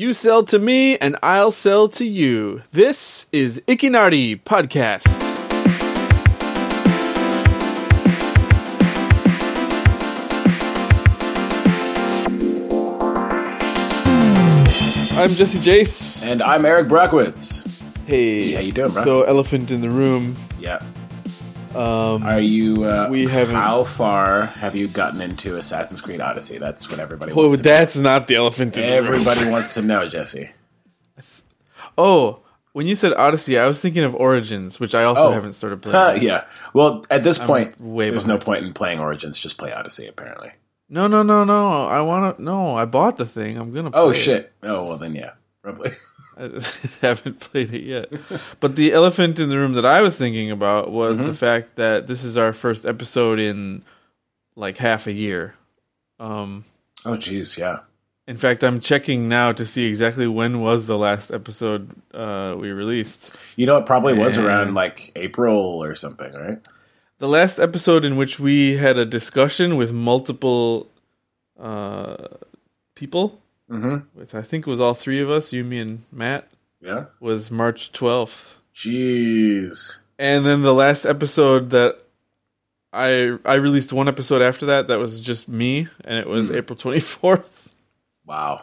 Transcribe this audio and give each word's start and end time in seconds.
You 0.00 0.14
sell 0.14 0.44
to 0.44 0.58
me, 0.58 0.96
and 0.96 1.14
I'll 1.22 1.50
sell 1.50 1.86
to 1.88 2.06
you. 2.06 2.62
This 2.72 3.26
is 3.32 3.60
Ikinardi 3.68 4.42
Podcast. 4.44 5.04
I'm 15.18 15.28
Jesse 15.32 15.58
Jace. 15.58 16.24
And 16.24 16.42
I'm 16.42 16.64
Eric 16.64 16.88
Brockwitz. 16.88 17.66
Hey, 18.06 18.52
how 18.52 18.60
you 18.60 18.72
doing, 18.72 18.92
bro? 18.92 19.04
So, 19.04 19.22
elephant 19.24 19.70
in 19.70 19.82
the 19.82 19.90
room. 19.90 20.34
Yeah. 20.58 20.80
Um, 21.74 22.24
Are 22.24 22.40
you? 22.40 22.84
Uh, 22.84 23.06
we 23.10 23.26
haven't- 23.26 23.54
How 23.54 23.84
far 23.84 24.42
have 24.46 24.74
you 24.74 24.88
gotten 24.88 25.20
into 25.20 25.56
Assassin's 25.56 26.00
Creed 26.00 26.20
Odyssey? 26.20 26.58
That's 26.58 26.90
what 26.90 26.98
everybody 26.98 27.32
Well, 27.32 27.46
wants. 27.46 27.62
to 27.62 27.68
that's 27.68 27.96
not 27.96 28.26
the 28.26 28.34
elephant 28.36 28.76
in 28.76 28.86
the 28.86 29.02
room. 29.08 29.20
Everybody 29.20 29.48
wants 29.50 29.74
to 29.74 29.82
know, 29.82 30.08
Jesse. 30.08 30.50
Oh, 31.98 32.40
when 32.72 32.86
you 32.86 32.94
said 32.94 33.12
Odyssey, 33.14 33.58
I 33.58 33.66
was 33.66 33.80
thinking 33.80 34.04
of 34.04 34.14
Origins, 34.14 34.80
which 34.80 34.94
I 34.94 35.04
also 35.04 35.28
Oh. 35.28 35.32
haven't 35.32 35.52
started 35.52 35.82
playing. 35.82 35.96
Uh, 35.96 36.18
yeah. 36.20 36.44
Well, 36.72 37.04
at 37.10 37.24
this 37.24 37.36
point, 37.38 37.78
way 37.80 38.10
there's 38.10 38.26
no 38.26 38.38
point 38.38 38.64
in 38.64 38.72
playing 38.72 39.00
Origins. 39.00 39.38
Just 39.38 39.58
play 39.58 39.72
Odyssey. 39.72 40.06
Apparently. 40.06 40.52
No, 40.88 41.06
no, 41.06 41.22
no, 41.22 41.44
no. 41.44 41.86
I 41.86 42.00
want 42.00 42.38
to. 42.38 42.42
No, 42.42 42.76
I 42.76 42.84
bought 42.84 43.16
the 43.16 43.26
thing. 43.26 43.58
I'm 43.58 43.72
gonna. 43.72 43.90
Play 43.90 44.00
Oh 44.00 44.10
it. 44.10 44.14
shit. 44.14 44.52
Oh 44.62 44.88
well, 44.88 44.96
then 44.98 45.14
yeah, 45.14 45.32
probably. 45.62 45.90
I 46.40 46.44
haven't 47.06 47.40
played 47.40 47.72
it 47.74 47.82
yet. 47.82 48.10
But 48.60 48.76
the 48.76 48.92
elephant 48.92 49.38
in 49.38 49.48
the 49.50 49.56
room 49.58 49.74
that 49.74 49.84
I 49.86 50.00
was 50.00 50.16
thinking 50.16 50.50
about 50.50 50.90
was 50.90 51.18
Mm-hmm. 51.18 51.28
the 51.28 51.34
fact 51.34 51.76
that 51.76 52.06
this 52.06 52.24
is 52.24 52.36
our 52.38 52.52
first 52.52 52.86
episode 52.86 53.38
in 53.38 53.84
like 54.56 54.78
half 54.78 55.06
a 55.06 55.12
year. 55.12 55.54
Um, 56.18 56.64
oh 57.04 57.12
jeez, 57.16 57.56
yeah. 57.58 57.80
in 58.26 58.36
fact, 58.36 58.62
I'm 58.62 58.78
checking 58.80 59.28
now 59.28 59.52
to 59.52 59.64
see 59.64 59.86
exactly 59.86 60.26
when 60.26 60.60
was 60.60 60.86
the 60.86 60.98
last 60.98 61.30
episode 61.30 61.90
uh, 62.14 62.54
we 62.58 62.70
released. 62.70 63.34
You 63.56 63.66
know, 63.66 63.76
it 63.78 63.86
probably 63.86 64.14
was 64.14 64.36
around 64.38 64.74
like 64.74 65.12
April 65.16 65.56
or 65.82 65.94
something, 65.94 66.32
right? 66.32 66.58
The 67.18 67.28
last 67.28 67.58
episode 67.58 68.04
in 68.04 68.16
which 68.16 68.40
we 68.40 68.76
had 68.76 68.96
a 68.96 69.04
discussion 69.04 69.76
with 69.76 69.92
multiple 69.92 70.88
uh, 71.58 72.16
people, 72.94 73.40
Mm-hmm. 73.70 74.18
which 74.18 74.34
I 74.34 74.42
think 74.42 74.66
was 74.66 74.80
all 74.80 74.94
three 74.94 75.20
of 75.20 75.30
us, 75.30 75.52
you, 75.52 75.62
me, 75.64 75.78
and 75.78 76.02
Matt, 76.10 76.48
Yeah. 76.80 77.04
was 77.20 77.50
March 77.50 77.92
12th. 77.92 78.56
Jeez. 78.74 79.98
And 80.18 80.44
then 80.44 80.62
the 80.62 80.74
last 80.74 81.04
episode 81.06 81.70
that 81.70 81.98
I 82.92 83.38
I 83.44 83.54
released 83.54 83.92
one 83.92 84.08
episode 84.08 84.42
after 84.42 84.66
that 84.66 84.88
that 84.88 84.98
was 84.98 85.20
just 85.20 85.48
me, 85.48 85.86
and 86.04 86.18
it 86.18 86.26
was 86.26 86.50
April 86.50 86.76
24th. 86.76 87.72
Wow. 88.26 88.62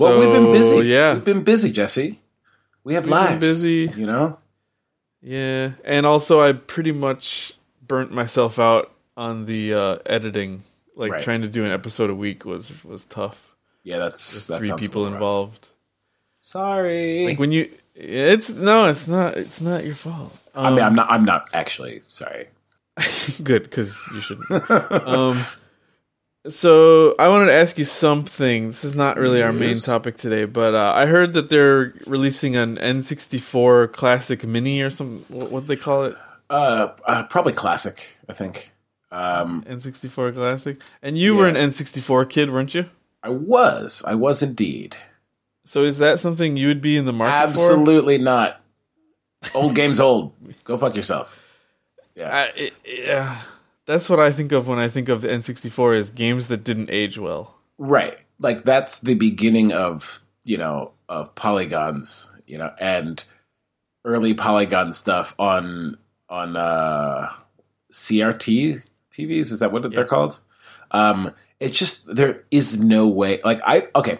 well, 0.00 0.18
we've 0.18 0.32
been 0.32 0.52
busy. 0.52 0.88
Yeah, 0.88 1.14
We've 1.14 1.24
been 1.24 1.42
busy, 1.44 1.70
Jesse. 1.72 2.18
We 2.82 2.94
have 2.94 3.04
We've 3.04 3.10
been 3.12 3.18
lives. 3.24 3.40
busy. 3.40 3.88
You 3.96 4.06
know. 4.06 4.38
yeah, 5.22 5.72
and 5.84 6.04
also 6.06 6.40
I 6.42 6.52
pretty 6.52 6.92
much 6.92 7.54
burnt 7.86 8.12
myself 8.12 8.58
out 8.58 8.90
on 9.16 9.44
the 9.46 9.74
uh, 9.74 9.98
editing. 10.06 10.62
Like 10.96 11.12
Right. 11.12 11.22
trying 11.22 11.42
to 11.42 11.48
do 11.48 11.64
an 11.64 11.70
episode 11.72 12.08
a 12.10 12.14
week 12.14 12.44
was 12.44 12.84
was 12.84 13.04
tough. 13.04 13.53
Yeah, 13.84 13.98
that's 13.98 14.46
that 14.48 14.58
Three 14.58 14.72
people 14.78 15.02
little 15.02 15.12
rough. 15.12 15.22
involved. 15.22 15.68
Sorry. 16.40 17.26
Like 17.26 17.38
when 17.38 17.52
you, 17.52 17.68
it's 17.94 18.50
no, 18.50 18.86
it's 18.86 19.06
not. 19.06 19.36
It's 19.36 19.60
not 19.60 19.84
your 19.84 19.94
fault. 19.94 20.36
I 20.54 20.70
mean, 20.70 20.80
I'm 20.80 20.94
not. 20.94 21.10
I'm 21.10 21.24
not 21.24 21.48
actually 21.52 22.02
sorry. 22.08 22.48
Good, 23.44 23.64
because 23.64 24.08
you 24.14 24.20
shouldn't. 24.20 24.70
um, 24.70 25.44
so 26.46 27.14
I 27.18 27.28
wanted 27.28 27.46
to 27.46 27.54
ask 27.54 27.78
you 27.78 27.84
something. 27.84 28.68
This 28.68 28.84
is 28.84 28.94
not 28.94 29.16
really 29.16 29.42
our 29.42 29.52
main 29.52 29.78
topic 29.78 30.16
today, 30.16 30.44
but 30.44 30.74
uh, 30.74 30.92
I 30.94 31.06
heard 31.06 31.32
that 31.32 31.48
they're 31.48 31.94
releasing 32.06 32.56
an 32.56 32.76
N64 32.76 33.92
Classic 33.92 34.44
Mini 34.44 34.80
or 34.82 34.90
something. 34.90 35.24
What 35.36 35.50
what 35.50 35.66
they 35.66 35.76
call 35.76 36.04
it? 36.04 36.16
Uh, 36.50 36.88
uh, 37.06 37.22
probably 37.24 37.52
classic. 37.52 38.16
I 38.28 38.32
think. 38.32 38.70
Um, 39.10 39.62
N64 39.68 40.34
Classic. 40.34 40.80
And 41.02 41.16
you 41.16 41.36
were 41.36 41.46
an 41.48 41.54
N64 41.54 42.28
kid, 42.28 42.50
weren't 42.50 42.74
you? 42.74 42.86
I 43.24 43.30
was. 43.30 44.02
I 44.06 44.14
was 44.14 44.42
indeed. 44.42 44.98
So 45.64 45.82
is 45.82 45.96
that 45.98 46.20
something 46.20 46.58
you 46.58 46.68
would 46.68 46.82
be 46.82 46.98
in 46.98 47.06
the 47.06 47.12
market 47.12 47.54
for? 47.54 47.60
Absolutely 47.60 48.18
not. 48.18 48.60
Old 49.54 49.74
game's 49.74 49.98
old. 49.98 50.34
Go 50.64 50.76
fuck 50.76 50.94
yourself. 50.94 51.40
I, 52.16 52.50
it, 52.54 52.74
yeah, 52.86 53.40
that's 53.86 54.08
what 54.10 54.20
I 54.20 54.30
think 54.30 54.52
of 54.52 54.68
when 54.68 54.78
I 54.78 54.88
think 54.88 55.08
of 55.08 55.22
the 55.22 55.28
N64 55.28 55.96
is 55.96 56.10
games 56.10 56.48
that 56.48 56.64
didn't 56.64 56.90
age 56.90 57.18
well. 57.18 57.54
Right. 57.78 58.22
Like 58.38 58.64
that's 58.64 59.00
the 59.00 59.14
beginning 59.14 59.72
of, 59.72 60.22
you 60.44 60.58
know, 60.58 60.92
of 61.08 61.34
polygons, 61.34 62.30
you 62.46 62.58
know, 62.58 62.72
and 62.78 63.24
early 64.04 64.34
polygon 64.34 64.92
stuff 64.92 65.34
on 65.38 65.96
on 66.28 66.56
uh 66.56 67.30
CRT 67.92 68.82
TVs, 69.10 69.50
is 69.50 69.60
that 69.60 69.72
what 69.72 69.90
they're 69.94 70.04
called? 70.04 70.40
Um 70.90 71.34
it's 71.60 71.78
just 71.78 72.14
there 72.14 72.44
is 72.50 72.78
no 72.80 73.06
way 73.08 73.40
like 73.44 73.60
I 73.64 73.88
okay. 73.94 74.18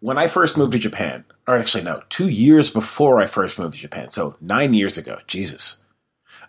When 0.00 0.18
I 0.18 0.26
first 0.26 0.56
moved 0.56 0.72
to 0.72 0.78
Japan, 0.78 1.24
or 1.46 1.56
actually 1.56 1.84
no, 1.84 2.02
2 2.10 2.28
years 2.28 2.68
before 2.70 3.20
I 3.20 3.26
first 3.26 3.58
moved 3.58 3.74
to 3.74 3.80
Japan. 3.80 4.08
So 4.08 4.36
9 4.40 4.74
years 4.74 4.98
ago. 4.98 5.18
Jesus. 5.26 5.82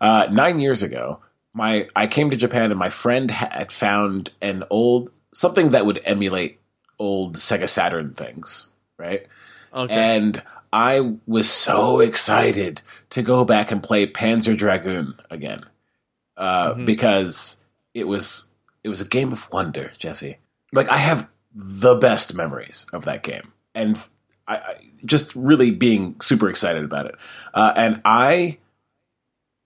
Uh 0.02 0.28
9 0.32 0.60
years 0.60 0.82
ago, 0.84 1.22
my 1.54 1.88
I 1.96 2.08
came 2.08 2.30
to 2.32 2.38
Japan 2.38 2.72
and 2.72 2.80
my 2.80 2.90
friend 2.90 3.30
had 3.32 3.72
found 3.72 4.32
an 4.42 4.64
old 4.70 5.12
something 5.34 5.72
that 5.72 5.86
would 5.86 6.02
emulate 6.06 6.60
old 6.98 7.36
Sega 7.36 7.70
Saturn 7.70 8.14
things, 8.14 8.70
right? 8.98 9.26
Okay. 9.74 9.94
And 9.94 10.42
I 10.74 11.16
was 11.28 11.50
so 11.50 12.00
excited 12.00 12.82
to 13.12 13.22
go 13.22 13.46
back 13.46 13.72
and 13.72 13.82
play 13.82 14.06
Panzer 14.08 14.56
Dragoon 14.58 15.14
again 15.30 15.64
uh, 16.38 16.74
Mhm. 16.74 16.86
because 16.86 17.64
it 17.94 18.08
was 18.08 18.49
it 18.90 18.92
was 18.92 19.02
a 19.02 19.08
game 19.08 19.32
of 19.32 19.48
wonder, 19.52 19.92
Jesse. 20.00 20.38
Like 20.74 20.90
I 20.90 20.98
have 20.98 21.30
the 21.54 21.96
best 21.96 22.34
memories 22.34 22.88
of 22.92 23.06
that 23.06 23.22
game, 23.22 23.54
and 23.76 23.98
I, 24.48 24.56
I 24.56 24.76
just 25.06 25.36
really 25.36 25.70
being 25.70 26.20
super 26.22 26.50
excited 26.50 26.84
about 26.84 27.06
it. 27.06 27.16
Uh, 27.54 27.72
and 27.76 28.02
I, 28.04 28.58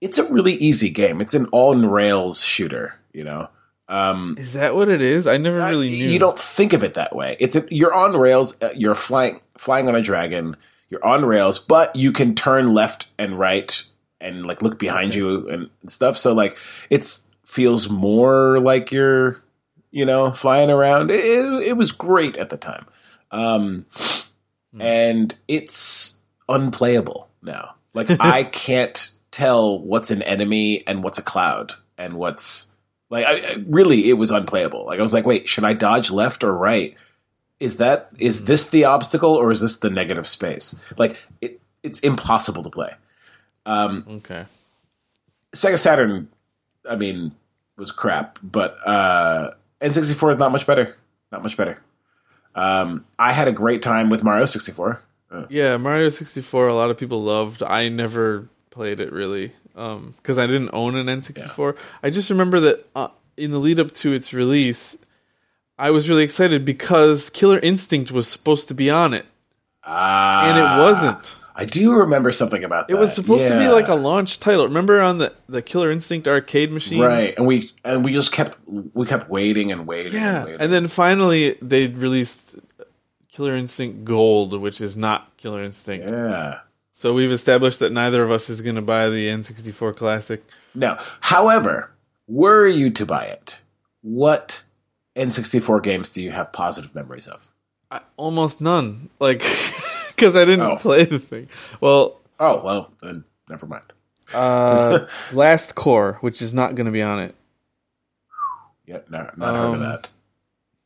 it's 0.01 0.17
a 0.17 0.25
really 0.25 0.53
easy 0.53 0.89
game. 0.89 1.21
It's 1.21 1.33
an 1.33 1.47
on 1.53 1.85
rails 1.85 2.43
shooter, 2.43 2.99
you 3.13 3.23
know. 3.23 3.47
Um, 3.87 4.35
is 4.37 4.53
that 4.53 4.75
what 4.75 4.89
it 4.89 5.01
is? 5.01 5.25
I 5.25 5.37
never 5.37 5.57
really 5.57 5.89
knew. 5.89 6.09
you 6.09 6.19
don't 6.19 6.39
think 6.39 6.73
of 6.73 6.83
it 6.83 6.95
that 6.95 7.15
way. 7.15 7.37
It's 7.39 7.55
a, 7.55 7.65
you're 7.69 7.93
on 7.93 8.17
rails. 8.17 8.61
Uh, 8.61 8.71
you're 8.75 8.95
flying 8.95 9.39
flying 9.57 9.87
on 9.87 9.95
a 9.95 10.01
dragon. 10.01 10.57
You're 10.89 11.05
on 11.05 11.23
rails, 11.25 11.59
but 11.59 11.95
you 11.95 12.11
can 12.11 12.35
turn 12.35 12.73
left 12.73 13.09
and 13.17 13.39
right 13.39 13.83
and 14.19 14.45
like 14.45 14.61
look 14.61 14.79
behind 14.79 15.15
you 15.15 15.49
and 15.49 15.69
stuff. 15.85 16.17
So 16.17 16.33
like 16.33 16.57
it's 16.89 17.29
feels 17.53 17.87
more 17.87 18.59
like 18.59 18.91
you're 18.91 19.41
you 19.91 20.05
know 20.05 20.31
flying 20.31 20.71
around. 20.71 21.11
It, 21.11 21.45
it, 21.63 21.77
was 21.77 21.91
great 21.91 22.35
at 22.37 22.49
the 22.49 22.57
time, 22.57 22.85
um, 23.31 23.85
and 24.79 25.35
it's 25.47 26.19
unplayable 26.49 27.29
now. 27.43 27.75
Like 27.93 28.07
I 28.19 28.43
can't 28.43 29.11
tell 29.29 29.79
what's 29.79 30.09
an 30.11 30.21
enemy 30.23 30.85
and 30.87 31.03
what's 31.03 31.19
a 31.19 31.23
cloud 31.23 31.73
and 31.97 32.15
what's 32.15 32.71
like 33.09 33.25
I, 33.25 33.33
I- 33.35 33.63
really 33.67 34.09
it 34.09 34.13
was 34.13 34.31
unplayable. 34.31 34.85
Like 34.85 34.99
i 34.99 35.01
was 35.03 35.13
like 35.13 35.25
wait 35.25 35.47
should 35.47 35.63
i 35.63 35.73
dodge 35.73 36.09
left 36.11 36.43
or 36.43 36.53
right? 36.53 36.95
Is 37.59 37.77
that 37.77 38.09
is 38.17 38.45
this 38.45 38.69
the 38.69 38.85
obstacle 38.85 39.35
or 39.35 39.51
is 39.51 39.61
this 39.61 39.77
the 39.77 39.89
negative 39.91 40.27
space? 40.27 40.75
Like 40.97 41.17
it, 41.39 41.61
it's 41.83 41.99
impossible 41.99 42.63
to 42.63 42.69
play. 42.69 42.91
Um 43.65 44.05
Okay. 44.09 44.45
sega 45.55 45.77
saturn 45.77 46.29
i 46.89 46.95
mean 46.95 47.31
was 47.77 47.91
crap 47.91 48.39
but 48.43 48.75
uh 48.87 49.51
n64 49.81 50.33
is 50.33 50.37
not 50.37 50.51
much 50.51 50.65
better. 50.67 50.95
Not 51.31 51.43
much 51.43 51.57
better. 51.57 51.79
Um 52.55 53.05
i 53.17 53.31
had 53.33 53.47
a 53.47 53.51
great 53.51 53.81
time 53.81 54.09
with 54.09 54.23
mario 54.23 54.45
64 54.45 55.01
Uh, 55.31 55.45
Yeah, 55.49 55.77
Mario 55.77 56.09
64 56.09 56.67
a 56.67 56.73
lot 56.75 56.91
of 56.91 56.97
people 56.97 57.23
loved. 57.23 57.63
I 57.63 57.89
never 57.89 58.47
played 58.69 58.99
it 58.99 59.11
really 59.11 59.51
um 59.75 60.13
cuz 60.23 60.37
I 60.37 60.45
didn't 60.47 60.69
own 60.73 60.95
an 60.95 61.07
N64. 61.07 61.75
I 62.03 62.09
just 62.11 62.29
remember 62.29 62.59
that 62.59 62.85
uh, 62.95 63.07
in 63.37 63.49
the 63.51 63.57
lead 63.57 63.79
up 63.79 63.91
to 64.03 64.13
its 64.13 64.33
release 64.33 64.97
I 65.79 65.89
was 65.89 66.07
really 66.07 66.23
excited 66.23 66.63
because 66.63 67.31
Killer 67.31 67.57
Instinct 67.59 68.11
was 68.11 68.27
supposed 68.27 68.67
to 68.67 68.75
be 68.75 68.91
on 68.91 69.13
it. 69.15 69.25
Ah, 69.83 70.45
and 70.47 70.57
it 70.59 70.83
wasn't. 70.85 71.35
I 71.55 71.65
do 71.65 71.91
remember 71.93 72.31
something 72.31 72.63
about 72.63 72.87
that 72.87 72.95
It 72.95 72.99
was 72.99 73.13
supposed 73.13 73.47
to 73.49 73.57
be 73.59 73.67
like 73.67 73.87
a 73.87 73.95
launch 73.95 74.39
title. 74.39 74.65
Remember 74.67 75.01
on 75.01 75.17
the 75.19 75.33
the 75.47 75.61
Killer 75.61 75.91
Instinct 75.91 76.27
arcade 76.27 76.71
machine? 76.71 76.99
right 77.01 77.33
and 77.37 77.45
we 77.45 77.71
and 77.83 78.03
we 78.03 78.11
just 78.13 78.31
kept 78.31 78.57
we 78.67 79.05
kept 79.05 79.29
waiting 79.29 79.71
and 79.71 79.85
waiting 79.87 80.13
Yeah. 80.13 80.35
and 80.37 80.45
waiting. 80.45 80.61
And 80.61 80.71
then 80.73 80.87
finally 80.87 81.55
they 81.61 81.87
released 81.87 82.55
Killer 83.31 83.55
Instinct 83.55 84.03
Gold, 84.05 84.59
which 84.61 84.79
is 84.81 84.95
not 84.95 85.35
Killer 85.37 85.63
Instinct. 85.63 86.07
yeah 86.09 86.59
So 86.93 87.13
we've 87.13 87.31
established 87.31 87.79
that 87.79 87.91
neither 87.91 88.21
of 88.23 88.31
us 88.31 88.49
is 88.49 88.61
going 88.61 88.75
to 88.75 88.81
buy 88.81 89.09
the 89.09 89.27
N64 89.27 89.95
Classic. 89.95 90.43
Now, 90.75 90.97
however, 91.21 91.89
were 92.27 92.67
you 92.67 92.89
to 92.91 93.05
buy 93.05 93.25
it, 93.25 93.59
what 94.01 94.63
N64 95.15 95.81
games 95.83 96.11
do 96.13 96.21
you 96.21 96.31
have 96.31 96.51
positive 96.53 96.93
memories 96.95 97.27
of? 97.27 97.47
I, 97.91 98.01
almost 98.17 98.61
none. 98.61 99.09
Like 99.19 99.41
because 100.15 100.35
I 100.35 100.45
didn't 100.45 100.65
Oh. 100.65 100.77
play 100.77 101.05
the 101.05 101.19
thing. 101.19 101.49
Well, 101.81 102.19
Oh 102.39 102.61
well, 102.63 102.91
then 103.01 103.23
never 103.49 103.65
mind. 103.65 103.83
uh, 104.33 105.07
Blast 105.31 105.75
Corps, 105.75 106.17
which 106.21 106.41
is 106.41 106.53
not 106.53 106.75
going 106.75 106.85
to 106.85 106.91
be 106.91 107.01
on 107.01 107.19
it. 107.19 107.35
Yeah, 108.85 108.99
no, 109.09 109.29
not 109.37 109.55
heard 109.55 109.65
of 109.65 109.73
Um, 109.75 109.79
that. 109.81 110.09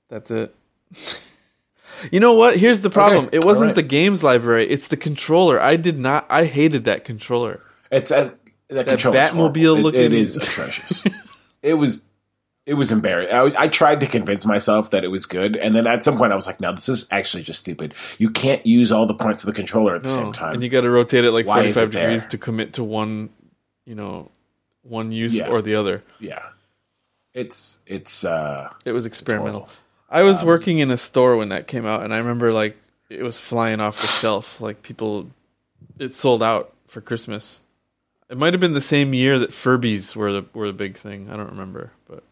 That's 0.10 0.32
it. 0.32 0.56
you 2.12 2.20
know 2.20 2.34
what? 2.36 2.58
Here's 2.58 2.82
the 2.82 2.90
problem. 2.90 3.26
Okay, 3.28 3.38
It 3.38 3.44
wasn't 3.46 3.70
alright. 3.72 3.76
the 3.76 3.84
games 3.84 4.24
library. 4.24 4.68
It's 4.70 4.88
the 4.88 4.98
controller. 4.98 5.60
I 5.62 5.76
did 5.78 5.98
not. 5.98 6.26
I 6.30 6.46
hated 6.46 6.86
that 6.86 7.04
controller. 7.04 7.60
It's 7.92 8.12
a 8.12 8.34
that, 8.70 8.86
controller's 8.88 9.30
Batmobile 9.30 9.34
horrible. 9.38 9.58
It- 9.78 9.82
looking- 9.84 10.02
it 10.02 10.14
is 10.14 10.36
atrocious. 10.38 11.04
it 11.64 11.74
was 11.76 12.07
it 12.68 12.76
was 12.76 12.92
embarrassing. 12.92 13.34
I, 13.34 13.64
I 13.64 13.68
tried 13.70 14.02
to 14.02 14.08
convince 14.08 14.46
myself 14.46 14.92
that 14.92 15.04
it 15.04 15.08
was 15.08 15.26
good, 15.26 15.56
and 15.56 15.76
then 15.76 15.88
at 15.88 16.04
some 16.04 16.18
point 16.18 16.32
I 16.34 16.36
was 16.36 16.46
like, 16.46 16.60
"No, 16.60 16.72
this 16.74 16.88
is 16.90 17.08
actually 17.10 17.42
just 17.44 17.62
stupid. 17.62 17.96
You 18.20 18.30
can't 18.30 18.64
use 18.66 18.92
all 18.92 19.08
the 19.08 19.16
points 19.16 19.42
of 19.42 19.48
the 19.48 19.54
controller 19.54 19.96
at 19.96 20.04
the 20.04 20.10
same 20.10 20.34
time." 20.34 20.54
And 20.54 20.62
you 20.64 20.70
got 20.70 20.82
to 20.82 20.90
rotate 20.92 21.24
it 21.26 21.32
like 21.32 21.48
Why 21.48 21.62
45 21.72 21.84
it 21.84 21.92
there? 21.94 22.02
degrees 22.04 22.26
to 22.28 22.38
commit 22.38 22.74
to 22.74 22.84
one, 22.84 23.30
you 23.86 23.96
know, 23.96 24.30
one 24.84 25.12
use 25.12 25.34
Yeah. 25.36 25.48
or 25.48 25.62
the 25.64 25.76
other. 25.76 26.04
yeah, 26.20 26.44
it's 27.34 27.80
it's 27.88 28.24
uh 28.24 28.70
It 28.86 28.92
was 28.92 29.06
experimental. 29.06 29.70
I 30.10 30.24
was 30.24 30.44
working 30.46 30.80
in 30.80 30.90
a 30.92 30.98
store 30.98 31.36
when 31.38 31.50
that 31.50 31.68
came 31.68 31.86
out, 31.86 32.04
and 32.04 32.14
I 32.14 32.18
remember 32.18 32.54
like 32.54 32.78
it 33.10 33.24
was 33.24 33.40
flying 33.40 33.80
off 33.80 34.02
the 34.02 34.08
shelf. 34.08 34.60
Like 34.62 34.82
people, 34.82 35.30
it 36.00 36.14
sold 36.14 36.44
out 36.44 36.74
for 36.88 37.02
Christmas. 37.02 37.62
It 38.30 38.38
might 38.38 38.54
have 38.54 38.60
been 38.60 38.74
the 38.74 38.82
same 38.82 39.14
year 39.14 39.40
that 39.40 39.52
Furbies 39.52 40.16
were 40.16 40.32
the 40.34 40.46
were 40.54 40.68
the 40.68 40.74
big 40.74 40.96
thing. 40.98 41.30
I 41.30 41.38
don't 41.38 41.50
remember, 41.50 41.92
but 42.10 42.24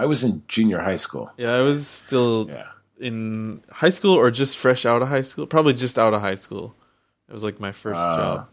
I 0.00 0.06
was 0.06 0.24
in 0.24 0.42
junior 0.48 0.80
high 0.80 0.96
school. 0.96 1.30
yeah, 1.36 1.52
I 1.52 1.60
was 1.60 1.86
still 1.86 2.48
Yeah, 2.48 2.68
in 2.98 3.62
high 3.70 3.90
school 3.90 4.14
or 4.16 4.30
just 4.30 4.56
fresh 4.56 4.86
out 4.86 5.02
of 5.02 5.08
high 5.08 5.22
school. 5.22 5.46
Probably 5.46 5.74
just 5.74 5.98
out 5.98 6.14
of 6.14 6.20
high 6.22 6.36
school. 6.36 6.74
It 7.28 7.32
was 7.32 7.44
like 7.44 7.60
my 7.60 7.72
first 7.72 8.00
Ah, 8.00 8.16
job. 8.16 8.48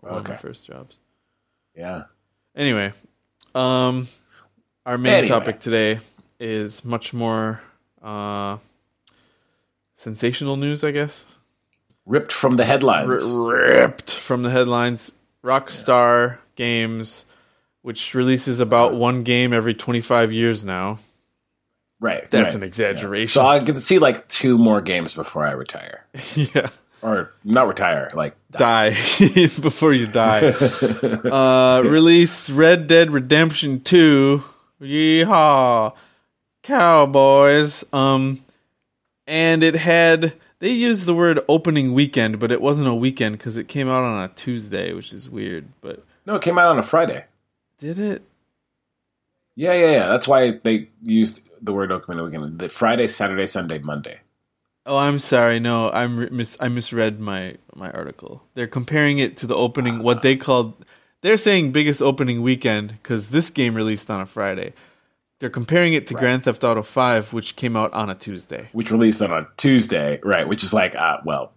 One 0.00 0.14
of 0.20 0.28
my 0.28 0.34
first 0.36 0.66
jobs. 0.66 0.96
yeah. 1.74 2.04
Anyway, 2.54 2.92
um, 3.54 4.08
our 4.86 4.96
main 4.98 5.12
Anyway. 5.12 5.28
topic 5.28 5.60
today 5.60 6.00
is 6.40 6.84
much 6.84 7.12
more 7.12 7.60
uh, 8.02 8.56
sensational 9.94 10.56
news, 10.56 10.82
I 10.84 10.90
guess. 10.90 11.36
Ripped 12.06 12.32
from 12.32 12.56
the 12.56 12.64
headlines. 12.64 13.34
R- 13.34 13.50
ripped 13.52 14.14
from 14.14 14.42
the 14.42 14.50
headlines. 14.50 15.12
Rockstar 15.44 16.38
Games, 16.56 17.25
which 17.86 18.14
releases 18.14 18.58
about 18.58 18.94
one 18.94 19.22
game 19.22 19.52
every 19.52 19.72
25 19.72 20.32
years 20.32 20.64
now. 20.64 20.98
right. 22.00 22.28
That's 22.32 22.46
right. 22.46 22.54
an 22.56 22.62
exaggeration. 22.64 23.40
So 23.40 23.46
I 23.46 23.60
get 23.60 23.76
to 23.76 23.80
see 23.80 24.00
like 24.00 24.26
two 24.26 24.58
more 24.58 24.80
games 24.80 25.14
before 25.14 25.46
I 25.46 25.52
retire, 25.52 26.04
yeah. 26.34 26.70
or 27.00 27.32
not 27.44 27.68
retire. 27.68 28.10
Like 28.12 28.34
Die 28.50 28.88
before 29.62 29.92
you 29.92 30.08
die. 30.08 30.48
uh, 30.50 31.80
released 31.84 32.50
Red 32.50 32.88
Dead 32.88 33.12
Redemption 33.12 33.80
2. 33.82 34.42
Yeehaw. 34.82 35.94
Cowboys. 36.64 37.84
Um, 37.92 38.40
and 39.28 39.62
it 39.62 39.76
had, 39.76 40.32
they 40.58 40.72
used 40.72 41.06
the 41.06 41.14
word 41.14 41.38
opening 41.48 41.94
weekend, 41.94 42.40
but 42.40 42.50
it 42.50 42.60
wasn't 42.60 42.88
a 42.88 42.94
weekend 42.94 43.38
because 43.38 43.56
it 43.56 43.68
came 43.68 43.88
out 43.88 44.02
on 44.02 44.24
a 44.24 44.26
Tuesday, 44.26 44.92
which 44.92 45.12
is 45.12 45.30
weird. 45.30 45.68
But 45.80 46.04
no, 46.26 46.34
it 46.34 46.42
came 46.42 46.58
out 46.58 46.70
on 46.70 46.80
a 46.80 46.82
Friday. 46.82 47.26
Did 47.78 47.98
it? 47.98 48.22
Yeah, 49.54 49.72
yeah, 49.72 49.90
yeah. 49.92 50.08
That's 50.08 50.28
why 50.28 50.52
they 50.62 50.88
used 51.02 51.48
the 51.60 51.72
word 51.72 51.90
opening 51.90 52.22
weekend. 52.24 52.58
The 52.58 52.68
Friday, 52.68 53.06
Saturday, 53.06 53.46
Sunday, 53.46 53.78
Monday. 53.78 54.20
Oh, 54.84 54.98
I'm 54.98 55.18
sorry. 55.18 55.58
No, 55.58 55.90
I'm 55.90 56.16
re- 56.18 56.28
mis- 56.30 56.56
I 56.60 56.68
misread 56.68 57.18
my 57.20 57.56
my 57.74 57.90
article. 57.90 58.42
They're 58.54 58.66
comparing 58.66 59.18
it 59.18 59.36
to 59.38 59.46
the 59.46 59.56
opening 59.56 60.02
what 60.02 60.22
they 60.22 60.36
called. 60.36 60.84
They're 61.22 61.36
saying 61.36 61.72
biggest 61.72 62.02
opening 62.02 62.42
weekend 62.42 62.90
because 63.02 63.30
this 63.30 63.50
game 63.50 63.74
released 63.74 64.10
on 64.10 64.20
a 64.20 64.26
Friday. 64.26 64.74
They're 65.40 65.50
comparing 65.50 65.92
it 65.92 66.06
to 66.06 66.14
Grand 66.14 66.44
Theft 66.44 66.62
Auto 66.64 66.82
Five, 66.82 67.32
which 67.32 67.56
came 67.56 67.76
out 67.76 67.92
on 67.92 68.08
a 68.08 68.14
Tuesday. 68.14 68.68
which 68.72 68.90
released 68.90 69.20
on 69.20 69.32
a 69.32 69.48
Tuesday, 69.56 70.20
right? 70.22 70.46
Which 70.48 70.62
is 70.62 70.72
like, 70.72 70.94
uh, 70.94 71.18
well, 71.24 71.52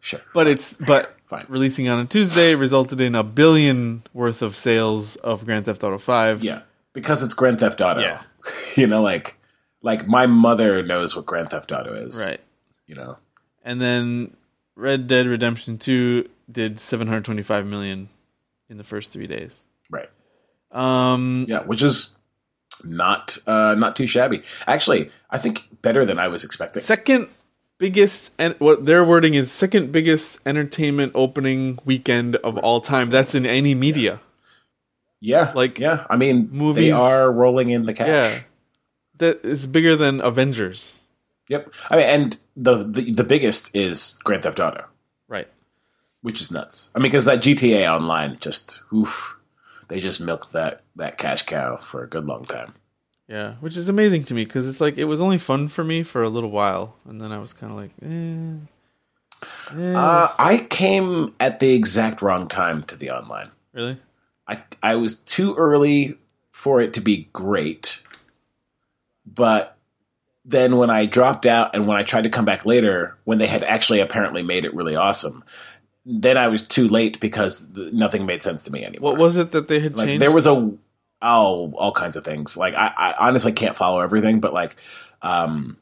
sure. 0.00 0.20
But 0.34 0.46
it's 0.46 0.74
but 0.74 1.16
Fine. 1.28 1.44
releasing 1.48 1.88
on 1.88 2.00
a 2.00 2.04
Tuesday 2.06 2.54
resulted 2.54 3.00
in 3.00 3.14
a 3.14 3.22
billion 3.22 4.02
worth 4.14 4.40
of 4.42 4.56
sales 4.56 5.16
of 5.16 5.44
Grand 5.44 5.66
Theft 5.66 5.84
Auto 5.84 5.98
Five. 5.98 6.42
Yeah, 6.42 6.62
because 6.94 7.22
it's 7.22 7.34
Grand 7.34 7.60
Theft 7.60 7.80
Auto. 7.80 8.00
Yeah. 8.00 8.22
you 8.76 8.86
know, 8.86 9.02
like, 9.02 9.36
like 9.82 10.06
my 10.08 10.26
mother 10.26 10.82
knows 10.82 11.14
what 11.14 11.26
Grand 11.26 11.50
Theft 11.50 11.70
Auto 11.70 11.92
is. 11.92 12.18
right. 12.18 12.40
You 12.86 12.94
know, 12.94 13.18
And 13.62 13.78
then 13.80 14.34
Red 14.74 15.06
Dead 15.06 15.26
Redemption 15.26 15.76
Two 15.76 16.28
did 16.50 16.80
725 16.80 17.66
million 17.66 18.08
in 18.70 18.78
the 18.78 18.84
first 18.84 19.12
three 19.12 19.26
days. 19.26 19.62
right? 19.90 20.08
Um, 20.72 21.44
Yeah, 21.48 21.60
which 21.64 21.82
is 21.82 22.14
not 22.84 23.36
uh 23.46 23.74
not 23.76 23.96
too 23.96 24.06
shabby. 24.06 24.42
Actually, 24.66 25.10
I 25.28 25.36
think 25.38 25.64
better 25.82 26.06
than 26.06 26.18
I 26.18 26.28
was 26.28 26.44
expecting. 26.44 26.80
second 26.80 27.28
biggest 27.78 28.34
and 28.38 28.54
what 28.58 28.86
their 28.86 29.04
wording 29.04 29.34
is 29.34 29.50
second 29.50 29.92
biggest 29.92 30.40
entertainment 30.46 31.12
opening 31.14 31.78
weekend 31.84 32.36
of 32.36 32.58
all 32.58 32.80
time 32.80 33.08
that's 33.10 33.34
in 33.34 33.46
any 33.46 33.74
media 33.74 34.20
yeah, 35.20 35.50
like, 35.52 35.80
yeah. 35.80 36.06
I 36.08 36.16
mean, 36.16 36.48
movies- 36.52 36.84
they 36.84 36.90
are 36.92 37.32
rolling 37.32 37.70
in 37.70 37.86
the 37.86 37.92
cash. 37.94 38.06
yeah 38.08 38.40
that 39.18 39.44
is 39.44 39.66
bigger 39.66 39.96
than 39.96 40.20
avengers 40.20 40.94
Yep. 41.48 41.72
I 41.90 41.96
mean, 41.96 42.04
and 42.04 42.36
the, 42.56 42.84
the 42.84 43.10
the 43.10 43.24
biggest 43.24 43.74
is 43.74 44.18
Grand 44.22 44.42
Theft 44.42 44.60
Auto. 44.60 44.84
right 45.28 45.48
which 46.20 46.40
is 46.40 46.50
nuts. 46.50 46.90
I 46.94 46.98
mean, 46.98 47.04
because 47.10 47.24
that 47.24 47.40
GTA 47.40 47.88
Online 47.90 48.36
just 48.38 48.82
oof, 48.92 49.36
they 49.88 49.98
just 50.00 50.20
milked 50.20 50.52
that 50.52 50.82
that 50.96 51.16
cash 51.16 51.42
cow 51.46 51.76
for 51.76 52.02
a 52.02 52.08
good 52.08 52.26
long 52.26 52.44
time. 52.44 52.74
Yeah 53.28 53.54
which 53.60 53.76
is 53.76 53.88
amazing 53.88 54.24
to 54.24 54.34
me 54.34 54.44
because 54.44 54.66
it's 54.68 54.80
like 54.80 54.98
it 54.98 55.04
was 55.04 55.20
only 55.20 55.38
fun 55.38 55.68
for 55.68 55.84
me 55.84 56.02
for 56.02 56.22
a 56.22 56.28
little 56.28 56.50
while 56.50 56.96
and 57.08 57.20
then 57.20 57.30
i 57.32 57.38
was 57.38 57.52
kind 57.52 57.72
of 57.72 57.78
like 57.78 57.90
eh, 58.02 58.54
eh, 59.76 59.94
Uh, 59.94 60.28
I 60.38 60.66
came 60.70 61.34
at 61.38 61.60
the 61.60 61.72
exact 61.74 62.22
wrong 62.22 62.48
time 62.48 62.82
to 62.84 62.96
the 62.96 63.10
online. 63.10 63.50
really 63.72 63.98
I 64.48 64.62
I 64.82 64.96
was 64.96 65.18
too 65.20 65.54
early 65.56 66.16
for 66.50 66.80
it 66.80 66.94
to 66.94 67.00
be 67.00 67.28
great, 67.32 68.00
but 69.26 69.76
then 70.44 70.76
when 70.78 70.88
I 70.90 71.04
dropped 71.04 71.44
out 71.44 71.74
and 71.74 71.86
when 71.86 71.98
I 71.98 72.02
tried 72.02 72.22
to 72.24 72.30
come 72.30 72.46
back 72.46 72.64
later, 72.64 73.16
when 73.24 73.36
they 73.38 73.46
had 73.46 73.62
actually 73.62 74.00
apparently 74.00 74.42
made 74.42 74.64
it 74.64 74.74
really 74.74 74.96
awesome, 74.96 75.44
then 76.06 76.38
I 76.38 76.48
was 76.48 76.66
too 76.66 76.88
late 76.88 77.20
because 77.20 77.70
th- 77.74 77.92
nothing 77.92 78.24
made 78.24 78.42
sense 78.42 78.64
to 78.64 78.72
me 78.72 78.84
anymore. 78.84 79.12
what 79.12 79.20
was 79.20 79.36
it 79.36 79.52
that 79.52 79.68
they 79.68 79.80
had 79.80 79.96
like 79.96 80.06
changed 80.08 80.22
there 80.22 80.32
was 80.32 80.46
a 80.46 80.72
oh 81.22 81.72
all 81.76 81.92
kinds 81.92 82.16
of 82.16 82.24
things. 82.24 82.56
Like 82.56 82.74
I, 82.74 82.92
I 82.96 83.28
honestly 83.28 83.52
can't 83.52 83.76
follow 83.76 84.00
everything 84.00 84.40
but 84.40 84.52
like 84.52 84.76
um 85.22 85.76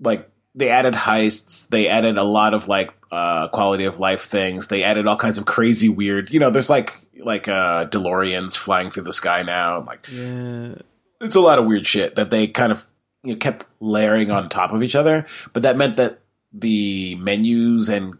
like 0.00 0.28
they 0.54 0.68
added 0.68 0.94
heists. 0.94 1.68
They 1.68 1.88
added 1.88 2.18
a 2.18 2.24
lot 2.24 2.54
of 2.54 2.68
like 2.68 2.90
uh 3.10 3.48
quality 3.48 3.84
of 3.84 3.98
life 3.98 4.22
things. 4.22 4.68
They 4.68 4.82
added 4.82 5.06
all 5.06 5.16
kinds 5.16 5.38
of 5.38 5.46
crazy 5.46 5.88
weird 5.88 6.30
you 6.30 6.40
know 6.40 6.50
there's 6.50 6.70
like 6.70 6.98
like 7.18 7.48
uh 7.48 7.86
deloreans 7.86 8.56
flying 8.56 8.90
through 8.90 9.04
the 9.04 9.12
sky 9.12 9.42
now. 9.42 9.84
Like 9.84 10.08
yeah. 10.10 10.74
it's 11.20 11.36
a 11.36 11.40
lot 11.40 11.58
of 11.58 11.66
weird 11.66 11.86
shit 11.86 12.14
that 12.16 12.30
they 12.30 12.46
kind 12.46 12.72
of 12.72 12.86
you 13.22 13.32
know, 13.32 13.38
kept 13.38 13.66
layering 13.80 14.30
on 14.30 14.48
top 14.48 14.72
of 14.72 14.82
each 14.82 14.94
other. 14.94 15.26
But 15.52 15.62
that 15.62 15.76
meant 15.76 15.96
that 15.96 16.20
the 16.52 17.14
menus 17.16 17.88
and 17.88 18.18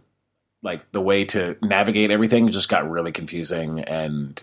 like 0.62 0.90
the 0.92 1.00
way 1.00 1.24
to 1.26 1.56
navigate 1.62 2.10
everything 2.10 2.50
just 2.50 2.68
got 2.68 2.88
really 2.88 3.12
confusing 3.12 3.80
and 3.80 4.42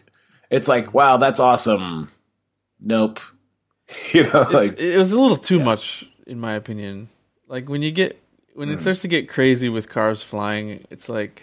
it's 0.49 0.67
like 0.67 0.93
wow 0.93 1.17
that's 1.17 1.39
awesome. 1.39 2.11
Nope. 2.79 3.19
You 4.13 4.23
know 4.23 4.41
it's, 4.41 4.53
like 4.53 4.79
it 4.79 4.97
was 4.97 5.13
a 5.13 5.19
little 5.19 5.35
too 5.37 5.59
much 5.59 6.07
in 6.27 6.39
my 6.39 6.53
opinion. 6.53 7.09
Like 7.47 7.67
when 7.67 7.81
you 7.81 7.89
get 7.91 8.19
when 8.53 8.67
Hmm. 8.67 8.75
it 8.75 8.81
starts 8.81 9.01
to 9.01 9.07
get 9.07 9.27
crazy 9.27 9.67
with 9.69 9.89
cars 9.89 10.21
flying 10.21 10.85
it's 10.91 11.09
like 11.09 11.41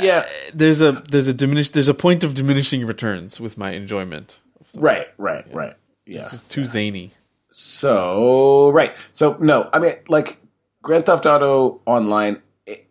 yeah. 0.00 0.24
there's 0.52 0.80
a 0.82 1.00
there's 1.10 1.28
a 1.28 1.34
diminish 1.34 1.70
there's 1.70 1.86
a 1.86 1.94
point 1.94 2.24
of 2.24 2.34
diminishing 2.34 2.84
returns 2.86 3.38
with 3.40 3.56
my 3.56 3.70
enjoyment 3.70 4.40
right 4.74 5.06
right 5.16 5.46
right 5.54 5.74
yeah. 6.06 6.20
it's 6.20 6.32
just 6.32 6.50
too 6.50 6.64
zany. 6.64 7.12
So 7.52 8.70
right. 8.70 8.96
So 9.12 9.36
no, 9.40 9.70
I 9.72 9.78
mean 9.78 9.92
like 10.08 10.38
Grand 10.82 11.06
Theft 11.06 11.24
Auto 11.24 11.80
Online 11.86 12.42
it 12.66 12.86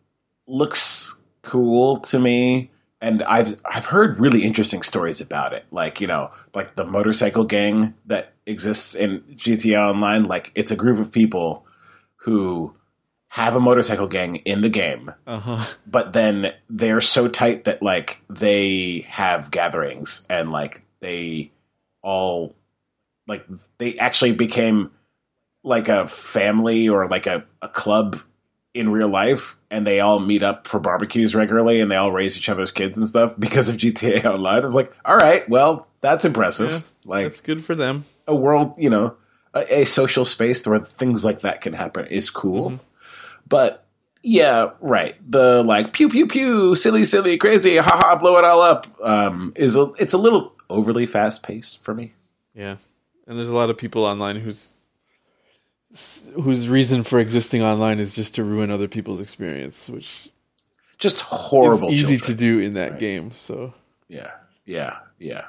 looks 0.48 1.16
cool 1.42 1.98
to 1.98 2.18
me 2.20 2.72
and 3.02 3.24
I've 3.24 3.62
I've 3.66 3.86
heard 3.86 4.20
really 4.20 4.44
interesting 4.44 4.82
stories 4.82 5.22
about 5.22 5.54
it. 5.54 5.66
Like, 5.72 6.02
you 6.02 6.08
know, 6.08 6.32
like 6.54 6.76
the 6.76 6.86
motorcycle 6.86 7.44
gang 7.44 7.94
that 8.06 8.34
exists 8.46 8.96
in 8.96 9.22
GTA 9.22 9.90
Online, 9.90 10.24
like 10.24 10.52
it's 10.56 10.72
a 10.72 10.76
group 10.76 11.00
of 11.00 11.12
people 11.12 11.66
who 12.18 12.76
have 13.30 13.56
a 13.56 13.60
motorcycle 13.60 14.08
gang 14.08 14.38
in 14.38 14.62
the 14.62 14.70
game, 14.70 15.14
uh-huh 15.28 15.74
but 15.86 16.14
then 16.14 16.54
they're 16.70 17.02
so 17.02 17.28
tight 17.28 17.66
that 17.66 17.84
like 17.84 18.22
they 18.30 19.06
have 19.10 19.52
gatherings 19.52 20.26
and 20.30 20.52
like 20.52 20.82
they 21.02 21.52
all 22.02 22.56
like 23.28 23.46
they 23.78 23.98
actually 23.98 24.32
became 24.32 24.92
like 25.64 25.90
a 25.90 26.08
family 26.08 26.88
or 26.88 27.08
like 27.08 27.28
a, 27.28 27.44
a 27.62 27.68
club 27.68 28.20
in 28.76 28.92
real 28.92 29.08
life 29.08 29.58
and 29.72 29.88
they 29.88 30.02
all 30.02 30.20
meet 30.20 30.44
up 30.44 30.68
for 30.68 30.80
barbecues 30.80 31.34
regularly 31.34 31.80
and 31.80 31.90
they 31.90 31.96
all 31.96 32.12
raise 32.12 32.38
each 32.38 32.50
other's 32.50 32.72
kids 32.72 32.98
and 32.98 33.08
stuff 33.08 33.34
because 33.40 33.70
of 33.70 33.78
GTA 33.78 34.26
Online. 34.26 34.62
I 34.62 34.66
was 34.66 34.76
like, 34.76 34.94
all 35.06 35.16
right, 35.16 35.48
well, 35.50 35.88
that's 36.02 36.26
impressive. 36.26 36.70
Yeah, 36.72 36.82
like 37.06 37.24
That's 37.26 37.42
good 37.42 37.64
for 37.64 37.74
them. 37.74 38.04
a 38.28 38.36
world, 38.36 38.74
you 38.78 38.90
know, 38.90 39.16
a, 39.54 39.82
a 39.82 39.86
social 39.86 40.26
space 40.26 40.68
where 40.68 40.80
things 40.80 41.24
like 41.26 41.40
that 41.42 41.62
can 41.62 41.74
happen 41.74 42.06
is 42.08 42.30
cool. 42.30 42.72
Mm-hmm. 42.72 42.84
But 43.48 43.86
yeah, 44.22 44.72
right. 44.82 45.16
The 45.32 45.64
like 45.64 45.94
pew 45.94 46.10
pew 46.10 46.28
pew, 46.28 46.76
silly 46.76 47.06
silly, 47.06 47.38
crazy, 47.38 47.78
haha, 47.78 48.16
blow 48.18 48.38
it 48.38 48.44
all 48.44 48.62
up. 48.62 48.88
Um, 49.02 49.54
is 49.56 49.76
a 49.76 49.92
it's 49.98 50.14
a 50.14 50.18
little 50.18 50.54
overly 50.70 51.06
fast 51.06 51.44
paced 51.44 51.84
for 51.84 51.94
me. 51.94 52.14
Yeah, 52.56 52.78
and 53.28 53.38
there's 53.38 53.50
a 53.50 53.56
lot 53.56 53.70
of 53.70 53.78
people 53.78 54.04
online 54.04 54.38
whose 54.38 54.74
whose 56.42 56.68
reason 56.68 57.04
for 57.04 57.20
existing 57.20 57.62
online 57.64 58.00
is 58.00 58.16
just 58.16 58.36
to 58.36 58.44
ruin 58.44 58.70
other 58.72 58.88
people's 58.88 59.22
experience, 59.22 59.88
which 59.90 60.30
Just 60.98 61.22
horrible. 61.22 61.92
easy 61.92 62.18
children. 62.18 62.38
to 62.38 62.44
do 62.44 62.60
in 62.60 62.74
that 62.76 63.00
game. 63.00 63.32
So, 63.32 63.74
Yeah, 64.10 64.32
yeah, 64.66 64.98
yeah. 65.20 65.46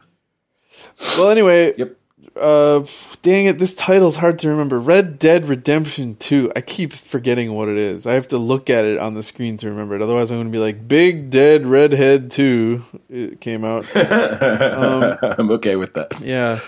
well, 1.19 1.31
anyway, 1.31 1.75
Yep. 1.77 1.97
uh, 2.41 2.83
dang 3.23 3.47
it, 3.47 3.59
this 3.59 3.75
title's 3.75 4.17
hard 4.17 4.39
to 4.41 4.49
remember. 4.49 4.79
Red 4.79 5.19
Dead 5.19 5.49
Redemption 5.49 6.17
Two. 6.17 6.53
I 6.55 6.61
keep 6.61 6.93
forgetting 6.93 7.55
what 7.55 7.69
it 7.69 7.77
is. 7.79 8.07
I 8.07 8.13
have 8.15 8.29
to 8.29 8.39
look 8.39 8.69
at 8.71 8.85
it 8.85 8.99
on 8.99 9.15
the 9.15 9.23
screen 9.23 9.57
to 9.59 9.69
remember 9.69 9.97
it. 9.97 10.03
Otherwise, 10.03 10.31
I'm 10.31 10.37
going 10.39 10.47
to 10.49 10.53
be 10.53 10.63
like, 10.63 10.87
"Big 10.87 11.31
Dead 11.31 11.67
Redhead 11.67 12.31
Two. 12.31 12.83
It 13.09 13.41
came 13.41 13.65
out. 13.65 13.87
I'm 13.95 15.51
okay 15.53 15.77
with 15.77 15.95
that. 15.95 16.21
Yeah, 16.21 16.61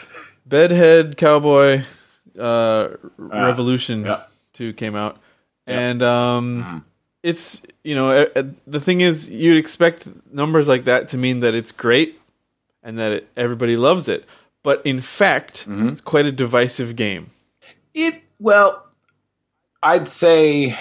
Bedhead 0.46 1.16
Cowboy 1.16 1.82
uh, 2.38 2.96
Revolution 3.16 4.04
yeah. 4.04 4.22
Two 4.52 4.72
came 4.72 4.94
out, 4.94 5.18
and 5.66 6.02
um, 6.02 6.84
it's 7.22 7.62
you 7.84 7.94
know 7.94 8.26
the 8.66 8.80
thing 8.80 9.00
is 9.00 9.28
you'd 9.28 9.56
expect 9.56 10.08
numbers 10.32 10.68
like 10.68 10.84
that 10.84 11.08
to 11.08 11.18
mean 11.18 11.40
that 11.40 11.54
it's 11.54 11.72
great 11.72 12.20
and 12.82 12.98
that 12.98 13.12
it, 13.12 13.28
everybody 13.36 13.76
loves 13.76 14.08
it, 14.08 14.28
but 14.62 14.84
in 14.84 15.00
fact, 15.00 15.66
it's 15.68 16.00
quite 16.00 16.26
a 16.26 16.32
divisive 16.32 16.96
game. 16.96 17.30
It 17.94 18.22
well, 18.38 18.86
I'd 19.82 20.08
say 20.08 20.78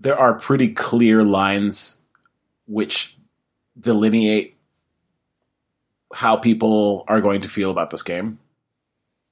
there 0.00 0.18
are 0.18 0.34
pretty 0.34 0.68
clear 0.68 1.24
lines 1.24 2.00
which 2.66 3.16
delineate 3.78 4.56
how 6.12 6.36
people 6.36 7.04
are 7.08 7.20
going 7.20 7.42
to 7.42 7.48
feel 7.48 7.70
about 7.70 7.90
this 7.90 8.02
game, 8.02 8.38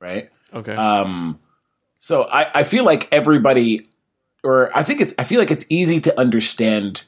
right? 0.00 0.30
Okay, 0.54 0.74
Um, 0.74 1.38
so 1.98 2.24
I, 2.24 2.60
I 2.60 2.62
feel 2.64 2.84
like 2.84 3.08
everybody, 3.12 3.88
or 4.44 4.70
I 4.76 4.82
think 4.82 5.00
it's, 5.00 5.14
I 5.18 5.24
feel 5.24 5.40
like 5.40 5.50
it's 5.50 5.66
easy 5.68 6.00
to 6.00 6.18
understand 6.20 7.04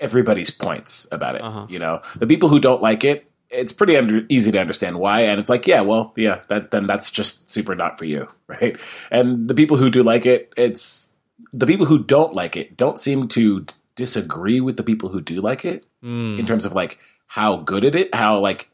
everybody's 0.00 0.50
points 0.50 1.06
about 1.12 1.36
it. 1.36 1.42
Uh-huh. 1.42 1.66
You 1.68 1.78
know, 1.78 2.02
the 2.16 2.26
people 2.26 2.48
who 2.48 2.58
don't 2.60 2.82
like 2.82 3.04
it, 3.04 3.30
it's 3.50 3.72
pretty 3.72 3.96
under, 3.96 4.24
easy 4.28 4.50
to 4.52 4.58
understand 4.58 4.98
why, 4.98 5.20
and 5.22 5.38
it's 5.38 5.48
like, 5.48 5.66
yeah, 5.66 5.80
well, 5.82 6.12
yeah, 6.16 6.40
that 6.48 6.70
then 6.72 6.86
that's 6.86 7.10
just 7.10 7.48
super 7.48 7.74
not 7.74 7.98
for 7.98 8.04
you, 8.04 8.28
right? 8.48 8.76
And 9.10 9.48
the 9.48 9.54
people 9.54 9.76
who 9.76 9.90
do 9.90 10.02
like 10.02 10.26
it, 10.26 10.52
it's 10.56 11.14
the 11.52 11.66
people 11.66 11.86
who 11.86 12.02
don't 12.02 12.34
like 12.34 12.56
it 12.56 12.76
don't 12.76 12.98
seem 12.98 13.28
to 13.28 13.60
d- 13.60 13.74
disagree 13.94 14.60
with 14.60 14.76
the 14.76 14.82
people 14.82 15.08
who 15.10 15.20
do 15.20 15.40
like 15.40 15.64
it 15.64 15.86
Mm. 16.04 16.38
in 16.38 16.46
terms 16.46 16.64
of 16.64 16.72
like 16.72 16.98
how 17.26 17.56
good 17.56 17.82
it 17.82 17.96
is, 17.96 18.06
how 18.12 18.38
like 18.38 18.68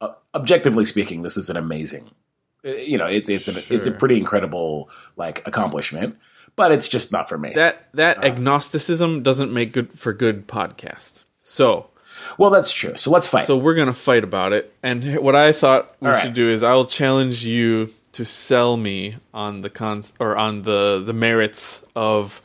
uh, 0.00 0.10
objectively 0.34 0.84
speaking, 0.84 1.22
this 1.22 1.36
is 1.36 1.48
an 1.50 1.56
amazing. 1.56 2.10
Uh, 2.66 2.70
You 2.70 2.98
know, 2.98 3.06
it's 3.06 3.28
it's 3.28 3.48
an, 3.48 3.74
it's 3.74 3.86
a 3.86 3.92
pretty 3.92 4.16
incredible 4.16 4.90
like 5.16 5.46
accomplishment, 5.46 6.18
but 6.56 6.72
it's 6.72 6.88
just 6.88 7.12
not 7.12 7.28
for 7.28 7.38
me. 7.38 7.52
that 7.54 7.88
that 7.92 8.24
agnosticism 8.24 9.22
doesn't 9.22 9.52
make 9.52 9.72
good 9.72 9.92
for 9.92 10.12
good 10.12 10.46
podcast. 10.48 11.24
So. 11.42 11.90
well, 12.38 12.50
that's 12.50 12.72
true. 12.72 12.96
So 12.96 13.10
let's 13.10 13.26
fight. 13.26 13.44
So 13.44 13.56
we're 13.56 13.74
gonna 13.74 13.92
fight 13.92 14.24
about 14.24 14.52
it. 14.52 14.72
And 14.82 15.16
what 15.22 15.36
I 15.36 15.52
thought 15.52 15.94
we 16.00 16.08
right. 16.08 16.20
should 16.20 16.34
do 16.34 16.50
is 16.50 16.62
I'll 16.62 16.86
challenge 16.86 17.46
you 17.46 17.92
to 18.12 18.24
sell 18.24 18.76
me 18.78 19.16
on 19.34 19.60
the 19.60 19.68
cons 19.68 20.14
or 20.18 20.36
on 20.36 20.62
the 20.62 21.02
the 21.04 21.12
merits 21.12 21.84
of 21.94 22.40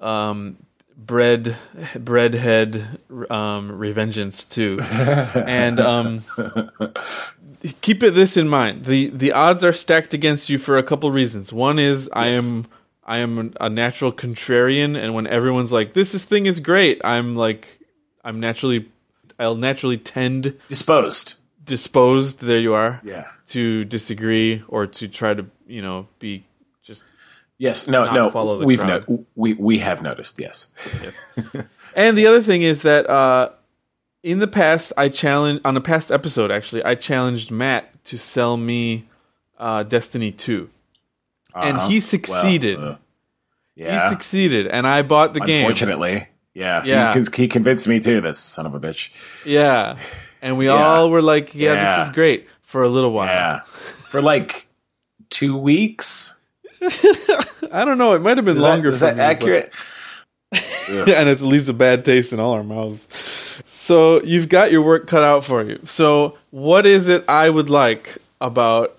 um, 0.00 0.56
bread 0.96 1.44
breadhead 1.74 2.82
um, 3.30 3.70
revengeance 3.70 4.48
too, 4.48 4.80
and 5.46 5.78
um, 5.78 6.24
keep 7.82 8.02
it 8.02 8.14
this 8.14 8.36
in 8.36 8.48
mind. 8.48 8.84
the 8.84 9.08
The 9.10 9.32
odds 9.32 9.62
are 9.64 9.72
stacked 9.72 10.14
against 10.14 10.48
you 10.50 10.58
for 10.58 10.78
a 10.78 10.82
couple 10.82 11.10
reasons. 11.10 11.52
One 11.52 11.78
is 11.78 12.08
I 12.12 12.28
am. 12.28 12.66
I 13.04 13.18
am 13.18 13.54
a 13.60 13.68
natural 13.68 14.12
contrarian, 14.12 14.96
and 14.96 15.14
when 15.14 15.26
everyone's 15.26 15.72
like, 15.72 15.94
"This 15.94 16.14
is, 16.14 16.24
thing 16.24 16.46
is 16.46 16.60
great," 16.60 17.00
I'm 17.04 17.34
like, 17.34 17.80
I'm 18.24 18.38
naturally, 18.38 18.88
I'll 19.38 19.56
naturally 19.56 19.96
tend 19.96 20.54
Disposed. 20.68 21.34
disposed 21.64 22.40
there 22.42 22.60
you 22.60 22.72
are 22.74 23.00
Yeah. 23.02 23.26
to 23.48 23.84
disagree 23.84 24.62
or 24.68 24.86
to 24.86 25.08
try 25.08 25.34
to 25.34 25.46
you 25.66 25.82
know 25.82 26.06
be 26.20 26.44
just 26.82 27.04
Yes. 27.58 27.88
No. 27.88 28.10
No. 28.12 28.30
follow 28.30 28.58
the 28.58 28.66
we've 28.66 28.84
no, 28.84 29.24
we 29.34 29.54
we 29.54 29.78
have 29.80 30.02
noticed. 30.02 30.38
Yes. 30.38 30.68
and 31.96 32.16
the 32.16 32.26
other 32.28 32.40
thing 32.40 32.62
is 32.62 32.82
that 32.82 33.08
uh 33.10 33.50
in 34.22 34.38
the 34.38 34.46
past 34.48 34.92
i 34.96 35.08
challenged 35.08 35.60
on 35.64 35.76
a 35.76 35.80
past 35.80 36.10
episode 36.10 36.50
actually 36.50 36.84
i 36.84 36.94
challenged 36.94 37.50
matt 37.50 38.02
to 38.04 38.18
sell 38.18 38.56
me 38.56 39.06
uh 39.58 39.82
destiny 39.82 40.30
2 40.32 40.68
and 41.54 41.76
Uh-huh. 41.76 41.88
he 41.88 41.94
Well, 41.96 42.00
succeeded 42.00 42.78
uh, 42.78 42.96
he 43.76 43.98
succeeded 44.10 44.66
and 44.66 44.86
i 44.86 45.02
bought 45.02 45.32
the 45.34 45.40
game 45.40 45.64
Unfortunately. 45.66 46.26
Yeah. 46.52 46.82
Yeah. 46.84 47.14
He, 47.14 47.22
he 47.42 47.48
convinced 47.48 47.86
me 47.86 48.00
too. 48.00 48.20
This 48.20 48.38
son 48.40 48.66
of 48.66 48.74
a 48.74 48.80
bitch. 48.80 49.10
yeah 49.46 49.96
and 50.42 50.58
we 50.58 50.66
Yeah. 50.66 50.72
all 50.72 51.10
were 51.10 51.22
like 51.22 51.54
yeah, 51.54 51.72
Yeah. 51.74 51.98
this 51.98 52.08
is 52.08 52.14
great 52.14 52.48
for 52.60 52.82
a 52.82 52.88
little 52.88 53.12
while 53.12 53.26
Yeah. 53.26 53.60
For 53.60 54.20
like 54.20 54.66
two 55.30 55.56
weeks. 55.56 56.36
i 57.72 57.84
don't 57.84 57.98
know 57.98 58.14
it 58.14 58.20
might 58.22 58.36
have 58.38 58.44
been 58.44 58.56
Is 58.56 58.62
longer 58.62 58.90
that, 58.90 58.94
is 58.94 59.00
for 59.00 59.06
that 59.06 59.12
me, 59.16 59.18
but- 59.18 59.24
accurate? 59.30 59.72
and 60.90 61.28
it 61.28 61.40
leaves 61.40 61.68
a 61.68 61.74
bad 61.74 62.04
taste 62.04 62.32
in 62.32 62.40
all 62.40 62.52
our 62.52 62.64
mouths. 62.64 63.08
So 63.66 64.22
you've 64.22 64.48
got 64.48 64.72
your 64.72 64.82
work 64.82 65.06
cut 65.06 65.22
out 65.22 65.44
for 65.44 65.62
you. 65.62 65.78
So 65.84 66.36
what 66.50 66.86
is 66.86 67.08
it 67.08 67.24
I 67.28 67.50
would 67.50 67.70
like 67.70 68.18
about 68.40 68.98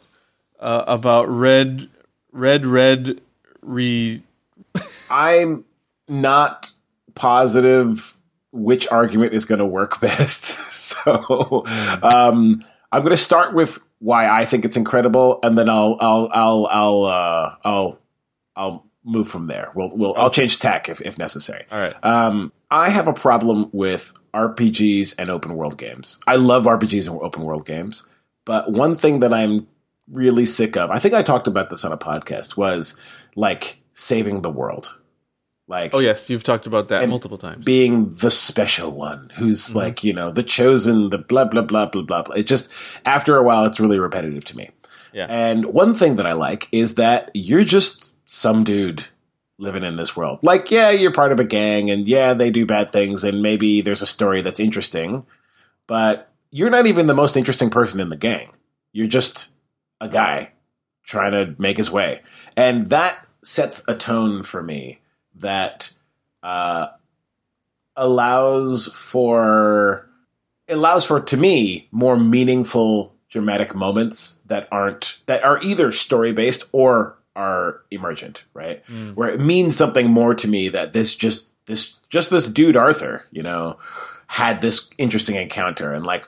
uh, 0.60 0.86
about 0.88 1.28
red 1.30 1.90
red 2.32 2.66
red 2.66 3.20
re 3.62 4.22
I'm 5.12 5.66
not 6.08 6.72
positive 7.16 8.18
which 8.52 8.88
argument 8.90 9.34
is 9.34 9.46
going 9.46 9.60
to 9.60 9.66
work 9.66 10.00
best. 10.02 10.44
so 10.72 11.64
um, 12.04 12.64
I'm 12.92 13.02
going 13.02 13.12
to 13.12 13.18
start 13.18 13.54
with 13.54 13.80
why 14.00 14.28
I 14.28 14.46
think 14.46 14.66
it's 14.66 14.76
incredible, 14.76 15.40
and 15.44 15.58
then 15.58 15.70
I'll 15.70 15.98
I'll 16.00 16.30
I'll 16.34 16.68
I'll 16.68 17.04
uh, 17.06 17.56
I'll 17.64 18.00
I'll 18.56 18.86
move 19.04 19.28
from 19.28 19.46
there. 19.46 19.72
We'll 19.76 19.90
we'll 19.96 20.14
I'll 20.16 20.30
change 20.30 20.60
tack 20.60 20.90
if 20.90 21.02
if 21.02 21.18
necessary. 21.18 21.66
all 21.72 21.80
right. 21.80 21.96
Um, 22.04 22.52
I 22.70 22.90
have 22.90 23.08
a 23.08 23.14
problem 23.14 23.70
with 23.74 24.14
RPGs 24.34 25.16
and 25.20 25.30
open 25.30 25.56
world 25.56 25.78
games. 25.78 26.20
I 26.26 26.38
love 26.38 26.64
RPGs 26.66 27.10
and 27.10 27.20
open 27.22 27.44
world 27.44 27.66
games, 27.66 28.06
but 28.46 28.72
one 28.72 28.96
thing 28.96 29.20
that 29.22 29.34
I'm 29.34 29.68
really 30.10 30.46
sick 30.46 30.78
of, 30.78 30.90
I 30.90 31.00
think 31.00 31.14
I 31.14 31.22
talked 31.22 31.48
about 31.48 31.70
this 31.70 31.84
on 31.84 31.92
a 31.92 31.98
podcast, 31.98 32.56
was 32.58 32.96
like 33.36 33.82
saving 33.94 34.42
the 34.42 34.50
world. 34.50 34.98
Like 35.68 35.94
Oh 35.94 36.00
yes, 36.00 36.30
you've 36.30 36.44
talked 36.44 36.68
about 36.68 36.90
that 36.90 37.08
multiple 37.08 37.38
times. 37.38 37.64
being 37.64 38.14
the 38.16 38.32
special 38.32 38.92
one 38.92 39.32
who's 39.38 39.74
like, 39.76 40.04
you 40.04 40.12
know, 40.12 40.30
the 40.32 40.44
chosen, 40.44 41.10
the 41.12 41.18
blah, 41.18 41.46
blah, 41.46 41.62
blah, 41.62 41.86
blah, 41.86 42.02
blah, 42.02 42.24
blah. 42.24 42.36
It 42.36 42.44
just, 42.44 42.72
after 43.06 43.38
a 43.38 43.44
while, 43.44 43.64
it's 43.66 43.80
really 43.80 44.00
repetitive 44.00 44.44
to 44.46 44.58
me. 44.58 44.72
Yeah. 45.14 45.28
And 45.30 45.66
one 45.66 45.94
thing 45.94 46.18
that 46.18 46.26
I 46.26 46.34
like 46.34 46.68
is 46.74 46.96
that 46.96 47.32
you're 47.34 47.64
just 47.64 48.11
some 48.34 48.64
dude 48.64 49.04
living 49.58 49.84
in 49.84 49.98
this 49.98 50.16
world. 50.16 50.40
Like, 50.42 50.72
yeah, 50.72 50.90
you're 50.90 51.12
part 51.12 51.34
of 51.34 51.40
a 51.42 51.44
gang 51.44 51.92
and 51.92 52.08
yeah, 52.08 52.34
they 52.34 52.50
do 52.50 52.66
bad 52.66 52.94
things 52.94 53.26
and 53.26 53.42
maybe 53.42 53.82
there's 53.82 54.02
a 54.02 54.08
story 54.08 54.42
that's 54.42 54.60
interesting, 54.60 55.26
but 55.86 56.32
you're 56.50 56.70
not 56.70 56.88
even 56.88 57.08
the 57.08 57.14
most 57.14 57.36
interesting 57.36 57.70
person 57.70 58.00
in 58.00 58.08
the 58.08 58.16
gang. 58.16 58.52
You're 58.94 59.08
just 59.08 59.50
a 60.00 60.08
guy 60.08 60.54
trying 61.04 61.34
to 61.34 61.56
make 61.62 61.76
his 61.76 61.92
way. 61.92 62.22
And 62.56 62.90
that 62.90 63.28
sets 63.44 63.86
a 63.90 63.96
tone 63.96 64.44
for 64.44 64.64
me 64.64 65.02
that 65.36 65.92
uh, 66.42 66.88
allows 67.98 68.88
for 68.94 70.08
allows 70.70 71.04
for 71.04 71.20
to 71.20 71.36
me 71.36 71.90
more 71.92 72.16
meaningful 72.16 73.14
dramatic 73.30 73.76
moments 73.76 74.40
that 74.46 74.70
aren't 74.72 75.20
that 75.26 75.44
are 75.44 75.62
either 75.62 75.92
story 75.92 76.32
based 76.32 76.70
or 76.72 77.18
are 77.36 77.82
emergent 77.92 78.44
right 78.54 78.84
where 79.16 79.30
it 79.30 79.40
means 79.40 79.76
something 79.76 80.10
more 80.10 80.34
to 80.36 80.48
me 80.48 80.70
that 80.70 80.94
this 80.94 81.16
just 81.16 81.52
this 81.66 82.00
just 82.10 82.30
this 82.30 82.48
dude 82.48 82.76
arthur 82.76 83.26
you 83.32 83.42
know 83.42 83.78
had 84.28 84.62
this 84.62 84.90
interesting 84.98 85.36
encounter 85.36 85.94
and 85.94 86.06
like 86.06 86.28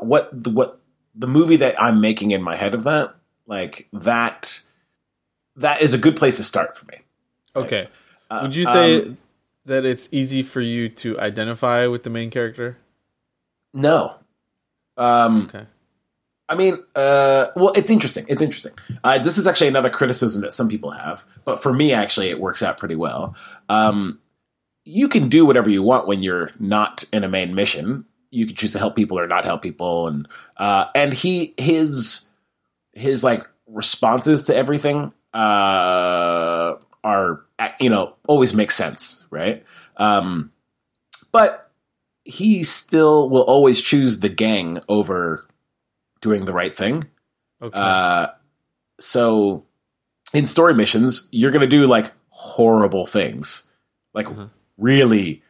what 0.00 0.28
the 0.32 0.50
what 0.50 0.78
the 1.14 1.26
movie 1.26 1.56
that 1.56 1.80
i'm 1.82 2.00
making 2.00 2.30
in 2.32 2.42
my 2.42 2.56
head 2.56 2.74
of 2.74 2.84
that 2.84 3.14
like 3.46 3.88
that 3.92 4.62
that 5.56 5.82
is 5.82 5.92
a 5.94 5.98
good 5.98 6.16
place 6.16 6.36
to 6.38 6.44
start 6.44 6.76
for 6.76 6.86
me. 6.86 6.98
Okay. 7.54 7.88
Uh, 8.30 8.40
Would 8.42 8.56
you 8.56 8.64
say 8.64 9.02
um, 9.02 9.14
that 9.66 9.84
it's 9.84 10.08
easy 10.12 10.42
for 10.42 10.60
you 10.60 10.88
to 10.88 11.18
identify 11.20 11.86
with 11.86 12.02
the 12.02 12.10
main 12.10 12.30
character? 12.30 12.78
No. 13.74 14.16
Um, 14.96 15.42
Okay. 15.44 15.66
I 16.48 16.54
mean, 16.54 16.78
uh, 16.94 17.46
well, 17.56 17.72
it's 17.74 17.90
interesting. 17.90 18.26
It's 18.28 18.42
interesting. 18.42 18.72
Uh, 19.04 19.18
this 19.18 19.38
is 19.38 19.46
actually 19.46 19.68
another 19.68 19.90
criticism 19.90 20.42
that 20.42 20.52
some 20.52 20.68
people 20.68 20.90
have, 20.90 21.24
but 21.44 21.62
for 21.62 21.72
me, 21.72 21.92
actually, 21.92 22.28
it 22.28 22.40
works 22.40 22.62
out 22.62 22.78
pretty 22.78 22.96
well. 22.96 23.34
Um, 23.68 24.20
you 24.84 25.08
can 25.08 25.28
do 25.28 25.46
whatever 25.46 25.70
you 25.70 25.82
want 25.82 26.06
when 26.06 26.22
you're 26.22 26.50
not 26.58 27.04
in 27.12 27.24
a 27.24 27.28
main 27.28 27.54
mission. 27.54 28.04
You 28.30 28.46
can 28.46 28.56
choose 28.56 28.72
to 28.72 28.78
help 28.78 28.96
people 28.96 29.18
or 29.18 29.26
not 29.26 29.44
help 29.44 29.62
people, 29.62 30.08
and 30.08 30.28
uh, 30.56 30.86
and 30.94 31.12
he 31.12 31.54
his 31.56 32.26
his 32.92 33.22
like 33.22 33.48
responses 33.66 34.44
to 34.46 34.56
everything 34.56 35.12
uh, 35.32 36.74
are 37.04 37.44
you 37.80 37.88
know 37.88 38.14
always 38.26 38.52
make 38.52 38.70
sense, 38.70 39.26
right? 39.30 39.64
Um, 39.96 40.52
but 41.30 41.70
he 42.24 42.62
still 42.62 43.28
will 43.30 43.42
always 43.42 43.80
choose 43.80 44.20
the 44.20 44.28
gang 44.28 44.80
over 44.88 45.46
doing 46.22 46.46
the 46.46 46.52
right 46.54 46.74
thing. 46.74 47.04
Okay. 47.60 47.78
Uh, 47.78 48.28
so 48.98 49.66
in 50.32 50.46
story 50.46 50.72
missions, 50.74 51.28
you're 51.30 51.50
going 51.50 51.60
to 51.60 51.66
do 51.66 51.86
like 51.86 52.10
horrible 52.30 53.04
things, 53.06 53.70
like 54.14 54.26
Uh-huh. 54.30 54.46
really 54.78 55.42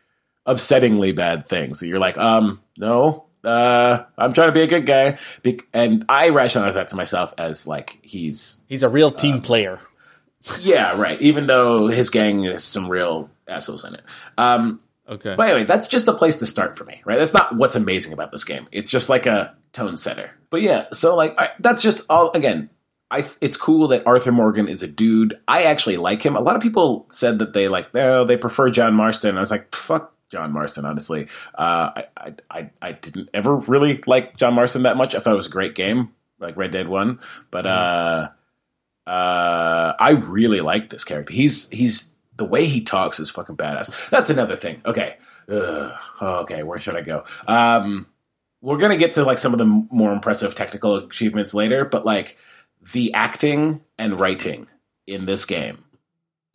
upsettingly 0.46 1.14
bad 1.14 1.46
things. 1.46 1.80
That 1.80 1.86
you're 1.86 1.98
like, 2.00 2.18
um, 2.18 2.60
no, 2.76 3.26
uh, 3.44 4.02
I'm 4.18 4.32
trying 4.32 4.48
to 4.48 4.52
be 4.52 4.62
a 4.62 4.66
good 4.66 4.86
guy, 4.86 5.18
Be- 5.42 5.60
and 5.72 6.04
I 6.08 6.30
rationalize 6.30 6.74
that 6.74 6.88
to 6.88 6.96
myself 6.96 7.32
as 7.38 7.66
like 7.66 7.98
he's 8.02 8.60
He's 8.68 8.82
a 8.82 8.88
real 8.88 9.10
team 9.10 9.40
player. 9.40 9.78
yeah, 10.60 11.00
right. 11.00 11.20
Even 11.20 11.46
though 11.46 11.86
his 11.88 12.10
gang 12.10 12.42
has 12.44 12.64
some 12.64 12.88
real 12.88 13.30
assholes 13.46 13.84
in 13.84 13.94
it. 13.94 14.02
Um, 14.38 14.80
okay. 15.08 15.34
but 15.36 15.48
anyway, 15.48 15.64
that's 15.64 15.86
just 15.86 16.08
a 16.08 16.12
place 16.12 16.36
to 16.36 16.46
start 16.46 16.76
for 16.76 16.84
me, 16.84 17.00
right? 17.04 17.18
That's 17.18 17.34
not 17.34 17.54
what's 17.56 17.76
amazing 17.76 18.12
about 18.12 18.32
this 18.32 18.42
game. 18.44 18.66
It's 18.72 18.90
just 18.90 19.08
like 19.08 19.26
a 19.26 19.54
tone 19.72 19.96
setter. 19.96 20.30
But 20.50 20.62
yeah, 20.62 20.86
so 20.92 21.16
like 21.16 21.34
I, 21.38 21.50
that's 21.58 21.82
just 21.82 22.04
all. 22.10 22.30
Again, 22.32 22.70
I 23.10 23.26
it's 23.40 23.56
cool 23.56 23.88
that 23.88 24.06
Arthur 24.06 24.32
Morgan 24.32 24.68
is 24.68 24.82
a 24.82 24.86
dude. 24.86 25.38
I 25.48 25.64
actually 25.64 25.96
like 25.96 26.22
him. 26.22 26.36
A 26.36 26.40
lot 26.40 26.56
of 26.56 26.62
people 26.62 27.06
said 27.10 27.38
that 27.38 27.52
they 27.52 27.68
like 27.68 27.92
no, 27.94 28.24
they 28.24 28.36
prefer 28.36 28.70
John 28.70 28.94
Marston. 28.94 29.36
I 29.36 29.40
was 29.40 29.50
like, 29.50 29.74
fuck 29.74 30.14
John 30.30 30.52
Marston. 30.52 30.84
Honestly, 30.84 31.28
uh, 31.54 31.90
I, 31.96 32.04
I 32.16 32.34
I 32.50 32.70
I 32.80 32.92
didn't 32.92 33.30
ever 33.34 33.56
really 33.56 34.02
like 34.06 34.36
John 34.36 34.54
Marston 34.54 34.82
that 34.82 34.96
much. 34.96 35.14
I 35.14 35.20
thought 35.20 35.32
it 35.34 35.36
was 35.36 35.46
a 35.46 35.50
great 35.50 35.74
game, 35.74 36.10
like 36.38 36.56
Red 36.56 36.72
Dead 36.72 36.88
One, 36.88 37.18
but 37.50 37.66
uh, 37.66 38.28
uh, 39.06 39.92
I 39.98 40.10
really 40.10 40.60
like 40.60 40.90
this 40.90 41.04
character. 41.04 41.32
He's 41.32 41.68
he's 41.70 42.10
the 42.36 42.44
way 42.44 42.66
he 42.66 42.82
talks 42.82 43.20
is 43.20 43.30
fucking 43.30 43.56
badass. 43.56 44.10
That's 44.10 44.30
another 44.30 44.56
thing. 44.56 44.82
Okay. 44.84 45.16
Ugh. 45.48 45.98
okay, 46.20 46.62
where 46.62 46.78
should 46.78 46.96
I 46.96 47.02
go? 47.02 47.24
Um, 47.46 48.06
we're 48.62 48.78
gonna 48.78 48.97
get 48.97 49.12
to 49.14 49.25
like 49.25 49.37
some 49.38 49.52
of 49.52 49.59
the 49.59 49.66
more 49.66 50.12
impressive 50.12 50.54
technical 50.54 50.97
achievements 50.97 51.52
later, 51.52 51.85
but 51.85 52.07
like 52.07 52.38
the 52.95 53.12
acting 53.12 53.83
and 53.99 54.19
writing 54.19 54.69
in 55.07 55.26
this 55.26 55.45
game 55.45 55.85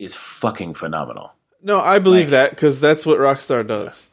is 0.00 0.16
fucking 0.16 0.74
phenomenal. 0.74 1.32
no, 1.62 1.80
I 1.80 1.98
believe 2.00 2.26
like- 2.26 2.30
that 2.32 2.50
because 2.50 2.80
that's 2.80 3.06
what 3.06 3.18
Rockstar 3.18 3.64
does. 3.66 4.08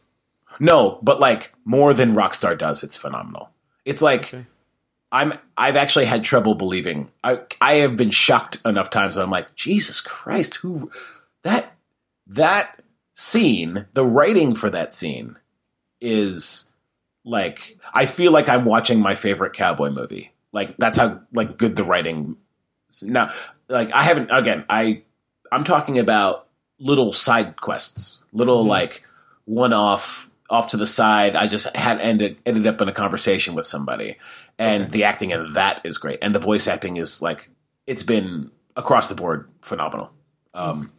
No, 0.59 0.99
but 1.01 1.19
like 1.19 1.53
more 1.65 1.93
than 1.93 2.15
Rockstar 2.15 2.57
does, 2.57 2.83
it's 2.83 2.95
phenomenal. 2.95 3.49
It's 3.83 4.01
like 4.01 4.25
Okay. 4.33 4.45
I'm 5.11 5.33
I've 5.57 5.75
actually 5.75 6.05
had 6.05 6.23
trouble 6.23 6.55
believing. 6.55 7.09
I 7.23 7.39
I 7.61 7.75
have 7.75 7.95
been 7.95 8.11
shocked 8.11 8.57
enough 8.65 8.89
times 8.89 9.15
that 9.15 9.23
I'm 9.23 9.29
like, 9.31 9.55
Jesus 9.55 10.01
Christ, 10.01 10.55
who 10.55 10.91
that 11.43 11.73
that 12.27 12.81
scene, 13.15 13.85
the 13.93 14.03
writing 14.05 14.55
for 14.55 14.69
that 14.69 14.91
scene 14.91 15.37
is 16.01 16.71
like 17.25 17.77
I 17.93 18.05
feel 18.05 18.31
like 18.31 18.47
I'm 18.47 18.63
watching 18.65 18.99
my 19.01 19.15
favorite 19.15 19.51
cowboy 19.53 19.89
movie. 19.89 20.31
Like 20.53 20.77
that's 20.77 20.95
how 20.95 21.19
like 21.33 21.57
good 21.57 21.75
the 21.75 21.83
writing 21.83 22.37
now 23.03 23.29
like 23.67 23.91
I 23.91 24.03
haven't 24.03 24.29
again, 24.31 24.63
I 24.69 25.01
I'm 25.51 25.63
talking 25.65 25.99
about 25.99 26.47
little 26.79 27.11
side 27.11 27.59
quests, 27.59 28.23
little 28.31 28.63
Mhm. 28.63 28.69
like 28.69 29.03
one 29.45 29.73
off 29.73 30.29
off 30.49 30.69
to 30.69 30.77
the 30.77 30.85
side. 30.87 31.35
I 31.35 31.47
just 31.47 31.75
had 31.75 31.99
ended 31.99 32.37
ended 32.45 32.67
up 32.67 32.79
in 32.81 32.87
a 32.87 32.93
conversation 32.93 33.55
with 33.55 33.65
somebody, 33.65 34.17
and 34.59 34.83
Okay. 34.83 34.91
the 34.91 35.03
acting 35.05 35.31
in 35.31 35.53
that 35.53 35.81
is 35.83 35.97
great, 35.97 36.19
and 36.21 36.33
the 36.35 36.39
voice 36.39 36.67
acting 36.67 36.97
is 36.97 37.21
like 37.21 37.49
it's 37.87 38.03
been 38.03 38.51
across 38.77 39.07
the 39.09 39.15
board 39.15 39.49
phenomenal. 39.61 40.11
Um, 40.53 40.91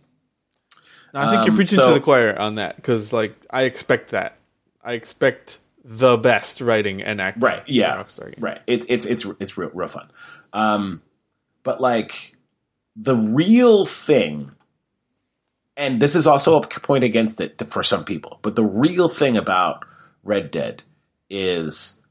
No, 1.14 1.20
I 1.22 1.24
think 1.30 1.36
you're 1.44 1.50
Um, 1.50 1.56
preaching 1.56 1.76
so- 1.76 1.88
to 1.88 1.94
the 1.94 2.00
choir 2.00 2.38
on 2.38 2.56
that 2.56 2.76
because, 2.76 3.12
like, 3.12 3.34
I 3.50 3.62
expect 3.62 4.10
that. 4.10 4.36
I 4.84 4.92
expect 4.92 5.60
the 5.88 6.16
best 6.18 6.60
writing 6.60 7.00
and 7.00 7.20
acting. 7.20 7.42
right? 7.42 7.62
Yeah, 7.68 7.96
Rockstar 7.96 8.34
game. 8.34 8.42
right. 8.44 8.60
It's 8.66 8.84
it's 8.88 9.06
it's 9.06 9.24
it's 9.38 9.56
real 9.56 9.70
real 9.72 9.86
fun. 9.86 10.10
Um, 10.52 11.00
but 11.62 11.80
like 11.80 12.36
the 12.96 13.14
real 13.14 13.86
thing, 13.86 14.50
and 15.76 16.02
this 16.02 16.16
is 16.16 16.26
also 16.26 16.60
a 16.60 16.66
point 16.66 17.04
against 17.04 17.40
it 17.40 17.62
for 17.68 17.84
some 17.84 18.04
people. 18.04 18.40
But 18.42 18.56
the 18.56 18.64
real 18.64 19.08
thing 19.08 19.36
about 19.36 19.84
Red 20.24 20.50
Dead 20.50 20.82
is 21.30 22.02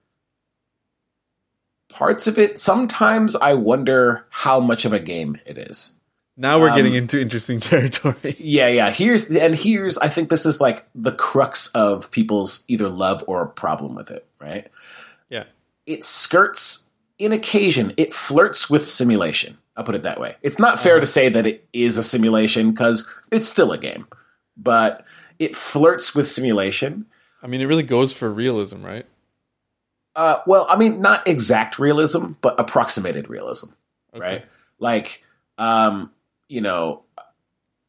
parts 1.90 2.28
of 2.28 2.38
it. 2.38 2.58
Sometimes 2.58 3.36
I 3.36 3.56
wonder 3.56 4.26
how 4.30 4.62
much 4.62 4.86
of 4.86 4.94
a 4.94 5.00
game 5.00 5.36
it 5.46 5.58
is. 5.58 5.95
Now 6.38 6.60
we're 6.60 6.70
Um, 6.70 6.76
getting 6.76 6.96
into 6.96 7.20
interesting 7.20 7.60
territory. 7.62 8.36
Yeah, 8.40 8.68
yeah. 8.68 8.90
Here's 8.92 9.30
and 9.30 9.56
here's 9.56 9.98
I 10.00 10.10
think 10.10 10.30
this 10.30 10.46
is 10.46 10.60
like 10.60 10.86
the 10.94 11.12
crux 11.14 11.68
of 11.70 12.12
people's 12.12 12.66
either 12.68 12.90
love 12.90 13.24
or 13.28 13.46
problem 13.48 13.96
with 13.96 14.12
it, 14.12 14.26
right? 14.40 14.68
Yeah. 15.30 15.46
It 15.86 16.04
skirts 16.04 16.90
in 17.18 17.32
occasion, 17.32 17.94
it 17.96 18.14
flirts 18.14 18.70
with 18.70 18.88
simulation. 18.88 19.58
I'll 19.78 19.86
put 19.86 19.96
it 19.96 20.04
that 20.04 20.20
way. 20.20 20.36
It's 20.42 20.60
not 20.60 20.80
fair 20.80 21.00
to 21.00 21.08
say 21.08 21.30
that 21.30 21.46
it 21.48 21.66
is 21.74 21.98
a 21.98 22.04
simulation 22.04 22.72
because 22.72 23.10
it's 23.32 23.48
still 23.48 23.72
a 23.72 23.78
game. 23.78 24.08
But 24.58 25.06
it 25.40 25.56
flirts 25.56 26.16
with 26.16 26.28
simulation. 26.28 27.06
I 27.44 27.48
mean, 27.48 27.62
it 27.62 27.66
really 27.66 27.84
goes 27.84 28.12
for 28.14 28.30
realism, 28.32 28.84
right? 28.84 29.06
Uh, 30.16 30.38
well, 30.48 30.66
I 30.70 30.78
mean, 30.78 31.02
not 31.02 31.28
exact 31.28 31.78
realism, 31.78 32.32
but 32.42 32.58
approximated 32.60 33.30
realism. 33.30 33.70
Okay. 34.14 34.26
right? 34.26 34.46
Like, 34.80 35.24
um, 35.58 36.12
you 36.48 36.62
know, 36.62 37.04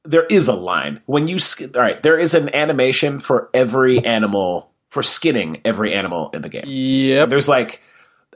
there 0.04 0.24
is 0.26 0.48
a 0.48 0.54
line 0.54 1.00
when 1.06 1.26
you 1.26 1.38
sk- 1.38 1.74
all 1.76 1.82
right. 1.82 2.00
There 2.02 2.18
is 2.18 2.34
an 2.34 2.54
animation 2.54 3.18
for 3.18 3.50
every 3.52 4.04
animal 4.04 4.70
for 4.88 5.02
skinning 5.02 5.60
every 5.64 5.92
animal 5.92 6.30
in 6.32 6.42
the 6.42 6.48
game. 6.48 6.62
Yep. 6.66 7.28
There's 7.28 7.48
like, 7.48 7.82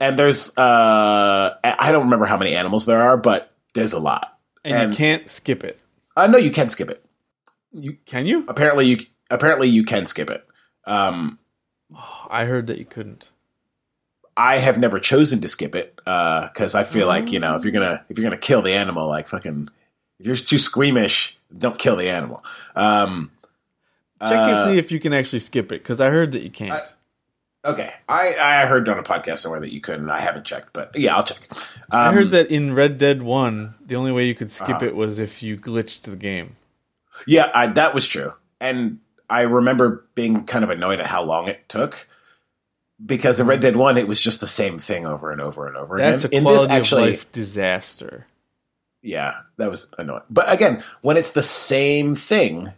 and 0.00 0.18
there's 0.18 0.56
uh, 0.58 1.54
I 1.64 1.92
don't 1.92 2.04
remember 2.04 2.26
how 2.26 2.36
many 2.36 2.54
animals 2.56 2.86
there 2.86 3.00
are, 3.02 3.16
but 3.16 3.52
there's 3.74 3.92
a 3.92 4.00
lot. 4.00 4.38
and, 4.64 4.74
and- 4.74 4.92
you 4.92 4.96
can't 4.98 5.28
skip 5.28 5.62
it. 5.64 5.78
I 6.16 6.26
know 6.26 6.38
you 6.38 6.50
can 6.50 6.68
skip 6.68 6.90
it. 6.90 7.04
You 7.72 7.96
can 8.04 8.26
you? 8.26 8.44
Apparently, 8.48 8.86
you 8.86 8.98
apparently 9.30 9.68
you 9.68 9.84
can 9.84 10.06
skip 10.06 10.28
it. 10.28 10.44
Um, 10.86 11.38
I 12.28 12.44
heard 12.46 12.66
that 12.66 12.78
you 12.78 12.84
couldn't. 12.84 13.30
I 14.36 14.58
have 14.58 14.76
never 14.76 14.98
chosen 14.98 15.40
to 15.42 15.48
skip 15.48 15.74
it 15.74 15.94
because 16.04 16.74
I 16.74 16.82
feel 16.82 17.06
like 17.06 17.30
you 17.30 17.38
know 17.38 17.54
if 17.56 17.62
you're 17.64 17.72
gonna 17.72 18.04
if 18.08 18.18
you're 18.18 18.24
gonna 18.24 18.36
kill 18.38 18.60
the 18.62 18.72
animal, 18.72 19.08
like 19.08 19.28
fucking 19.28 19.68
if 20.20 20.26
you're 20.26 20.36
too 20.36 20.58
squeamish, 20.58 21.36
don't 21.56 21.78
kill 21.78 21.96
the 21.96 22.08
animal. 22.08 22.44
Um, 22.76 23.32
Check 24.22 24.32
uh, 24.32 24.48
and 24.50 24.70
see 24.70 24.78
if 24.78 24.92
you 24.92 25.00
can 25.00 25.12
actually 25.14 25.38
skip 25.40 25.72
it 25.72 25.82
because 25.82 26.00
I 26.00 26.10
heard 26.10 26.32
that 26.32 26.42
you 26.42 26.50
can't. 26.50 26.72
I- 26.72 26.86
Okay, 27.62 27.92
I 28.08 28.36
I 28.40 28.64
heard 28.64 28.88
on 28.88 28.98
a 28.98 29.02
podcast 29.02 29.36
somewhere 29.40 29.60
that 29.60 29.70
you 29.70 29.82
couldn't. 29.82 30.08
I 30.10 30.18
haven't 30.18 30.46
checked, 30.46 30.72
but 30.72 30.96
yeah, 30.96 31.14
I'll 31.14 31.24
check. 31.24 31.46
Um, 31.52 31.58
I 31.90 32.10
heard 32.14 32.30
that 32.30 32.50
in 32.50 32.74
Red 32.74 32.96
Dead 32.96 33.22
One, 33.22 33.74
the 33.84 33.96
only 33.96 34.12
way 34.12 34.26
you 34.26 34.34
could 34.34 34.50
skip 34.50 34.76
Uh-huh. 34.76 34.86
it 34.86 34.96
was 34.96 35.18
if 35.18 35.42
you 35.42 35.58
glitched 35.58 36.04
the 36.04 36.16
game. 36.16 36.56
Yeah, 37.26 37.50
I, 37.54 37.66
that 37.66 37.92
was 37.92 38.06
true, 38.06 38.32
and 38.62 39.00
I 39.28 39.42
remember 39.42 40.06
being 40.14 40.44
kind 40.44 40.64
of 40.64 40.70
annoyed 40.70 41.00
at 41.00 41.06
how 41.06 41.22
long 41.22 41.48
it 41.48 41.68
took. 41.68 42.08
Because 43.04 43.38
in 43.40 43.46
Red 43.46 43.60
Dead 43.60 43.76
One, 43.76 43.98
it 43.98 44.08
was 44.08 44.22
just 44.22 44.40
the 44.40 44.46
same 44.48 44.78
thing 44.78 45.04
over 45.04 45.30
and 45.30 45.42
over 45.42 45.66
and 45.66 45.76
over 45.76 45.98
That's 45.98 46.24
again. 46.24 46.36
a 46.36 46.38
in 46.38 46.44
this, 46.54 46.64
quality 46.64 46.72
actually, 46.80 47.02
of 47.02 47.08
life 47.10 47.30
disaster. 47.32 48.26
Yeah, 49.02 49.40
that 49.56 49.70
was 49.70 49.92
annoying. 49.98 50.22
But 50.28 50.52
again, 50.52 50.82
when 51.00 51.16
it's 51.16 51.30
the 51.30 51.42
same 51.42 52.14
thing, 52.14 52.68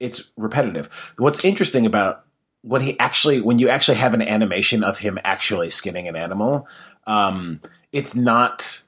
it's 0.00 0.30
repetitive. 0.36 0.88
What's 1.18 1.44
interesting 1.44 1.86
about 1.86 2.24
when 2.62 2.82
he 2.82 2.98
actually, 2.98 3.40
when 3.40 3.58
you 3.58 3.68
actually 3.68 3.96
have 3.96 4.14
an 4.14 4.22
animation 4.22 4.84
of 4.84 4.98
him 4.98 5.18
actually 5.24 5.70
skinning 5.70 6.08
an 6.08 6.16
animal, 6.16 6.68
um, 7.06 7.60
it's 7.92 8.14
not. 8.14 8.82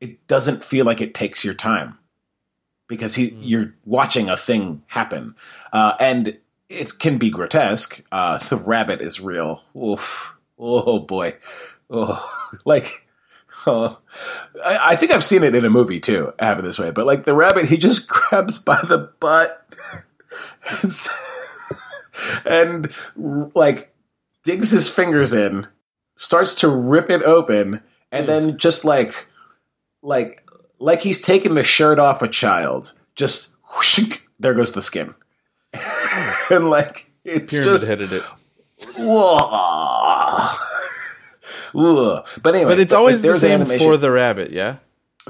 It 0.00 0.26
doesn't 0.26 0.64
feel 0.64 0.84
like 0.84 1.00
it 1.00 1.14
takes 1.14 1.44
your 1.44 1.54
time 1.54 1.96
because 2.88 3.14
he, 3.14 3.28
you're 3.40 3.72
watching 3.84 4.28
a 4.28 4.36
thing 4.36 4.82
happen, 4.88 5.36
uh, 5.72 5.94
and 6.00 6.38
it 6.68 6.98
can 6.98 7.18
be 7.18 7.30
grotesque. 7.30 8.02
Uh, 8.10 8.38
the 8.38 8.56
rabbit 8.56 9.00
is 9.00 9.20
real. 9.20 9.62
Oof. 9.76 10.36
Oh 10.58 10.98
boy. 10.98 11.36
Oh, 11.88 12.30
like 12.64 13.01
Oh, 13.66 13.98
I, 14.64 14.92
I 14.92 14.96
think 14.96 15.12
I've 15.12 15.24
seen 15.24 15.44
it 15.44 15.54
in 15.54 15.64
a 15.64 15.70
movie 15.70 16.00
too. 16.00 16.32
Happen 16.38 16.64
this 16.64 16.78
way, 16.78 16.90
but 16.90 17.06
like 17.06 17.24
the 17.24 17.34
rabbit, 17.34 17.66
he 17.66 17.76
just 17.76 18.08
grabs 18.08 18.58
by 18.58 18.80
the 18.82 19.10
butt 19.20 19.66
and, 20.70 20.92
and 22.44 22.92
like 23.54 23.94
digs 24.42 24.70
his 24.70 24.88
fingers 24.88 25.32
in, 25.32 25.68
starts 26.16 26.54
to 26.56 26.68
rip 26.68 27.10
it 27.10 27.22
open, 27.22 27.82
and 28.10 28.28
then 28.28 28.52
mm. 28.52 28.56
just 28.56 28.84
like 28.84 29.28
like 30.02 30.42
like 30.78 31.02
he's 31.02 31.20
taking 31.20 31.54
the 31.54 31.64
shirt 31.64 31.98
off 31.98 32.22
a 32.22 32.28
child, 32.28 32.92
just 33.14 33.54
whoosh, 33.76 34.18
there 34.38 34.54
goes 34.54 34.72
the 34.72 34.82
skin, 34.82 35.14
and 36.50 36.68
like 36.68 37.10
it's 37.24 37.50
Pyramid 37.50 37.80
just 37.80 37.86
headed 37.86 38.12
it. 38.12 38.24
Whoa. 38.96 40.48
Ugh. 41.74 42.26
But 42.42 42.54
anyway, 42.54 42.72
But 42.72 42.78
it's 42.80 42.92
always 42.92 43.22
the 43.22 43.28
there's 43.28 43.40
same 43.40 43.60
animation. 43.62 43.78
for 43.86 43.96
the 43.96 44.10
rabbit, 44.10 44.50
yeah? 44.50 44.76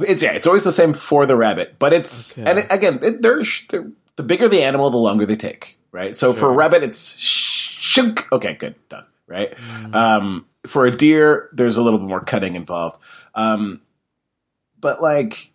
It's 0.01 0.23
yeah, 0.23 0.33
it's 0.33 0.47
always 0.47 0.65
the 0.65 0.73
same 0.73 0.95
for 0.95 1.27
the 1.27 1.37
rabbit, 1.37 1.77
but 1.79 1.93
it's 1.93 2.39
Okay. 2.39 2.49
and 2.51 2.59
it, 2.61 2.67
again, 2.71 2.99
it, 3.03 3.23
they're, 3.23 3.43
they're 3.69 3.91
the 4.17 4.23
bigger 4.23 4.49
the 4.49 4.63
animal, 4.63 4.89
the 4.91 4.97
longer 4.97 5.27
they 5.27 5.37
take, 5.37 5.79
right? 5.93 6.17
So 6.17 6.33
for 6.33 6.41
Sure. 6.41 6.51
a 6.51 6.55
rabbit, 6.55 6.83
it's 6.83 7.15
shunk. 7.19 8.27
Okay, 8.33 8.55
good, 8.55 8.75
done, 8.89 9.05
right? 9.27 9.55
Mm. 9.57 9.95
Um, 9.95 10.47
for 10.67 10.87
a 10.87 10.91
deer, 10.91 11.51
there's 11.53 11.77
a 11.77 11.83
little 11.83 11.99
bit 11.99 12.09
more 12.09 12.21
cutting 12.25 12.55
involved, 12.55 12.99
um, 13.35 13.83
but 14.81 15.03
like 15.03 15.53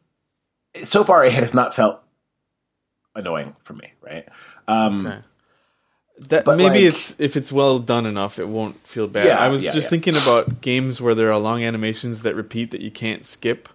so 0.83 1.03
far, 1.03 1.25
it 1.25 1.33
has 1.33 1.53
not 1.55 1.73
felt 1.75 1.99
annoying 3.15 3.55
for 3.63 3.73
me, 3.73 3.93
right? 4.01 4.27
Um, 4.67 5.05
Okay. 5.07 5.17
That 6.29 6.45
But, 6.45 6.57
maybe 6.57 6.85
like- 6.85 6.93
it's 6.95 7.19
if 7.19 7.35
it's 7.37 7.51
well 7.51 7.77
done 7.79 8.05
enough, 8.07 8.39
it 8.39 8.47
won't 8.47 8.75
feel 8.75 9.07
bad. 9.07 9.27
Yeah, 9.27 9.37
I 9.39 9.49
was 9.49 9.63
yeah, 9.63 9.71
just 9.71 9.85
yeah. 9.85 9.89
thinking 9.91 10.15
about 10.15 10.61
games 10.61 10.99
where 10.99 11.13
there 11.13 11.31
are 11.31 11.37
long 11.39 11.63
animations 11.63 12.23
that 12.23 12.33
repeat 12.35 12.71
that 12.71 12.81
you 12.81 12.89
can't 12.89 13.23
skip, 13.25 13.69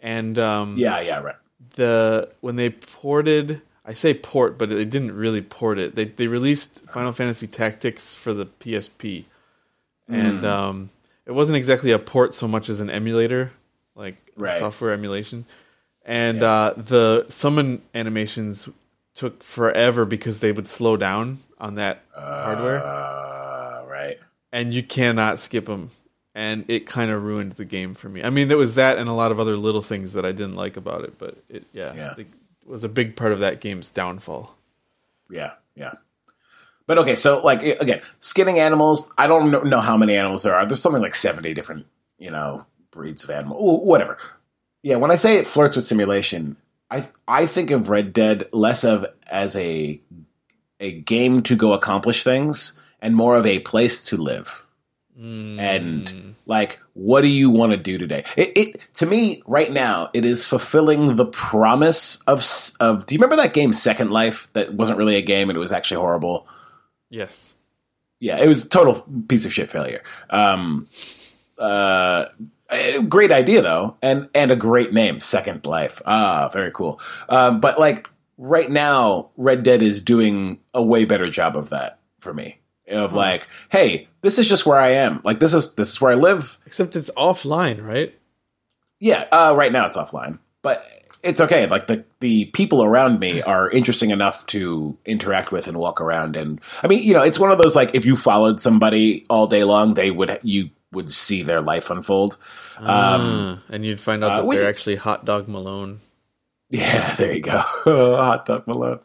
and 0.00 0.38
um, 0.38 0.76
Yeah, 0.78 1.00
yeah, 1.00 1.20
right. 1.20 1.36
the 1.76 2.30
when 2.40 2.56
they 2.56 2.70
ported, 2.70 3.60
I 3.84 3.92
say 3.92 4.14
port, 4.14 4.56
but 4.56 4.70
they 4.70 4.86
didn't 4.86 5.12
really 5.14 5.42
port 5.42 5.78
it. 5.78 5.94
They 5.94 6.06
they 6.06 6.28
released 6.28 6.80
Final 6.88 7.12
Fantasy 7.12 7.46
Tactics 7.46 8.14
for 8.14 8.32
the 8.32 8.46
PSP, 8.46 9.24
Hmm. 10.08 10.14
and 10.14 10.44
um, 10.46 10.90
it 11.26 11.32
wasn't 11.32 11.56
exactly 11.58 11.90
a 11.90 11.98
port 11.98 12.32
so 12.32 12.48
much 12.48 12.68
as 12.70 12.80
an 12.80 12.88
emulator, 12.88 13.52
like 13.94 14.16
Right. 14.34 14.58
software 14.58 14.92
emulation. 14.94 15.44
And 16.06 16.42
uh, 16.42 16.72
the 16.76 17.26
summon 17.28 17.82
animations 17.94 18.68
took 19.14 19.42
forever 19.42 20.04
because 20.04 20.40
they 20.40 20.52
would 20.52 20.66
slow 20.66 20.96
down 20.96 21.38
on 21.58 21.74
that 21.76 22.02
hardware, 22.14 22.82
Uh, 22.84 23.84
right. 23.86 24.18
and 24.52 24.72
you 24.72 24.82
cannot 24.82 25.38
skip 25.38 25.66
them. 25.66 25.90
And 26.34 26.64
it 26.68 26.86
kind 26.86 27.10
of 27.10 27.22
ruined 27.22 27.52
the 27.52 27.66
game 27.66 27.92
for 27.92 28.08
me. 28.08 28.24
I 28.24 28.30
mean, 28.30 28.48
there 28.48 28.56
was 28.56 28.76
that 28.76 28.96
and 28.96 29.06
a 29.08 29.12
lot 29.12 29.32
of 29.32 29.38
other 29.38 29.54
little 29.54 29.82
things 29.82 30.14
that 30.14 30.24
I 30.24 30.32
didn't 30.32 30.56
like 30.56 30.78
about 30.78 31.02
it, 31.04 31.18
but 31.18 31.34
it, 31.50 31.64
yeah, 31.74 31.92
Yeah. 31.94 32.14
it 32.16 32.26
was 32.66 32.84
a 32.84 32.88
big 32.88 33.16
part 33.16 33.32
of 33.32 33.40
that 33.40 33.60
game's 33.60 33.90
downfall. 33.90 34.54
Yeah, 35.28 35.52
yeah. 35.74 35.92
But 36.86 36.96
okay, 36.98 37.14
so 37.16 37.42
like 37.44 37.62
again, 37.62 38.00
skinning 38.20 38.58
animals. 38.58 39.12
I 39.18 39.26
don't 39.26 39.50
know, 39.50 39.60
know 39.62 39.80
how 39.80 39.96
many 39.98 40.16
animals 40.16 40.42
there 40.42 40.54
are. 40.54 40.66
There's 40.66 40.80
something 40.80 41.02
like 41.02 41.14
seventy 41.14 41.52
different, 41.54 41.86
you 42.18 42.30
know, 42.30 42.64
breeds 42.90 43.22
of 43.24 43.30
animal. 43.30 43.84
Whatever. 43.84 44.16
Yeah, 44.82 44.96
when 44.96 45.10
I 45.10 45.14
say 45.16 45.36
it 45.36 45.46
flirts 45.46 45.76
with 45.76 45.84
simulation, 45.84 46.56
I 46.92 47.08
I 47.26 47.46
think 47.46 47.70
of 47.70 47.88
Red 47.88 48.12
Dead 48.12 48.48
less 48.52 48.84
of 48.84 49.06
as 49.30 49.56
a 49.56 50.00
a 50.78 50.92
game 50.92 51.42
to 51.44 51.56
go 51.56 51.72
accomplish 51.72 52.22
things, 52.22 52.78
and 53.00 53.16
more 53.16 53.36
of 53.36 53.46
a 53.46 53.60
place 53.60 54.04
to 54.06 54.16
live. 54.16 54.66
Mm. 55.18 55.58
And 55.58 56.34
like, 56.46 56.80
what 56.94 57.22
do 57.22 57.28
you 57.28 57.48
want 57.50 57.72
to 57.72 57.78
do 57.78 57.96
today? 57.96 58.24
It, 58.36 58.52
it 58.56 58.80
to 58.94 59.06
me 59.06 59.42
right 59.46 59.72
now, 59.72 60.10
it 60.12 60.24
is 60.24 60.46
fulfilling 60.46 61.16
the 61.16 61.26
promise 61.26 62.20
of 62.22 62.44
of. 62.80 63.06
Do 63.06 63.14
you 63.14 63.18
remember 63.18 63.36
that 63.36 63.54
game 63.54 63.72
Second 63.72 64.10
Life 64.10 64.48
that 64.52 64.74
wasn't 64.74 64.98
really 64.98 65.16
a 65.16 65.22
game 65.22 65.48
and 65.48 65.56
it 65.56 65.60
was 65.60 65.72
actually 65.72 66.00
horrible? 66.00 66.46
yes, 67.08 67.54
Yeah, 68.20 68.38
it 68.38 68.48
was 68.48 68.66
a 68.66 68.68
total 68.68 69.06
piece 69.28 69.46
of 69.46 69.52
shit 69.52 69.70
failure. 69.70 70.02
Um, 70.30 70.88
uh, 71.58 72.26
great 73.08 73.32
idea 73.32 73.62
though, 73.62 73.96
and 74.02 74.28
and 74.34 74.50
a 74.50 74.56
great 74.56 74.92
name, 74.92 75.20
Second 75.20 75.66
Life. 75.66 76.02
Ah, 76.06 76.48
very 76.48 76.70
cool. 76.72 77.00
Um, 77.28 77.60
but 77.60 77.78
like 77.78 78.08
right 78.38 78.70
now, 78.70 79.30
Red 79.36 79.62
Dead 79.62 79.82
is 79.82 80.00
doing 80.00 80.58
a 80.74 80.82
way 80.82 81.04
better 81.04 81.30
job 81.30 81.56
of 81.56 81.70
that 81.70 81.98
for 82.20 82.32
me. 82.34 82.58
Of 82.88 83.14
like, 83.14 83.48
hey, 83.70 84.08
this 84.20 84.38
is 84.38 84.48
just 84.48 84.66
where 84.66 84.78
I 84.78 84.90
am. 84.90 85.20
Like 85.24 85.40
this 85.40 85.54
is 85.54 85.74
this 85.74 85.90
is 85.92 86.00
where 86.00 86.12
I 86.12 86.16
live. 86.16 86.58
except 86.66 86.96
it's 86.96 87.10
offline, 87.16 87.82
right? 87.84 88.14
Yeah, 88.98 89.26
uh, 89.32 89.54
right 89.56 89.72
now 89.72 89.86
it's 89.86 89.96
offline, 89.96 90.38
but 90.60 90.84
it's 91.22 91.40
okay. 91.40 91.66
Like 91.66 91.86
the 91.86 92.04
the 92.20 92.46
people 92.46 92.82
around 92.82 93.18
me 93.18 93.40
are 93.46 93.70
interesting 93.70 94.10
enough 94.10 94.44
to 94.46 94.98
interact 95.06 95.52
with 95.52 95.68
and 95.68 95.78
walk 95.78 96.00
around. 96.00 96.36
And 96.36 96.60
I 96.82 96.88
mean, 96.88 97.02
you 97.02 97.14
know, 97.14 97.22
it's 97.22 97.38
one 97.38 97.50
of 97.50 97.58
those 97.58 97.76
like 97.76 97.94
if 97.94 98.04
you 98.04 98.16
followed 98.16 98.60
somebody 98.60 99.24
all 99.30 99.46
day 99.46 99.64
long, 99.64 99.94
they 99.94 100.10
would 100.10 100.38
you 100.42 100.70
would 100.92 101.10
see 101.10 101.42
their 101.42 101.60
life 101.60 101.90
unfold. 101.90 102.36
Um, 102.78 102.86
Uh, 102.88 103.56
and 103.70 103.84
you'd 103.84 104.00
find 104.00 104.22
out 104.22 104.32
uh, 104.32 104.36
that 104.36 104.46
we- 104.46 104.56
they're 104.56 104.68
actually 104.68 104.96
Hot 104.96 105.24
Dog 105.24 105.48
Malone. 105.48 106.00
yeah, 106.70 107.14
there 107.18 107.32
you 107.32 107.40
go. 107.42 107.58
Hot 107.84 108.46
dog 108.46 108.66
Malone. 108.66 109.00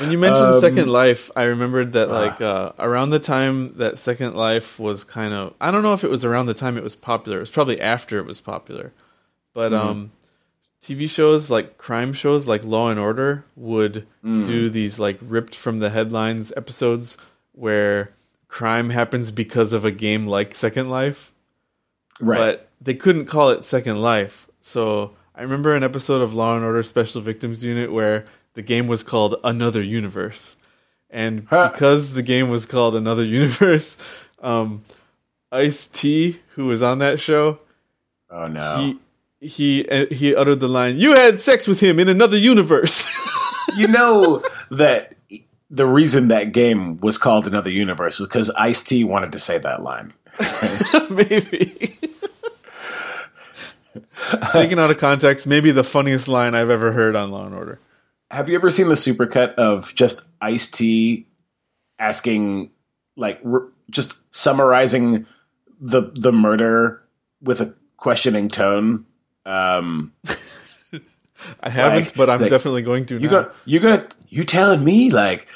When 0.00 0.10
you 0.12 0.18
mentioned 0.18 0.54
Um, 0.54 0.60
Second 0.60 0.88
Life, 0.88 1.30
I 1.34 1.44
remembered 1.44 1.94
that 1.94 2.10
like 2.10 2.40
uh, 2.42 2.72
around 2.78 3.10
the 3.10 3.18
time 3.18 3.74
that 3.76 3.98
Second 3.98 4.34
Life 4.34 4.78
was 4.78 5.02
kind 5.04 5.32
of 5.32 5.54
I 5.60 5.70
don't 5.70 5.82
know 5.82 5.94
if 5.94 6.04
it 6.04 6.10
was 6.10 6.24
around 6.24 6.46
the 6.46 6.54
time 6.54 6.76
it 6.76 6.84
was 6.84 6.94
popular. 6.96 7.38
It 7.38 7.40
was 7.40 7.50
probably 7.50 7.80
after 7.80 8.18
it 8.18 8.26
was 8.26 8.40
popular. 8.40 8.92
But 9.54 9.72
Mm-hmm. 9.72 9.88
um 9.88 10.12
TV 10.82 11.08
shows 11.08 11.48
like 11.50 11.78
crime 11.78 12.12
shows 12.12 12.46
like 12.48 12.64
Law 12.64 12.90
and 12.90 12.98
Order 13.00 13.44
would 13.56 14.06
Mm. 14.24 14.44
do 14.44 14.68
these 14.68 14.98
like 15.00 15.18
ripped 15.22 15.54
from 15.54 15.78
the 15.78 15.90
headlines 15.90 16.52
episodes 16.56 17.16
where 17.52 18.10
crime 18.52 18.90
happens 18.90 19.30
because 19.30 19.72
of 19.72 19.84
a 19.86 19.90
game 19.90 20.26
like 20.26 20.54
Second 20.54 20.90
Life 20.90 21.32
Right. 22.20 22.36
but 22.38 22.68
they 22.82 22.92
couldn't 22.94 23.24
call 23.24 23.48
it 23.48 23.64
Second 23.64 24.02
Life. 24.02 24.46
So 24.60 25.12
I 25.34 25.40
remember 25.40 25.74
an 25.74 25.82
episode 25.82 26.20
of 26.20 26.34
Law 26.34 26.54
and 26.54 26.62
Order 26.64 26.82
Special 26.82 27.22
Victims 27.22 27.64
Unit 27.64 27.90
where 27.90 28.26
the 28.52 28.60
game 28.62 28.86
was 28.86 29.02
called 29.02 29.36
Another 29.42 29.82
Universe, 29.82 30.56
and 31.08 31.46
Huh. 31.48 31.70
because 31.72 32.12
the 32.12 32.22
game 32.22 32.50
was 32.50 32.66
called 32.66 32.94
Another 32.94 33.24
Universe, 33.40 33.96
um, 34.42 34.82
Ice 35.50 35.86
T, 35.86 36.40
who 36.54 36.66
was 36.66 36.82
on 36.82 36.98
that 36.98 37.18
show, 37.18 37.58
oh 38.30 38.46
no. 38.48 38.76
he 38.78 38.98
he 39.48 39.88
uh, 39.88 40.06
he 40.12 40.36
uttered 40.36 40.60
the 40.60 40.68
line, 40.68 40.98
"You 40.98 41.14
had 41.14 41.38
sex 41.38 41.66
with 41.66 41.80
him 41.80 41.98
in 41.98 42.08
another 42.10 42.36
universe." 42.36 43.08
you 43.78 43.88
know 43.88 44.42
that 44.70 45.14
the 45.72 45.86
reason 45.86 46.28
that 46.28 46.52
game 46.52 46.98
was 47.00 47.18
called 47.18 47.46
Another 47.48 47.70
Universe 47.70 48.20
was 48.20 48.28
because 48.28 48.50
Ice 48.50 48.84
T 48.84 49.02
wanted 49.04 49.32
to 49.32 49.38
say 49.40 49.58
that 49.58 49.82
line. 49.82 50.12
maybe. 51.10 51.96
Taken 54.52 54.78
out 54.78 54.90
of 54.90 54.98
context, 54.98 55.46
maybe 55.46 55.70
the 55.70 55.84
funniest 55.84 56.28
line 56.28 56.54
I've 56.54 56.70
ever 56.70 56.92
heard 56.92 57.14
on 57.16 57.30
Law 57.30 57.44
and 57.46 57.54
Order. 57.54 57.78
Have 58.30 58.48
you 58.48 58.54
ever 58.54 58.70
seen 58.70 58.88
the 58.88 58.94
supercut 58.94 59.54
of 59.56 59.94
just 59.94 60.22
Ice 60.40 60.70
T 60.70 61.26
asking, 61.98 62.70
like, 63.16 63.40
r- 63.44 63.68
just 63.90 64.14
summarizing 64.34 65.26
the 65.80 66.10
the 66.14 66.32
murder 66.32 67.02
with 67.42 67.60
a 67.60 67.74
questioning 67.98 68.48
tone? 68.48 69.04
Um, 69.44 70.12
I 71.60 71.68
haven't, 71.68 72.04
Like- 72.04 72.14
but 72.14 72.30
I'm 72.30 72.40
like, 72.40 72.50
definitely 72.50 72.82
going 72.82 73.04
to. 73.06 73.18
you 73.18 73.28
now. 73.28 73.42
got 73.42 73.54
you 73.66 73.80
got 73.80 74.14
you 74.28 74.44
telling 74.44 74.82
me 74.82 75.10
like 75.10 75.46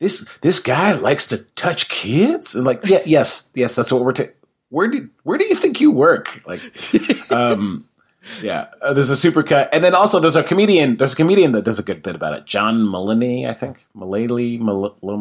this 0.00 0.28
this 0.42 0.60
guy 0.60 0.92
likes 0.92 1.26
to 1.26 1.38
touch 1.38 1.88
kids? 1.88 2.54
And 2.54 2.64
like 2.64 2.80
yeah 2.84 3.00
yes 3.06 3.50
yes 3.54 3.74
that's 3.74 3.90
what 3.92 4.04
we're 4.04 4.12
ta- 4.12 4.32
where 4.70 4.88
do 4.88 5.08
where 5.24 5.38
do 5.38 5.44
you 5.46 5.54
think 5.54 5.80
you 5.80 5.90
work? 5.90 6.42
Like 6.46 6.60
um 7.32 7.84
yeah 8.42 8.66
uh, 8.82 8.92
there's 8.92 9.10
a 9.10 9.14
supercut 9.14 9.68
and 9.72 9.82
then 9.82 9.94
also 9.94 10.20
there's 10.20 10.36
a 10.36 10.42
comedian 10.42 10.96
there's 10.96 11.12
a 11.14 11.16
comedian 11.16 11.52
that 11.52 11.64
does 11.64 11.78
a 11.78 11.82
good 11.82 12.02
bit 12.02 12.14
about 12.14 12.36
it. 12.36 12.44
John 12.46 12.80
Mulaney 12.84 13.48
I 13.48 13.54
think. 13.54 13.86
Mulaney 13.96 14.58
Mul- 14.58 14.96
Mul- 15.02 15.16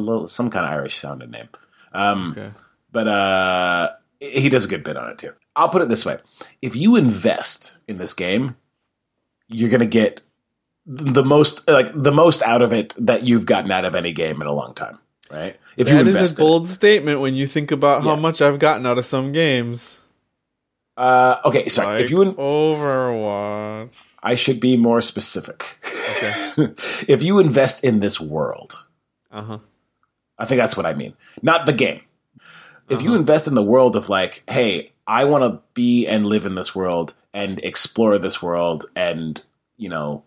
Mul- 0.00 0.28
some 0.28 0.50
kind 0.50 0.66
of 0.66 0.72
Irish 0.72 0.98
sounding 0.98 1.30
name. 1.30 1.48
Um 1.92 2.30
Okay. 2.32 2.50
but 2.92 3.08
uh 3.08 3.90
he 4.20 4.48
does 4.48 4.64
a 4.64 4.68
good 4.68 4.82
bit 4.84 4.96
on 4.96 5.10
it 5.10 5.18
too. 5.18 5.32
I'll 5.54 5.68
put 5.68 5.82
it 5.82 5.88
this 5.88 6.04
way. 6.06 6.18
If 6.62 6.74
you 6.74 6.96
invest 6.96 7.78
in 7.86 7.98
this 7.98 8.12
game 8.12 8.56
you're 9.48 9.70
gonna 9.70 9.86
get 9.86 10.20
the 10.86 11.24
most 11.24 11.66
like 11.68 11.90
the 11.94 12.12
most 12.12 12.42
out 12.42 12.62
of 12.62 12.72
it 12.72 12.94
that 12.98 13.24
you've 13.24 13.46
gotten 13.46 13.70
out 13.70 13.84
of 13.84 13.94
any 13.94 14.12
game 14.12 14.40
in 14.42 14.46
a 14.46 14.52
long 14.52 14.74
time 14.74 14.98
right 15.30 15.56
if 15.76 15.86
That 15.88 16.06
is 16.06 16.14
invest 16.16 16.36
a 16.36 16.40
bold 16.40 16.68
statement 16.68 17.20
when 17.20 17.34
you 17.34 17.46
think 17.46 17.70
about 17.72 18.02
how 18.02 18.14
Yeah. 18.14 18.20
much 18.20 18.42
I've 18.42 18.58
gotten 18.58 18.84
out 18.86 18.98
of 18.98 19.04
some 19.04 19.32
games. 19.32 20.04
uh 20.96 21.36
okay 21.44 21.68
sorry 21.68 21.94
Like 21.96 22.04
if 22.04 22.10
you 22.10 22.22
in- 22.22 22.34
Overwatch. 22.34 23.90
i 24.22 24.34
should 24.34 24.60
be 24.60 24.76
more 24.76 25.00
specific 25.00 25.78
Okay. 26.16 26.74
if 27.08 27.22
you 27.22 27.38
invest 27.38 27.82
in 27.84 28.00
this 28.00 28.20
world 28.20 28.84
Uh 29.32 29.42
huh. 29.42 29.58
i 30.38 30.44
think 30.44 30.58
that's 30.60 30.76
what 30.76 30.86
i 30.86 30.92
mean 30.94 31.14
not 31.42 31.66
the 31.66 31.72
game 31.72 32.00
if 32.88 32.98
Uh-huh. 32.98 33.04
you 33.10 33.14
invest 33.16 33.48
in 33.48 33.54
the 33.54 33.62
world 33.62 33.96
of 33.96 34.08
like 34.08 34.42
hey 34.48 34.90
I 35.06 35.24
want 35.26 35.44
to 35.44 35.60
be 35.74 36.06
and 36.06 36.26
live 36.26 36.46
in 36.46 36.54
this 36.54 36.74
world 36.74 37.12
and 37.34 37.58
explore 37.62 38.16
this 38.18 38.40
world 38.42 38.86
and 38.96 39.38
you 39.76 39.88
know 39.90 40.24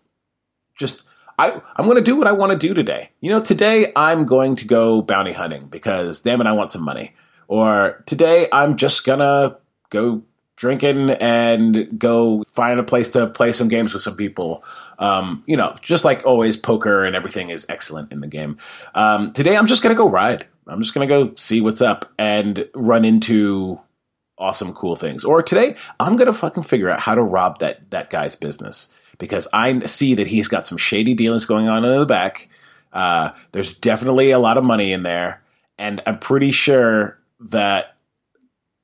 just 0.78 1.06
I 1.38 1.60
I'm 1.76 1.84
going 1.84 1.96
to 1.96 2.02
do 2.02 2.16
what 2.16 2.26
I 2.26 2.32
want 2.32 2.52
to 2.52 2.58
do 2.58 2.72
today. 2.72 3.10
You 3.20 3.30
know, 3.30 3.40
today 3.40 3.92
I'm 3.94 4.24
going 4.24 4.56
to 4.56 4.64
go 4.64 5.02
bounty 5.02 5.32
hunting 5.32 5.66
because 5.66 6.22
damn 6.22 6.40
it 6.40 6.46
I 6.46 6.52
want 6.52 6.70
some 6.70 6.82
money. 6.82 7.14
Or 7.48 8.02
today 8.06 8.48
I'm 8.52 8.76
just 8.76 9.04
going 9.04 9.20
to 9.20 9.58
go 9.90 10.22
drinking 10.56 11.10
and 11.10 11.98
go 11.98 12.44
find 12.52 12.80
a 12.80 12.82
place 12.82 13.10
to 13.10 13.28
play 13.28 13.52
some 13.52 13.68
games 13.68 13.92
with 13.92 14.02
some 14.02 14.16
people. 14.16 14.64
Um, 14.98 15.44
you 15.46 15.56
know, 15.56 15.76
just 15.80 16.04
like 16.04 16.26
always, 16.26 16.56
poker 16.56 17.04
and 17.04 17.14
everything 17.14 17.50
is 17.50 17.64
excellent 17.68 18.12
in 18.12 18.20
the 18.20 18.26
game. 18.26 18.58
Um, 18.94 19.32
today, 19.32 19.56
I'm 19.56 19.68
just 19.68 19.82
going 19.82 19.94
to 19.94 19.98
go 19.98 20.10
ride. 20.10 20.46
I'm 20.66 20.82
just 20.82 20.94
going 20.94 21.08
to 21.08 21.14
go 21.14 21.34
see 21.36 21.60
what's 21.60 21.80
up 21.80 22.12
and 22.18 22.68
run 22.74 23.04
into 23.04 23.80
awesome, 24.36 24.74
cool 24.74 24.96
things. 24.96 25.24
Or 25.24 25.42
today, 25.42 25.76
I'm 26.00 26.16
going 26.16 26.26
to 26.26 26.32
fucking 26.32 26.64
figure 26.64 26.90
out 26.90 27.00
how 27.00 27.14
to 27.14 27.22
rob 27.22 27.60
that 27.60 27.90
that 27.90 28.10
guy's 28.10 28.34
business 28.34 28.88
because 29.18 29.48
I 29.52 29.86
see 29.86 30.14
that 30.14 30.26
he's 30.26 30.48
got 30.48 30.64
some 30.64 30.78
shady 30.78 31.14
dealings 31.14 31.44
going 31.44 31.68
on 31.68 31.84
in 31.84 31.98
the 31.98 32.06
back. 32.06 32.48
Uh, 32.92 33.32
there's 33.52 33.74
definitely 33.74 34.30
a 34.30 34.38
lot 34.38 34.56
of 34.56 34.64
money 34.64 34.92
in 34.92 35.02
there, 35.02 35.42
and 35.76 36.00
I'm 36.06 36.18
pretty 36.18 36.52
sure 36.52 37.18
that 37.40 37.96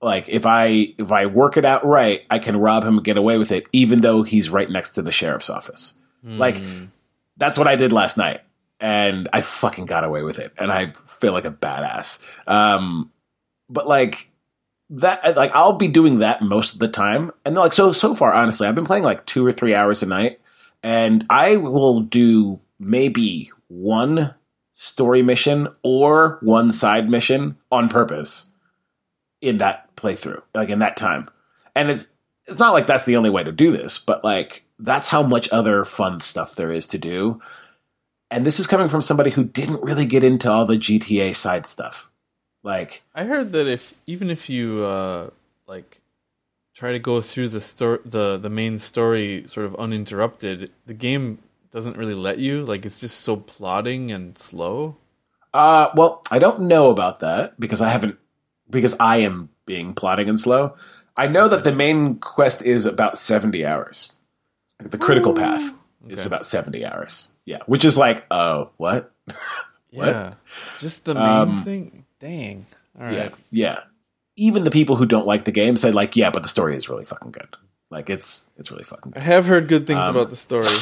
like 0.02 0.28
if 0.28 0.44
I 0.44 0.94
if 0.98 1.10
I 1.10 1.26
work 1.26 1.56
it 1.56 1.64
out 1.64 1.86
right, 1.86 2.22
I 2.30 2.38
can 2.38 2.58
rob 2.58 2.84
him 2.84 2.98
and 2.98 3.04
get 3.04 3.16
away 3.16 3.38
with 3.38 3.50
it, 3.52 3.66
even 3.72 4.02
though 4.02 4.22
he's 4.22 4.50
right 4.50 4.70
next 4.70 4.90
to 4.90 5.02
the 5.02 5.12
sheriff's 5.12 5.48
office. 5.48 5.94
Mm. 6.24 6.38
Like 6.38 6.62
that's 7.36 7.56
what 7.56 7.66
I 7.66 7.76
did 7.76 7.92
last 7.92 8.18
night, 8.18 8.42
and 8.78 9.28
I 9.32 9.40
fucking 9.40 9.86
got 9.86 10.04
away 10.04 10.22
with 10.22 10.38
it, 10.38 10.52
and 10.58 10.70
I 10.70 10.92
feel 11.20 11.32
like 11.32 11.46
a 11.46 11.50
badass. 11.50 12.22
Um, 12.46 13.10
but 13.70 13.88
like 13.88 14.28
that, 14.90 15.36
like 15.36 15.52
I'll 15.54 15.74
be 15.74 15.88
doing 15.88 16.18
that 16.18 16.42
most 16.42 16.74
of 16.74 16.78
the 16.80 16.88
time, 16.88 17.32
and 17.44 17.54
like 17.54 17.72
so 17.72 17.92
so 17.92 18.14
far, 18.14 18.32
honestly, 18.32 18.66
I've 18.66 18.74
been 18.74 18.86
playing 18.86 19.04
like 19.04 19.26
two 19.26 19.44
or 19.46 19.52
three 19.52 19.74
hours 19.74 20.02
a 20.02 20.06
night, 20.06 20.40
and 20.82 21.24
I 21.30 21.56
will 21.56 22.00
do 22.00 22.60
maybe 22.78 23.50
one 23.68 24.34
story 24.74 25.22
mission 25.22 25.68
or 25.82 26.38
one 26.42 26.70
side 26.70 27.08
mission 27.08 27.56
on 27.70 27.88
purpose 27.88 28.50
in 29.40 29.58
that 29.58 29.94
playthrough, 29.96 30.42
like 30.54 30.68
in 30.68 30.80
that 30.80 30.96
time. 30.96 31.28
And 31.74 31.90
it's 31.90 32.14
it's 32.46 32.58
not 32.58 32.72
like 32.72 32.86
that's 32.86 33.04
the 33.04 33.16
only 33.16 33.30
way 33.30 33.42
to 33.42 33.52
do 33.52 33.72
this, 33.72 33.98
but 33.98 34.22
like 34.22 34.64
that's 34.78 35.08
how 35.08 35.22
much 35.22 35.50
other 35.50 35.84
fun 35.84 36.20
stuff 36.20 36.56
there 36.56 36.72
is 36.72 36.86
to 36.88 36.98
do. 36.98 37.40
And 38.30 38.44
this 38.44 38.58
is 38.58 38.66
coming 38.66 38.88
from 38.88 39.02
somebody 39.02 39.30
who 39.30 39.44
didn't 39.44 39.82
really 39.82 40.06
get 40.06 40.24
into 40.24 40.50
all 40.50 40.66
the 40.66 40.76
GTA 40.76 41.36
side 41.36 41.66
stuff. 41.66 42.10
Like 42.64 43.02
I 43.14 43.24
heard 43.24 43.52
that 43.52 43.68
if 43.68 44.00
even 44.06 44.30
if 44.30 44.48
you 44.48 44.82
uh 44.84 45.30
like 45.68 46.00
try 46.74 46.90
to 46.92 46.98
go 46.98 47.20
through 47.20 47.48
the 47.48 47.60
story 47.60 47.98
the 48.04 48.38
the 48.38 48.50
main 48.50 48.78
story 48.78 49.44
sort 49.46 49.66
of 49.66 49.76
uninterrupted, 49.76 50.72
the 50.86 50.94
game 50.94 51.38
doesn't 51.70 51.96
really 51.96 52.14
let 52.14 52.38
you. 52.38 52.64
Like 52.64 52.86
it's 52.86 52.98
just 52.98 53.20
so 53.20 53.36
plodding 53.36 54.10
and 54.10 54.36
slow. 54.38 54.96
Uh 55.52 55.90
well, 55.94 56.22
I 56.30 56.38
don't 56.38 56.62
know 56.62 56.88
about 56.88 57.20
that 57.20 57.60
because 57.60 57.82
I 57.82 57.90
haven't 57.90 58.18
because 58.68 58.96
I 58.98 59.18
am 59.18 59.50
being 59.66 59.92
plotting 59.92 60.30
and 60.30 60.40
slow. 60.40 60.74
I 61.16 61.26
know 61.26 61.48
that 61.48 61.64
the 61.64 61.72
main 61.72 62.16
quest 62.16 62.62
is 62.62 62.86
about 62.86 63.18
70 63.18 63.64
hours. 63.64 64.12
The 64.78 64.98
critical 64.98 65.32
Ooh. 65.32 65.40
path 65.40 65.74
is 66.08 66.20
okay. 66.20 66.26
about 66.26 66.46
70 66.46 66.84
hours. 66.84 67.28
Yeah, 67.44 67.60
which 67.66 67.84
is 67.84 67.96
like, 67.96 68.24
oh, 68.30 68.70
what? 68.78 69.12
what? 69.92 70.08
Yeah. 70.08 70.34
Just 70.78 71.04
the 71.04 71.14
main 71.14 71.22
um, 71.24 71.62
thing. 71.62 72.03
Dang. 72.24 72.64
All 72.98 73.04
right. 73.04 73.12
Yeah. 73.12 73.28
Yeah. 73.50 73.80
Even 74.36 74.64
the 74.64 74.70
people 74.70 74.96
who 74.96 75.04
don't 75.04 75.26
like 75.26 75.44
the 75.44 75.52
game 75.52 75.76
say 75.76 75.92
like, 75.92 76.16
yeah, 76.16 76.30
but 76.30 76.42
the 76.42 76.48
story 76.48 76.74
is 76.74 76.88
really 76.88 77.04
fucking 77.04 77.32
good. 77.32 77.48
Like 77.90 78.08
it's 78.08 78.50
it's 78.56 78.70
really 78.70 78.82
fucking 78.82 79.12
good. 79.12 79.20
I 79.20 79.24
have 79.24 79.46
heard 79.46 79.68
good 79.68 79.86
things 79.86 80.00
um, 80.00 80.16
about 80.16 80.30
the 80.30 80.36
story. 80.36 80.74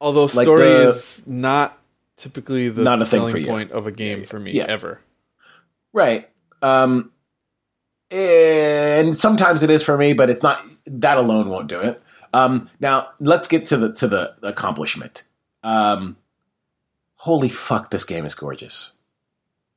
Although 0.00 0.28
story 0.28 0.68
the, 0.68 0.88
is 0.88 1.26
not 1.26 1.76
typically 2.16 2.68
the 2.68 2.82
not 2.82 3.02
a 3.02 3.04
selling 3.04 3.44
point 3.44 3.72
of 3.72 3.88
a 3.88 3.92
game 3.92 4.24
for 4.24 4.38
me 4.38 4.52
yeah. 4.52 4.66
ever. 4.68 5.00
Right. 5.92 6.30
Um, 6.62 7.10
and 8.12 9.16
sometimes 9.16 9.64
it 9.64 9.70
is 9.70 9.82
for 9.82 9.98
me, 9.98 10.12
but 10.12 10.30
it's 10.30 10.44
not. 10.44 10.60
That 10.86 11.18
alone 11.18 11.48
won't 11.48 11.66
do 11.68 11.80
it. 11.80 12.00
Um, 12.32 12.70
now 12.78 13.08
let's 13.18 13.48
get 13.48 13.66
to 13.66 13.76
the 13.76 13.92
to 13.94 14.06
the 14.06 14.34
accomplishment. 14.44 15.24
Um, 15.64 16.16
holy 17.16 17.48
fuck, 17.48 17.90
this 17.90 18.04
game 18.04 18.24
is 18.24 18.36
gorgeous, 18.36 18.92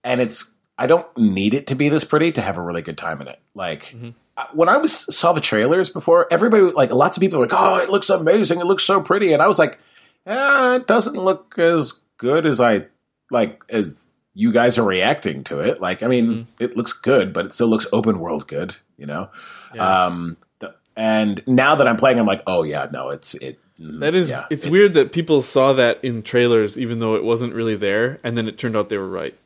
and 0.03 0.21
it's. 0.21 0.54
I 0.77 0.87
don't 0.87 1.05
need 1.17 1.53
it 1.53 1.67
to 1.67 1.75
be 1.75 1.89
this 1.89 2.03
pretty 2.03 2.31
to 2.33 2.41
have 2.41 2.57
a 2.57 2.61
really 2.61 2.81
good 2.81 2.97
time 2.97 3.21
in 3.21 3.27
it. 3.27 3.39
Like 3.53 3.85
mm-hmm. 3.85 4.09
when 4.53 4.69
I 4.69 4.77
was 4.77 5.15
saw 5.15 5.33
the 5.33 5.41
trailers 5.41 5.89
before, 5.89 6.27
everybody 6.31 6.63
like 6.63 6.91
lots 6.91 7.17
of 7.17 7.21
people 7.21 7.39
were 7.39 7.45
like, 7.45 7.57
"Oh, 7.57 7.77
it 7.77 7.89
looks 7.89 8.09
amazing! 8.09 8.59
It 8.59 8.65
looks 8.65 8.83
so 8.83 9.01
pretty," 9.01 9.33
and 9.33 9.41
I 9.41 9.47
was 9.47 9.59
like, 9.59 9.79
eh, 10.25 10.75
"It 10.75 10.87
doesn't 10.87 11.15
look 11.15 11.57
as 11.57 11.93
good 12.17 12.45
as 12.45 12.59
I 12.59 12.87
like 13.31 13.61
as 13.69 14.09
you 14.35 14.51
guys 14.51 14.77
are 14.77 14.83
reacting 14.83 15.43
to 15.45 15.61
it. 15.61 15.81
Like, 15.81 16.03
I 16.03 16.07
mean, 16.07 16.27
mm-hmm. 16.27 16.63
it 16.63 16.77
looks 16.77 16.93
good, 16.93 17.33
but 17.33 17.45
it 17.45 17.53
still 17.53 17.69
looks 17.69 17.87
open 17.91 18.19
world 18.19 18.47
good, 18.47 18.75
you 18.97 19.05
know? 19.05 19.29
Yeah. 19.73 20.05
Um, 20.05 20.37
the, 20.59 20.75
and 20.95 21.41
now 21.47 21.75
that 21.75 21.87
I'm 21.87 21.95
playing, 21.95 22.19
I'm 22.19 22.25
like, 22.25 22.43
oh 22.45 22.63
yeah, 22.63 22.87
no, 22.91 23.09
it's, 23.09 23.33
it, 23.35 23.59
mm, 23.79 24.01
that 24.01 24.13
is, 24.13 24.29
yeah, 24.29 24.45
it's, 24.51 24.65
it's, 24.65 24.71
weird 24.71 24.91
that 24.91 25.13
people 25.13 25.41
saw 25.41 25.71
that 25.73 26.03
in 26.03 26.21
trailers, 26.21 26.77
even 26.77 26.99
though 26.99 27.15
it 27.15 27.23
wasn't 27.23 27.53
really 27.53 27.75
there. 27.75 28.19
And 28.23 28.37
then 28.37 28.47
it 28.49 28.57
turned 28.57 28.75
out 28.75 28.89
they 28.89 28.97
were 28.97 29.07
right. 29.07 29.37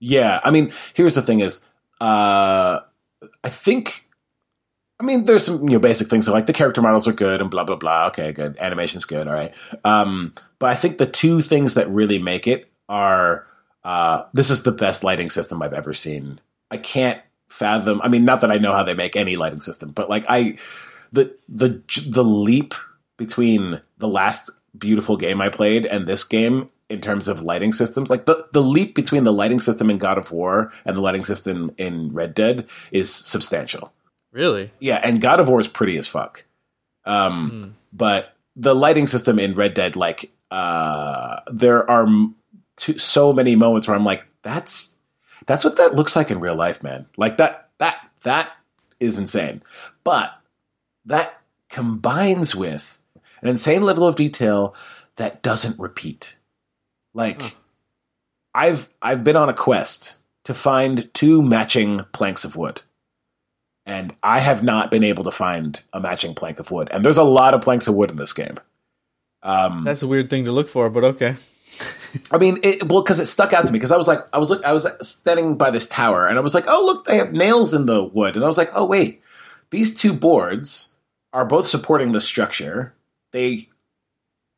Yeah. 0.00 0.40
I 0.44 0.50
mean, 0.50 0.72
here's 0.94 1.14
the 1.14 1.22
thing 1.22 1.40
is, 1.40 1.60
uh, 2.00 2.80
I 3.42 3.48
think, 3.48 4.02
I 5.00 5.04
mean, 5.04 5.24
there's 5.24 5.46
some, 5.46 5.62
you 5.68 5.74
know, 5.74 5.78
basic 5.78 6.08
things. 6.08 6.26
So 6.26 6.32
like 6.32 6.46
the 6.46 6.52
character 6.52 6.82
models 6.82 7.08
are 7.08 7.12
good 7.12 7.40
and 7.40 7.50
blah, 7.50 7.64
blah, 7.64 7.76
blah. 7.76 8.06
Okay, 8.08 8.32
good. 8.32 8.56
Animation's 8.58 9.04
good. 9.04 9.26
All 9.26 9.34
right. 9.34 9.54
Um, 9.84 10.34
but 10.58 10.70
I 10.70 10.74
think 10.74 10.98
the 10.98 11.06
two 11.06 11.40
things 11.40 11.74
that 11.74 11.88
really 11.88 12.18
make 12.18 12.46
it 12.46 12.70
are, 12.88 13.46
uh, 13.84 14.24
this 14.32 14.50
is 14.50 14.62
the 14.62 14.72
best 14.72 15.04
lighting 15.04 15.30
system 15.30 15.62
I've 15.62 15.72
ever 15.72 15.92
seen. 15.92 16.40
I 16.70 16.76
can't 16.78 17.20
fathom. 17.48 18.00
I 18.02 18.08
mean, 18.08 18.24
not 18.24 18.40
that 18.40 18.50
I 18.50 18.56
know 18.56 18.72
how 18.72 18.82
they 18.82 18.94
make 18.94 19.14
any 19.16 19.36
lighting 19.36 19.60
system, 19.60 19.90
but 19.90 20.08
like 20.08 20.24
I, 20.28 20.56
the 21.12 21.34
the 21.48 21.80
the 22.08 22.24
leap 22.24 22.74
between 23.16 23.80
the 23.98 24.08
last 24.08 24.50
beautiful 24.76 25.16
game 25.16 25.40
I 25.40 25.48
played 25.48 25.86
and 25.86 26.06
this 26.06 26.24
game 26.24 26.70
in 26.94 27.00
terms 27.00 27.28
of 27.28 27.42
lighting 27.42 27.72
systems, 27.72 28.08
like 28.08 28.24
the 28.24 28.46
the 28.52 28.62
leap 28.62 28.94
between 28.94 29.24
the 29.24 29.32
lighting 29.32 29.60
system 29.60 29.90
in 29.90 29.98
God 29.98 30.16
of 30.16 30.30
War 30.30 30.72
and 30.84 30.96
the 30.96 31.02
lighting 31.02 31.24
system 31.24 31.72
in 31.76 32.12
Red 32.12 32.34
Dead 32.34 32.66
is 32.90 33.12
substantial. 33.12 33.92
Really? 34.32 34.70
Yeah, 34.78 35.00
and 35.02 35.20
God 35.20 35.40
of 35.40 35.48
War 35.48 35.60
is 35.60 35.68
pretty 35.68 35.98
as 35.98 36.08
fuck. 36.08 36.44
Um, 37.04 37.50
mm. 37.50 37.72
but 37.92 38.34
the 38.56 38.74
lighting 38.74 39.06
system 39.06 39.38
in 39.38 39.54
Red 39.54 39.74
Dead, 39.74 39.94
like, 39.94 40.32
uh, 40.50 41.40
there 41.52 41.88
are 41.90 42.08
to 42.76 42.98
so 42.98 43.32
many 43.32 43.56
moments 43.56 43.86
where 43.86 43.96
I'm 43.96 44.04
like, 44.04 44.26
that's 44.42 44.94
that's 45.46 45.64
what 45.64 45.76
that 45.76 45.94
looks 45.94 46.16
like 46.16 46.30
in 46.30 46.40
real 46.40 46.56
life, 46.56 46.82
man. 46.82 47.06
Like 47.16 47.36
that 47.36 47.70
that 47.78 47.96
that 48.22 48.52
is 49.00 49.18
insane. 49.18 49.62
But 50.02 50.32
that 51.04 51.40
combines 51.68 52.54
with 52.54 52.98
an 53.42 53.48
insane 53.48 53.82
level 53.82 54.06
of 54.06 54.16
detail 54.16 54.74
that 55.16 55.42
doesn't 55.42 55.78
repeat. 55.78 56.36
Like 57.14 57.40
hmm. 57.40 57.48
I've 58.54 58.88
I've 59.00 59.24
been 59.24 59.36
on 59.36 59.48
a 59.48 59.54
quest 59.54 60.16
to 60.44 60.54
find 60.54 61.12
two 61.14 61.42
matching 61.42 62.04
planks 62.12 62.44
of 62.44 62.56
wood. 62.56 62.82
And 63.86 64.14
I 64.22 64.40
have 64.40 64.62
not 64.62 64.90
been 64.90 65.04
able 65.04 65.24
to 65.24 65.30
find 65.30 65.80
a 65.92 66.00
matching 66.00 66.34
plank 66.34 66.58
of 66.58 66.70
wood. 66.70 66.88
And 66.90 67.04
there's 67.04 67.18
a 67.18 67.24
lot 67.24 67.52
of 67.52 67.60
planks 67.60 67.86
of 67.86 67.94
wood 67.94 68.10
in 68.10 68.16
this 68.16 68.32
game. 68.32 68.56
Um, 69.42 69.84
That's 69.84 70.02
a 70.02 70.06
weird 70.06 70.30
thing 70.30 70.46
to 70.46 70.52
look 70.52 70.70
for, 70.70 70.88
but 70.88 71.04
okay. 71.04 71.36
I 72.30 72.38
mean, 72.38 72.60
it, 72.62 72.88
well, 72.88 73.02
because 73.02 73.20
it 73.20 73.26
stuck 73.26 73.52
out 73.52 73.66
to 73.66 73.72
me 73.72 73.78
because 73.78 73.92
I 73.92 73.96
was 73.96 74.08
like, 74.08 74.26
I 74.32 74.38
was 74.38 74.48
look, 74.48 74.64
I 74.64 74.72
was 74.72 74.86
standing 75.02 75.56
by 75.56 75.70
this 75.70 75.86
tower 75.86 76.26
and 76.26 76.38
I 76.38 76.40
was 76.40 76.54
like, 76.54 76.64
oh 76.66 76.84
look, 76.84 77.04
they 77.04 77.18
have 77.18 77.32
nails 77.32 77.74
in 77.74 77.86
the 77.86 78.02
wood, 78.02 78.36
and 78.36 78.44
I 78.44 78.48
was 78.48 78.58
like, 78.58 78.70
oh 78.74 78.86
wait, 78.86 79.20
these 79.70 79.94
two 79.94 80.12
boards 80.12 80.94
are 81.32 81.44
both 81.44 81.66
supporting 81.66 82.12
the 82.12 82.20
structure. 82.20 82.94
They 83.32 83.68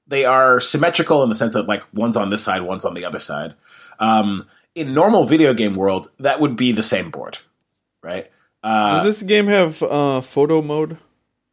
they 0.07 0.25
are 0.25 0.61
symmetrical 0.61 1.23
in 1.23 1.29
the 1.29 1.35
sense 1.35 1.55
that 1.55 1.66
like 1.66 1.83
one's 1.92 2.16
on 2.16 2.31
this 2.31 2.42
side, 2.42 2.62
one's 2.62 2.85
on 2.85 2.95
the 2.95 3.05
other 3.05 3.19
side. 3.19 3.55
Um, 3.99 4.47
in 4.75 4.95
normal 4.95 5.25
video 5.25 5.55
game 5.55 5.75
world, 5.75 6.11
that 6.19 6.40
would 6.40 6.57
be 6.57 6.73
the 6.73 6.83
same 6.83 7.11
board, 7.11 7.38
right? 8.03 8.31
Uh, 8.62 8.97
does 8.97 9.05
this 9.05 9.23
game 9.23 9.47
have 9.47 9.83
uh, 9.83 10.21
photo 10.21 10.61
mode? 10.62 10.99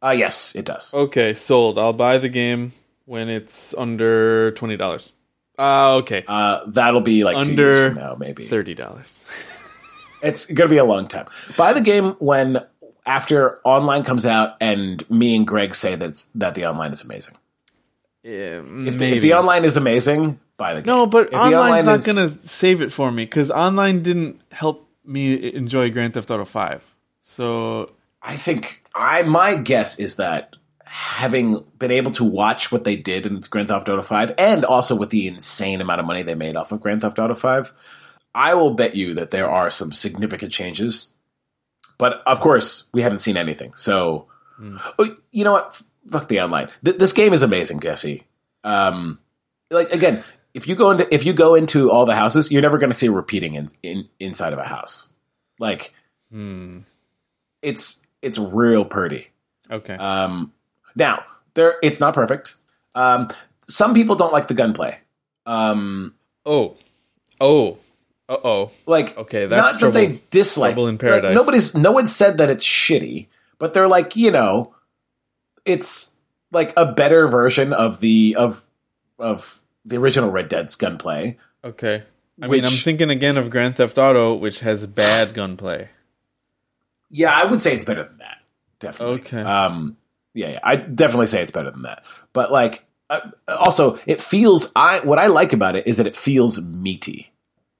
Uh, 0.02 0.10
yes, 0.10 0.54
it 0.54 0.64
does. 0.66 0.92
Okay, 0.92 1.32
sold. 1.32 1.78
I'll 1.78 1.92
buy 1.92 2.18
the 2.18 2.28
game 2.28 2.72
when 3.06 3.28
it's 3.28 3.74
under 3.74 4.50
twenty 4.52 4.76
dollars. 4.76 5.12
Uh, 5.58 5.96
okay. 5.96 6.24
Uh, 6.26 6.64
that'll 6.66 7.00
be 7.00 7.24
like 7.24 7.36
under 7.36 7.94
now, 7.94 8.14
maybe 8.14 8.44
thirty 8.44 8.74
dollars. 8.74 10.18
it's 10.22 10.46
gonna 10.46 10.68
be 10.68 10.76
a 10.76 10.84
long 10.84 11.08
time. 11.08 11.26
Buy 11.56 11.72
the 11.72 11.80
game 11.80 12.16
when 12.18 12.64
after 13.06 13.60
online 13.64 14.04
comes 14.04 14.26
out, 14.26 14.56
and 14.60 15.08
me 15.10 15.36
and 15.36 15.46
Greg 15.46 15.74
say 15.74 15.94
that 15.94 16.26
that 16.34 16.54
the 16.54 16.66
online 16.66 16.92
is 16.92 17.02
amazing. 17.02 17.36
If, 18.26 18.98
the, 18.98 19.04
if 19.16 19.22
the 19.22 19.34
online 19.34 19.64
is 19.64 19.76
amazing, 19.76 20.40
buy 20.56 20.74
the 20.74 20.80
game. 20.80 20.86
No, 20.86 21.06
but 21.06 21.34
online's 21.34 21.54
online 21.54 21.84
not 21.84 21.96
is... 21.96 22.06
gonna 22.06 22.28
save 22.28 22.80
it 22.80 22.90
for 22.90 23.12
me 23.12 23.24
because 23.24 23.50
online 23.50 24.02
didn't 24.02 24.40
help 24.50 24.88
me 25.04 25.52
enjoy 25.54 25.90
Grand 25.90 26.14
Theft 26.14 26.30
Auto 26.30 26.46
Five. 26.46 26.94
So 27.20 27.92
I 28.22 28.36
think 28.36 28.82
I 28.94 29.22
my 29.22 29.56
guess 29.56 29.98
is 29.98 30.16
that 30.16 30.56
having 30.86 31.64
been 31.78 31.90
able 31.90 32.12
to 32.12 32.24
watch 32.24 32.70
what 32.70 32.84
they 32.84 32.96
did 32.96 33.26
in 33.26 33.40
Grand 33.40 33.68
Theft 33.68 33.88
Auto 33.88 34.02
5 34.02 34.34
and 34.38 34.64
also 34.64 34.94
with 34.94 35.10
the 35.10 35.26
insane 35.26 35.80
amount 35.80 36.00
of 36.00 36.06
money 36.06 36.22
they 36.22 36.36
made 36.36 36.54
off 36.54 36.70
of 36.72 36.80
Grand 36.80 37.00
Theft 37.00 37.18
Auto 37.18 37.34
5, 37.34 37.72
I 38.34 38.54
will 38.54 38.74
bet 38.74 38.94
you 38.94 39.14
that 39.14 39.30
there 39.30 39.50
are 39.50 39.70
some 39.70 39.92
significant 39.92 40.52
changes. 40.52 41.12
But 41.98 42.22
of 42.26 42.40
course, 42.40 42.88
we 42.92 43.02
haven't 43.02 43.18
seen 43.18 43.36
anything. 43.36 43.74
So, 43.74 44.28
hmm. 44.56 44.76
oh, 44.98 45.16
you 45.32 45.44
know 45.44 45.52
what? 45.52 45.82
Fuck 46.10 46.28
the 46.28 46.40
online. 46.40 46.68
Th- 46.84 46.98
this 46.98 47.12
game 47.12 47.32
is 47.32 47.42
amazing, 47.42 47.80
Jesse. 47.80 48.24
Um, 48.62 49.18
like 49.70 49.92
again, 49.92 50.22
if 50.52 50.68
you 50.68 50.74
go 50.74 50.90
into 50.90 51.12
if 51.12 51.24
you 51.24 51.32
go 51.32 51.54
into 51.54 51.90
all 51.90 52.06
the 52.06 52.14
houses, 52.14 52.50
you're 52.52 52.62
never 52.62 52.78
going 52.78 52.90
to 52.90 52.96
see 52.96 53.08
repeating 53.08 53.54
in, 53.54 53.68
in 53.82 54.08
inside 54.20 54.52
of 54.52 54.58
a 54.58 54.64
house. 54.64 55.12
Like, 55.58 55.92
it's 57.62 58.06
it's 58.22 58.38
real 58.38 58.84
pretty. 58.84 59.28
Okay. 59.70 59.94
Um, 59.94 60.52
now, 60.94 61.24
there 61.54 61.76
it's 61.82 62.00
not 62.00 62.14
perfect. 62.14 62.54
Um, 62.94 63.28
some 63.62 63.94
people 63.94 64.14
don't 64.16 64.32
like 64.32 64.48
the 64.48 64.54
gunplay. 64.54 64.98
Um, 65.46 66.14
oh. 66.46 66.76
Oh. 67.40 67.78
Uh 68.26 68.36
oh. 68.42 68.70
like 68.86 69.16
Okay, 69.18 69.44
that's 69.46 69.74
not 69.74 69.92
that 69.92 69.92
they 69.92 70.20
dislike. 70.30 70.72
trouble 70.72 70.86
in 70.88 70.94
like, 70.94 71.00
paradise. 71.00 71.34
nobody's 71.34 71.74
no 71.74 71.92
one 71.92 72.06
said 72.06 72.38
that 72.38 72.48
it's 72.48 72.64
shitty, 72.64 73.26
but 73.58 73.74
they're 73.74 73.88
like 73.88 74.16
you 74.16 74.30
know, 74.30 74.74
it's 75.64 76.18
like 76.52 76.72
a 76.76 76.86
better 76.86 77.26
version 77.28 77.72
of 77.72 78.00
the 78.00 78.36
of 78.38 78.64
of 79.18 79.60
the 79.84 79.96
original 79.96 80.30
Red 80.30 80.48
Dead's 80.48 80.74
gunplay. 80.76 81.38
Okay. 81.62 82.02
I 82.42 82.48
mean, 82.48 82.64
I'm 82.64 82.72
thinking 82.72 83.10
again 83.10 83.36
of 83.36 83.48
Grand 83.50 83.76
Theft 83.76 83.96
Auto, 83.96 84.34
which 84.34 84.60
has 84.60 84.86
bad 84.88 85.34
gunplay. 85.34 85.88
Yeah, 87.10 87.32
I 87.32 87.44
would 87.44 87.62
say 87.62 87.74
it's 87.74 87.84
better 87.84 88.02
than 88.04 88.18
that. 88.18 88.38
Definitely. 88.80 89.20
Okay. 89.20 89.40
Um, 89.40 89.96
yeah, 90.32 90.48
yeah, 90.52 90.60
I 90.64 90.76
definitely 90.76 91.28
say 91.28 91.42
it's 91.42 91.52
better 91.52 91.70
than 91.70 91.82
that. 91.82 92.02
But 92.32 92.50
like, 92.50 92.84
uh, 93.08 93.20
also, 93.46 94.00
it 94.06 94.20
feels. 94.20 94.72
I 94.74 95.00
what 95.00 95.18
I 95.20 95.28
like 95.28 95.52
about 95.52 95.76
it 95.76 95.86
is 95.86 95.98
that 95.98 96.06
it 96.08 96.16
feels 96.16 96.60
meaty. 96.62 97.30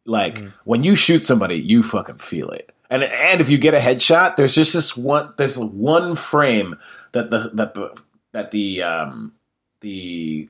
Like 0.06 0.38
Mm. 0.38 0.52
when 0.64 0.84
you 0.84 0.94
shoot 0.94 1.20
somebody, 1.24 1.56
you 1.56 1.82
fucking 1.82 2.18
feel 2.18 2.50
it. 2.50 2.70
And 2.90 3.02
and 3.02 3.40
if 3.40 3.48
you 3.48 3.58
get 3.58 3.74
a 3.74 3.78
headshot, 3.78 4.36
there's 4.36 4.54
just 4.54 4.74
this 4.74 4.96
one. 4.96 5.32
There's 5.36 5.58
one 5.58 6.16
frame 6.16 6.76
that 7.12 7.30
the 7.30 7.50
that 7.54 7.74
the 7.74 8.00
that 8.32 8.50
the 8.50 8.82
um 8.82 9.32
the 9.80 10.48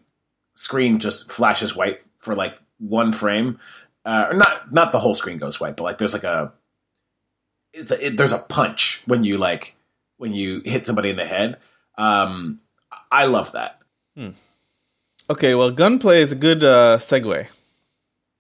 screen 0.54 0.98
just 0.98 1.30
flashes 1.30 1.74
white 1.74 2.02
for 2.18 2.34
like 2.34 2.58
one 2.78 3.12
frame. 3.12 3.58
Uh, 4.04 4.26
or 4.30 4.34
not 4.34 4.72
not 4.72 4.92
the 4.92 5.00
whole 5.00 5.14
screen 5.14 5.38
goes 5.38 5.60
white, 5.60 5.76
but 5.76 5.84
like 5.84 5.98
there's 5.98 6.12
like 6.12 6.24
a 6.24 6.52
it's 7.72 7.90
a, 7.90 8.06
it, 8.06 8.16
there's 8.16 8.32
a 8.32 8.38
punch 8.38 9.02
when 9.06 9.24
you 9.24 9.38
like 9.38 9.76
when 10.16 10.32
you 10.32 10.60
hit 10.64 10.84
somebody 10.84 11.10
in 11.10 11.16
the 11.16 11.24
head. 11.24 11.58
Um, 11.96 12.60
I 13.10 13.26
love 13.26 13.52
that. 13.52 13.80
Okay, 15.28 15.54
well, 15.54 15.70
gunplay 15.70 16.20
is 16.20 16.32
a 16.32 16.36
good 16.36 16.62
uh, 16.62 16.98
segue 16.98 17.46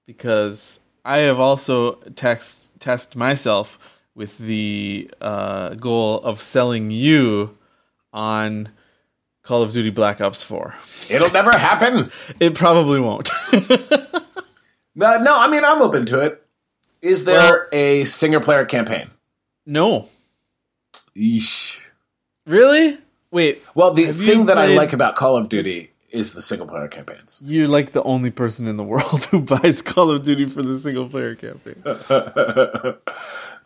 because 0.06 0.80
I 1.04 1.18
have 1.18 1.40
also 1.40 1.94
taxed, 2.14 2.63
tasked 2.78 3.16
myself 3.16 4.00
with 4.14 4.38
the 4.38 5.10
uh, 5.20 5.74
goal 5.74 6.20
of 6.20 6.40
selling 6.40 6.90
you 6.90 7.56
on 8.12 8.68
Call 9.42 9.62
of 9.62 9.72
Duty 9.72 9.90
Black 9.90 10.20
Ops 10.20 10.42
4. 10.42 10.74
It'll 11.10 11.30
never 11.32 11.50
happen. 11.56 12.10
It 12.40 12.54
probably 12.54 13.00
won't. 13.00 13.30
No, 14.96 15.18
no, 15.18 15.36
I 15.36 15.48
mean 15.48 15.64
I'm 15.64 15.82
open 15.82 16.06
to 16.06 16.20
it. 16.20 16.46
Is 17.02 17.24
there 17.24 17.38
Well- 17.40 17.66
a 17.72 18.04
single 18.04 18.40
player 18.40 18.64
campaign? 18.64 19.10
no. 19.66 20.08
Yeesh. 21.16 21.80
Really? 22.46 22.98
Wait, 23.32 23.60
Well, 23.74 23.92
the 23.92 24.12
thing 24.12 24.46
that 24.46 24.56
I 24.58 24.66
like 24.76 24.92
about 24.92 25.16
Call 25.16 25.36
of 25.36 25.48
Duty 25.48 25.90
is 26.14 26.32
the 26.32 26.40
single 26.42 26.66
player 26.66 26.88
campaigns. 26.88 27.40
you're 27.44 27.68
like 27.68 27.90
the 27.90 28.02
only 28.04 28.30
person 28.30 28.66
in 28.68 28.76
the 28.76 28.84
world 28.84 29.24
who 29.30 29.42
buys 29.42 29.82
Call 29.82 30.10
of 30.10 30.22
Duty 30.22 30.44
for 30.46 30.62
the 30.62 30.78
single 30.78 31.08
player 31.08 31.34
campaign. 31.34 31.82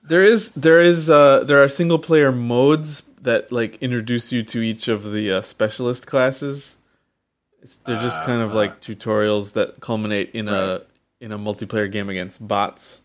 There 0.04 0.24
is 0.24 0.52
there 0.52 0.80
is 0.80 1.10
uh 1.10 1.44
there 1.44 1.62
are 1.62 1.68
single 1.68 1.98
player 1.98 2.32
modes 2.32 3.02
that 3.22 3.52
like 3.52 3.76
introduce 3.82 4.32
you 4.32 4.42
to 4.44 4.62
each 4.62 4.88
of 4.88 5.12
the 5.12 5.32
uh, 5.32 5.42
specialist 5.42 6.06
classes. 6.06 6.76
It's 7.60 7.76
they're 7.78 7.98
just 8.00 8.22
kind 8.22 8.40
of 8.40 8.54
like 8.54 8.80
tutorials 8.80 9.52
that 9.52 9.80
culminate 9.80 10.30
in 10.32 10.48
a 10.48 10.82
in 11.20 11.30
a 11.32 11.38
multiplayer 11.38 11.90
game 11.92 12.08
against 12.08 12.46
bots. 12.46 13.02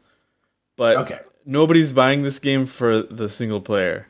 But 0.77 0.95
Okay. 0.97 1.19
nobody's 1.45 1.91
buying 1.91 2.23
this 2.23 2.39
game 2.39 2.65
for 2.67 3.01
the 3.01 3.27
single 3.27 3.59
player. 3.59 4.07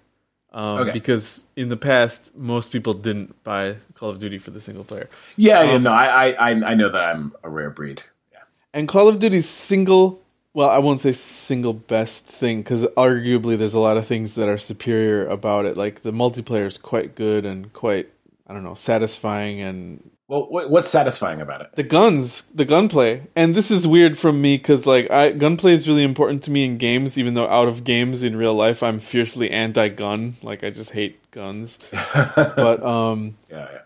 Um, 0.56 0.80
Okay. 0.80 0.92
because 0.92 1.46
in 1.56 1.70
the 1.70 1.78
past 1.78 2.36
most 2.36 2.72
people 2.72 2.94
didn't 2.94 3.44
buy 3.44 3.76
Call 3.96 4.10
of 4.10 4.20
Duty 4.20 4.38
for 4.38 4.52
the 4.52 4.62
single 4.62 4.84
player. 4.84 5.10
Yeah, 5.36 5.60
Um, 5.62 5.70
yeah, 5.70 5.78
no, 5.80 5.92
I, 5.92 6.30
I, 6.32 6.50
I 6.52 6.74
know 6.76 6.89
that 6.89 7.04
I'm 7.04 7.34
a 7.44 7.50
rare 7.50 7.72
breed. 7.72 8.04
Yeah. 8.32 8.39
And 8.74 8.88
Call 8.88 9.10
of 9.10 9.18
Duty's 9.20 9.50
single, 9.50 10.22
well, 10.54 10.70
I 10.70 10.78
won't 10.78 11.00
say 11.00 11.12
single 11.12 11.74
best 11.74 12.28
thing 12.28 12.62
because 12.62 12.86
arguably 12.96 13.58
there's 13.58 13.74
a 13.74 13.80
lot 13.80 13.98
of 13.98 14.06
things 14.06 14.36
that 14.36 14.48
are 14.48 14.60
superior 14.60 15.26
about 15.28 15.66
it. 15.66 15.76
Like 15.76 16.02
the 16.02 16.12
multiplayer 16.12 16.68
is 16.68 16.78
quite 16.78 17.16
good 17.16 17.46
and 17.46 17.74
quite, 17.74 18.10
I 18.46 18.54
don't 18.54 18.63
know, 18.63 18.76
satisfying, 18.76 19.60
and 19.62 20.12
Well, 20.34 20.69
what's 20.69 20.89
satisfying 20.89 21.41
about 21.41 21.62
it? 21.62 21.76
the 21.76 21.84
guns, 21.84 22.43
the 22.56 22.65
gunplay. 22.65 23.28
And 23.36 23.54
this 23.54 23.69
is 23.69 23.88
weird 23.88 24.17
from 24.17 24.41
me 24.41 24.58
because 24.58 24.88
like 24.88 25.12
I 25.12 25.32
gunplay 25.32 25.74
is 25.74 25.88
really 25.88 26.04
important 26.04 26.41
to 26.43 26.52
me 26.52 26.65
in 26.65 26.78
games, 26.78 27.17
even 27.17 27.36
though 27.36 27.48
out 27.48 27.67
of 27.67 27.84
games 27.84 28.24
in 28.24 28.36
real 28.36 28.56
life 28.56 28.82
I'm 28.82 28.98
fiercely 29.00 29.52
anti-gun. 29.52 30.36
Like 30.41 30.63
I 30.63 30.69
just 30.72 30.91
hate 30.91 31.30
guns. 31.32 31.78
but 32.26 32.84
um, 32.84 33.38
Yeah, 33.50 33.67
yeah. 33.72 33.80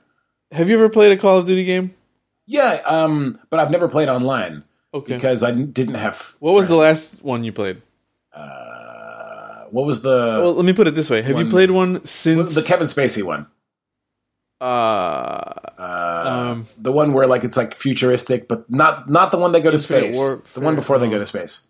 have 0.58 0.70
you 0.70 0.76
ever 0.78 0.90
played 0.90 1.12
a 1.12 1.18
Call 1.18 1.38
of 1.38 1.46
Duty 1.46 1.66
game? 1.66 1.94
Yeah, 2.46 2.80
um, 2.86 3.40
but 3.50 3.60
I've 3.60 3.72
never 3.72 3.90
played 3.90 4.08
online 4.08 4.64
Okay. 4.94 5.16
because 5.16 5.44
I 5.44 5.52
didn't 5.52 5.96
have. 5.96 6.38
what 6.40 6.54
was 6.54 6.70
the 6.70 6.78
last 6.78 7.22
one 7.24 7.44
you 7.44 7.52
played? 7.52 7.82
Uh, 8.34 9.66
what 9.72 9.86
was 9.86 10.02
the 10.02 10.10
Well, 10.42 10.54
let 10.54 10.64
me 10.66 10.72
put 10.74 10.88
it 10.88 10.96
this 10.96 11.10
way: 11.10 11.22
Have 11.22 11.38
you 11.40 11.48
played 11.48 11.72
one 11.72 12.06
since 12.06 12.56
the 12.56 12.62
Kevin 12.64 12.88
Spacey 12.88 13.22
one? 13.24 13.48
Uh, 14.60 15.54
Uh, 15.78 16.24
Um, 16.52 16.65
the 16.78 16.91
one 16.91 17.13
where 17.13 17.28
like 17.28 17.43
it's 17.43 17.58
like 17.58 17.76
futuristic, 17.76 18.48
but 18.48 18.70
not 18.70 19.10
not 19.10 19.32
the 19.32 19.38
one 19.38 19.52
they 19.52 19.62
go 19.62 19.70
to 19.72 19.78
space. 19.78 20.15
Warfare, 20.15 20.43
the 20.54 20.62
one 20.62 20.76
before 20.76 20.98
they 21.00 21.10
go 21.10 21.20
to 21.20 21.26
space. 21.26 21.62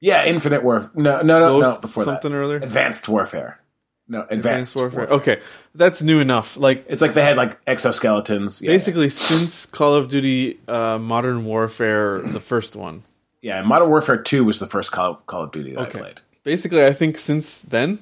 Yeah, 0.00 0.24
Infinite 0.26 0.62
Warfare. 0.64 0.90
No, 0.94 1.22
no, 1.22 1.38
no, 1.40 1.60
no. 1.60 1.78
Before 1.80 2.04
something 2.04 2.32
that, 2.32 2.44
other. 2.44 2.56
Advanced 2.56 3.08
Warfare. 3.08 3.60
No, 4.06 4.20
Advanced, 4.22 4.32
Advanced 4.34 4.76
Warfare. 4.76 5.06
Warfare. 5.06 5.34
Okay, 5.36 5.42
that's 5.74 6.02
new 6.02 6.20
enough. 6.20 6.56
Like 6.58 6.84
It's 6.88 7.00
like 7.00 7.14
they 7.14 7.22
had 7.22 7.36
like 7.38 7.64
exoskeletons. 7.64 8.60
Yeah, 8.60 8.70
basically, 8.72 9.08
since 9.08 9.64
Call 9.66 9.94
of 9.94 10.08
Duty 10.08 10.58
uh, 10.68 10.98
Modern 10.98 11.44
Warfare, 11.46 12.20
the 12.20 12.40
first 12.40 12.76
one. 12.76 13.02
yeah. 13.40 13.60
yeah. 13.60 13.62
Modern 13.62 13.88
Warfare 13.88 14.18
Two 14.18 14.44
was 14.44 14.58
the 14.58 14.66
first 14.66 14.90
Call, 14.92 15.14
Call 15.26 15.44
of 15.44 15.52
Duty 15.52 15.72
that 15.74 15.88
Okay. 15.88 15.98
I 15.98 16.02
played. 16.02 16.20
Basically, 16.42 16.84
I 16.84 16.92
think 16.92 17.16
since 17.18 17.62
then, 17.62 18.00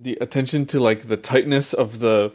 the 0.00 0.16
attention 0.20 0.66
to 0.66 0.80
like 0.80 1.02
the 1.06 1.16
tightness 1.16 1.72
of 1.74 2.00
the 2.00 2.32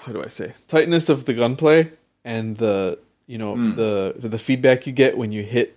how 0.00 0.12
do 0.12 0.22
I 0.22 0.28
say 0.28 0.52
tightness 0.68 1.08
of 1.08 1.24
the 1.24 1.34
gunplay 1.34 1.90
and 2.24 2.56
the 2.56 2.98
you 3.26 3.38
know 3.38 3.54
Hmm. 3.54 3.74
the 3.74 4.14
the 4.16 4.38
feedback 4.38 4.86
you 4.86 4.92
get 4.92 5.16
when 5.18 5.32
you 5.32 5.42
hit 5.42 5.76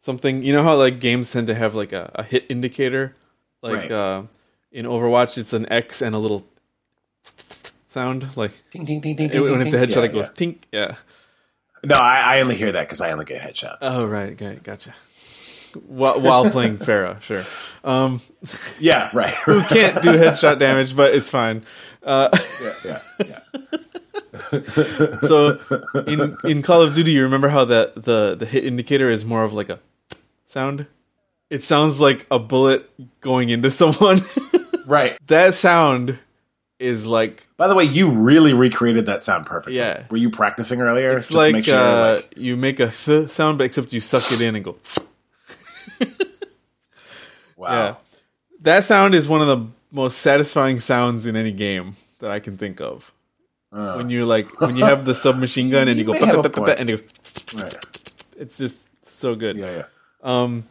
something. 0.00 0.42
You 0.42 0.52
know 0.52 0.62
how 0.62 0.76
like 0.76 1.00
games 1.00 1.30
tend 1.32 1.46
to 1.48 1.54
have 1.54 1.74
like 1.74 1.92
a, 1.92 2.10
a 2.14 2.22
hit 2.22 2.46
indicator, 2.48 3.14
like 3.62 3.74
Right. 3.88 3.90
uh, 3.92 4.22
in 4.72 4.86
Overwatch, 4.86 5.38
it's 5.38 5.52
an 5.52 5.66
X 5.72 6.02
and 6.02 6.14
a 6.14 6.18
little 6.18 6.44
sound 7.88 8.36
like 8.36 8.52
Ding, 8.70 8.84
ding, 8.84 9.00
ding, 9.00 9.16
ding, 9.16 9.30
It- 9.32 9.40
when 9.40 9.62
it's 9.62 9.74
a 9.74 9.78
headshot, 9.78 9.96
Yeah, 9.96 10.02
it 10.04 10.12
goes 10.12 10.30
yeah. 10.38 10.46
tink. 10.46 10.56
Yeah. 10.72 10.94
No, 11.84 11.96
I, 11.96 12.36
I 12.36 12.40
only 12.40 12.56
hear 12.56 12.72
that 12.72 12.82
because 12.88 13.00
I 13.02 13.12
only 13.12 13.24
get 13.26 13.42
headshots. 13.42 13.78
Oh 13.82 14.06
right, 14.06 14.32
okay, 14.32 14.58
gotcha. 14.62 14.94
While, 15.86 16.20
while 16.20 16.48
playing 16.50 16.78
Pharah, 16.78 17.20
sure. 17.20 17.44
Um, 17.82 18.20
yeah, 18.78 19.10
right. 19.12 19.34
who 19.44 19.62
can't 19.64 20.00
do 20.02 20.10
headshot 20.10 20.58
damage, 20.60 20.96
but 20.96 21.12
it's 21.14 21.28
fine. 21.28 21.64
Uh, 22.04 22.28
yeah, 22.62 22.72
yeah, 22.84 23.00
yeah. 23.26 24.60
so 25.20 25.58
in 26.06 26.36
in 26.44 26.62
Call 26.62 26.82
of 26.82 26.92
Duty, 26.94 27.12
you 27.12 27.22
remember 27.22 27.48
how 27.48 27.64
that 27.64 27.94
the 27.94 28.34
the 28.38 28.46
hit 28.46 28.64
indicator 28.64 29.08
is 29.08 29.24
more 29.24 29.42
of 29.42 29.52
like 29.52 29.68
a 29.70 29.80
sound. 30.46 30.86
It 31.50 31.62
sounds 31.62 32.00
like 32.00 32.26
a 32.30 32.38
bullet 32.38 32.88
going 33.20 33.48
into 33.48 33.70
someone. 33.70 34.18
Right. 34.86 35.16
that 35.28 35.54
sound 35.54 36.18
is 36.78 37.06
like 37.06 37.46
By 37.56 37.68
the 37.68 37.74
way, 37.74 37.84
you 37.84 38.10
really 38.10 38.52
recreated 38.52 39.06
that 39.06 39.22
sound 39.22 39.46
perfectly. 39.46 39.78
Yeah. 39.78 40.04
Were 40.10 40.18
you 40.18 40.28
practicing 40.28 40.82
earlier? 40.82 41.08
it's 41.16 41.28
Just 41.28 41.30
to 41.30 41.36
like, 41.38 41.52
make 41.54 41.64
sure, 41.64 41.78
uh, 41.78 42.14
like- 42.16 42.34
you 42.36 42.54
make 42.54 42.80
a 42.80 42.88
th 42.90 43.30
sound, 43.30 43.56
but 43.56 43.64
except 43.64 43.94
you 43.94 44.00
suck 44.00 44.30
it 44.30 44.42
in 44.42 44.54
and 44.56 44.62
go. 44.62 44.76
wow. 47.56 47.68
Yeah. 47.70 47.94
That 48.60 48.84
sound 48.84 49.14
is 49.14 49.26
one 49.28 49.40
of 49.40 49.46
the 49.46 49.66
most 49.94 50.18
satisfying 50.18 50.80
sounds 50.80 51.26
in 51.26 51.36
any 51.36 51.52
game 51.52 51.94
that 52.18 52.30
I 52.30 52.40
can 52.40 52.58
think 52.58 52.80
of. 52.80 53.12
when 53.70 54.10
you 54.10 54.26
like 54.26 54.60
when 54.60 54.76
you 54.76 54.84
have 54.84 55.04
the 55.04 55.14
submachine 55.14 55.68
gun 55.70 55.88
and 55.88 55.98
you, 55.98 56.04
You 56.14 56.20
go 56.20 56.64
and 56.74 56.90
it 56.90 56.92
goes 56.92 57.02
Right. 57.54 57.76
it's 58.42 58.58
just 58.58 58.88
so 59.06 59.34
good. 59.34 59.56
Yeah, 59.56 59.70
yeah. 59.78 59.84
Um 60.22 60.64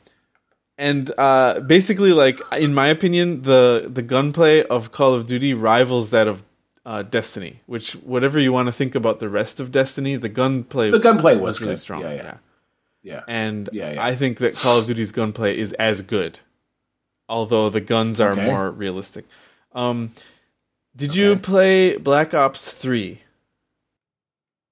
and 0.78 1.12
uh, 1.18 1.60
basically, 1.60 2.14
like 2.14 2.40
in 2.58 2.74
my 2.74 2.88
opinion, 2.88 3.44
the 3.44 3.88
the 3.94 4.02
gunplay 4.02 4.64
of 4.64 4.92
Call 4.92 5.14
of 5.14 5.28
Duty 5.28 5.54
rivals 5.54 6.10
that 6.10 6.28
of 6.28 6.44
uh, 6.86 7.04
Destiny. 7.04 7.62
Which, 7.68 7.94
whatever 7.94 8.40
you 8.40 8.52
want 8.52 8.68
to 8.68 8.72
think 8.72 8.96
about 8.96 9.20
the 9.20 9.30
rest 9.30 9.60
of 9.60 9.72
Destiny, 9.72 10.16
the 10.16 10.30
gunplay 10.30 10.90
The 10.90 11.00
gunplay 11.00 11.36
was 11.38 11.62
really 11.62 11.74
good. 11.74 11.80
strong. 11.80 12.02
Yeah, 12.02 12.14
Yeah, 12.14 12.24
yeah. 12.24 12.38
Yeah. 13.04 13.22
and 13.28 13.70
Yeah, 13.72 13.94
yeah. 13.94 14.04
I 14.06 14.16
think 14.16 14.40
that 14.40 14.56
Call 14.56 14.80
of 14.80 14.88
Duty's 14.88 15.12
gunplay 15.12 15.58
is 15.58 15.74
as 15.74 16.02
good, 16.02 16.40
although 17.30 17.70
the 17.70 17.82
guns 17.82 18.20
are 18.22 18.32
Okay. 18.32 18.46
more 18.46 18.70
realistic. 18.72 19.26
Um, 19.74 20.12
did 20.96 21.16
you 21.16 21.36
play 21.38 21.98
Black 21.98 22.34
Ops 22.34 22.72
Three? 22.80 23.22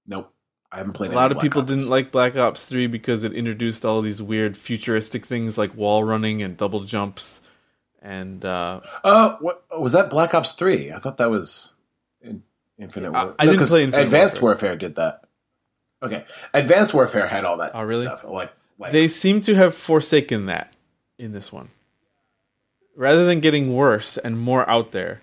Nope. 0.08 0.32
I 0.72 0.78
haven't 0.78 0.94
played 0.94 1.12
it. 1.12 1.14
A 1.14 1.16
lot 1.18 1.32
of 1.32 1.36
Black 1.38 1.42
people 1.44 1.62
Ops. 1.62 1.70
didn't 1.72 1.90
like 1.90 2.12
Black 2.12 2.38
Ops 2.38 2.66
3 2.66 2.88
because 2.88 3.24
it 3.26 3.34
introduced 3.34 3.84
all 3.84 4.02
these 4.02 4.22
weird 4.22 4.56
futuristic 4.56 5.26
things 5.26 5.58
like 5.58 5.76
wall 5.76 6.04
running 6.04 6.42
and 6.42 6.56
double 6.56 6.80
jumps. 6.82 7.42
And 8.02 8.44
uh, 8.46 8.80
Uh, 9.04 9.36
what 9.42 9.64
was 9.78 9.92
that? 9.94 10.10
Black 10.10 10.34
Ops 10.34 10.54
Three? 10.54 10.92
I 10.92 11.00
thought 11.00 11.18
that 11.18 11.30
was 11.30 11.74
in, 12.22 12.44
Infinite. 12.80 13.14
I- 13.14 13.26
War- 13.26 13.36
I 13.38 13.46
didn't 13.46 13.68
play 13.68 13.84
Infinite 13.84 14.06
Advanced 14.06 14.42
Warfare. 14.42 14.70
Warfare. 14.72 14.76
did 14.78 14.96
that. 14.96 15.26
Okay, 16.04 16.26
Advanced 16.54 16.94
Warfare 16.96 17.28
had 17.28 17.46
all 17.46 17.58
that. 17.58 17.72
Oh, 17.76 17.84
really? 17.84 18.06
Stuff. 18.06 18.24
Like, 18.24 18.52
like 18.80 18.92
they 18.92 19.08
seem 19.08 19.40
to 19.42 19.54
have 19.56 19.76
forsaken 19.76 20.48
that 20.48 20.74
in 21.20 21.32
this 21.32 21.52
one. 21.54 21.70
Rather 22.96 23.26
than 23.26 23.40
getting 23.40 23.74
worse 23.74 24.18
and 24.18 24.40
more 24.40 24.70
out 24.70 24.92
there, 24.92 25.22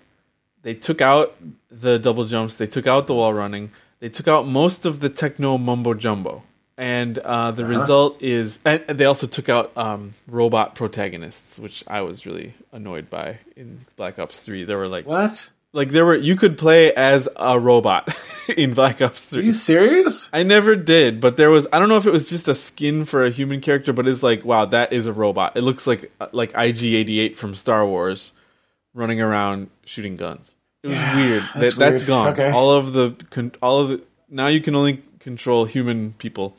they 0.63 0.73
took 0.73 1.01
out 1.01 1.35
the 1.69 1.99
double 1.99 2.25
jumps, 2.25 2.55
they 2.55 2.67
took 2.67 2.87
out 2.87 3.07
the 3.07 3.13
wall 3.13 3.33
running, 3.33 3.71
they 3.99 4.09
took 4.09 4.27
out 4.27 4.47
most 4.47 4.85
of 4.85 4.99
the 4.99 5.09
techno 5.09 5.57
mumbo 5.57 5.93
jumbo. 5.93 6.43
And 6.77 7.17
uh, 7.17 7.51
the 7.51 7.65
result 7.65 8.21
is, 8.21 8.61
and 8.63 8.81
they 8.87 9.03
also 9.03 9.27
took 9.27 9.49
out 9.49 9.75
um, 9.75 10.13
robot 10.27 10.75
protagonists, 10.75 11.59
which 11.59 11.83
I 11.87 11.99
was 12.01 12.25
really 12.25 12.53
annoyed 12.71 13.09
by 13.09 13.39
in 13.57 13.81
Black 13.97 14.17
Ops 14.17 14.39
Three. 14.39 14.63
There 14.63 14.77
were 14.77 14.87
like 14.87 15.05
what? 15.05 15.49
Like 15.73 15.89
there 15.89 16.05
were 16.05 16.15
you 16.15 16.35
could 16.35 16.57
play 16.57 16.93
as 16.93 17.29
a 17.35 17.59
robot 17.59 18.15
in 18.57 18.73
Black 18.73 19.01
Ops 19.01 19.33
Are 19.33 19.37
you 19.41 19.51
3. 19.51 19.53
serious? 19.53 20.29
I 20.33 20.43
never 20.43 20.75
did, 20.75 21.19
but 21.19 21.37
there 21.37 21.49
was 21.49 21.67
I 21.71 21.79
don't 21.79 21.89
know 21.89 21.97
if 21.97 22.07
it 22.07 22.11
was 22.13 22.29
just 22.29 22.47
a 22.47 22.55
skin 22.55 23.05
for 23.05 23.23
a 23.25 23.29
human 23.29 23.61
character, 23.61 23.93
but 23.93 24.07
it's 24.07 24.23
like 24.23 24.43
wow, 24.45 24.65
that 24.65 24.93
is 24.93 25.05
a 25.07 25.13
robot. 25.13 25.55
It 25.55 25.61
looks 25.61 25.85
like 25.87 26.11
uh, 26.19 26.27
like 26.31 26.53
IG88 26.53 27.35
from 27.35 27.53
Star 27.55 27.85
Wars 27.85 28.33
running 28.93 29.21
around 29.21 29.69
shooting 29.85 30.15
guns. 30.15 30.55
It 30.81 30.87
was 30.89 30.97
weird. 31.15 31.43
That 31.43 31.59
that's 31.59 31.75
that's 31.75 32.01
weird. 32.01 32.07
gone. 32.07 32.27
Okay. 32.33 32.51
All 32.51 32.71
of 32.71 32.93
the 32.93 33.51
all 33.61 33.81
of 33.81 33.89
the 33.89 34.03
now 34.29 34.47
you 34.47 34.61
can 34.61 34.75
only 34.75 35.03
control 35.19 35.65
human 35.65 36.13
people. 36.13 36.55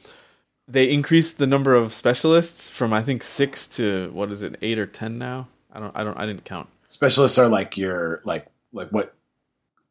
They 0.68 0.92
increased 0.92 1.38
the 1.38 1.48
number 1.48 1.74
of 1.74 1.92
specialists 1.92 2.70
from 2.70 2.92
I 2.92 3.02
think 3.02 3.24
6 3.24 3.66
to 3.76 4.11
what 4.12 4.30
is 4.30 4.42
it? 4.44 4.56
8 4.62 4.78
or 4.78 4.86
10 4.86 5.18
now? 5.18 5.48
I 5.72 5.80
don't 5.80 5.96
I 5.96 6.04
don't 6.04 6.16
I 6.16 6.26
didn't 6.26 6.44
count. 6.44 6.68
Specialists 6.84 7.38
are 7.38 7.48
like 7.48 7.76
your 7.76 8.20
like 8.24 8.46
like 8.73 8.91
what 8.91 9.14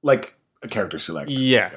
like 0.01 0.35
a 0.61 0.67
character 0.67 0.99
select. 0.99 1.29
Yeah. 1.29 1.71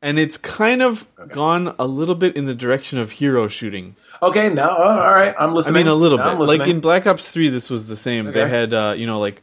And 0.00 0.18
it's 0.18 0.36
kind 0.36 0.80
of 0.80 1.08
gone 1.32 1.74
a 1.76 1.86
little 1.86 2.14
bit 2.14 2.36
in 2.36 2.44
the 2.44 2.54
direction 2.54 3.00
of 3.00 3.12
hero 3.12 3.48
shooting. 3.48 3.96
Okay, 4.22 4.48
now 4.48 4.70
oh, 4.70 4.82
all 4.82 5.12
right, 5.14 5.34
I'm 5.36 5.54
listening. 5.54 5.76
I 5.76 5.78
mean, 5.80 5.88
a 5.88 5.94
little 5.94 6.18
Now 6.18 6.38
bit. 6.38 6.46
Like 6.46 6.68
in 6.68 6.78
Black 6.78 7.06
Ops 7.06 7.32
Three, 7.32 7.48
this 7.48 7.68
was 7.68 7.88
the 7.88 7.96
same. 7.96 8.26
They 8.30 8.48
had, 8.48 8.72
uh, 8.72 8.94
you 8.96 9.06
know, 9.06 9.18
like 9.18 9.42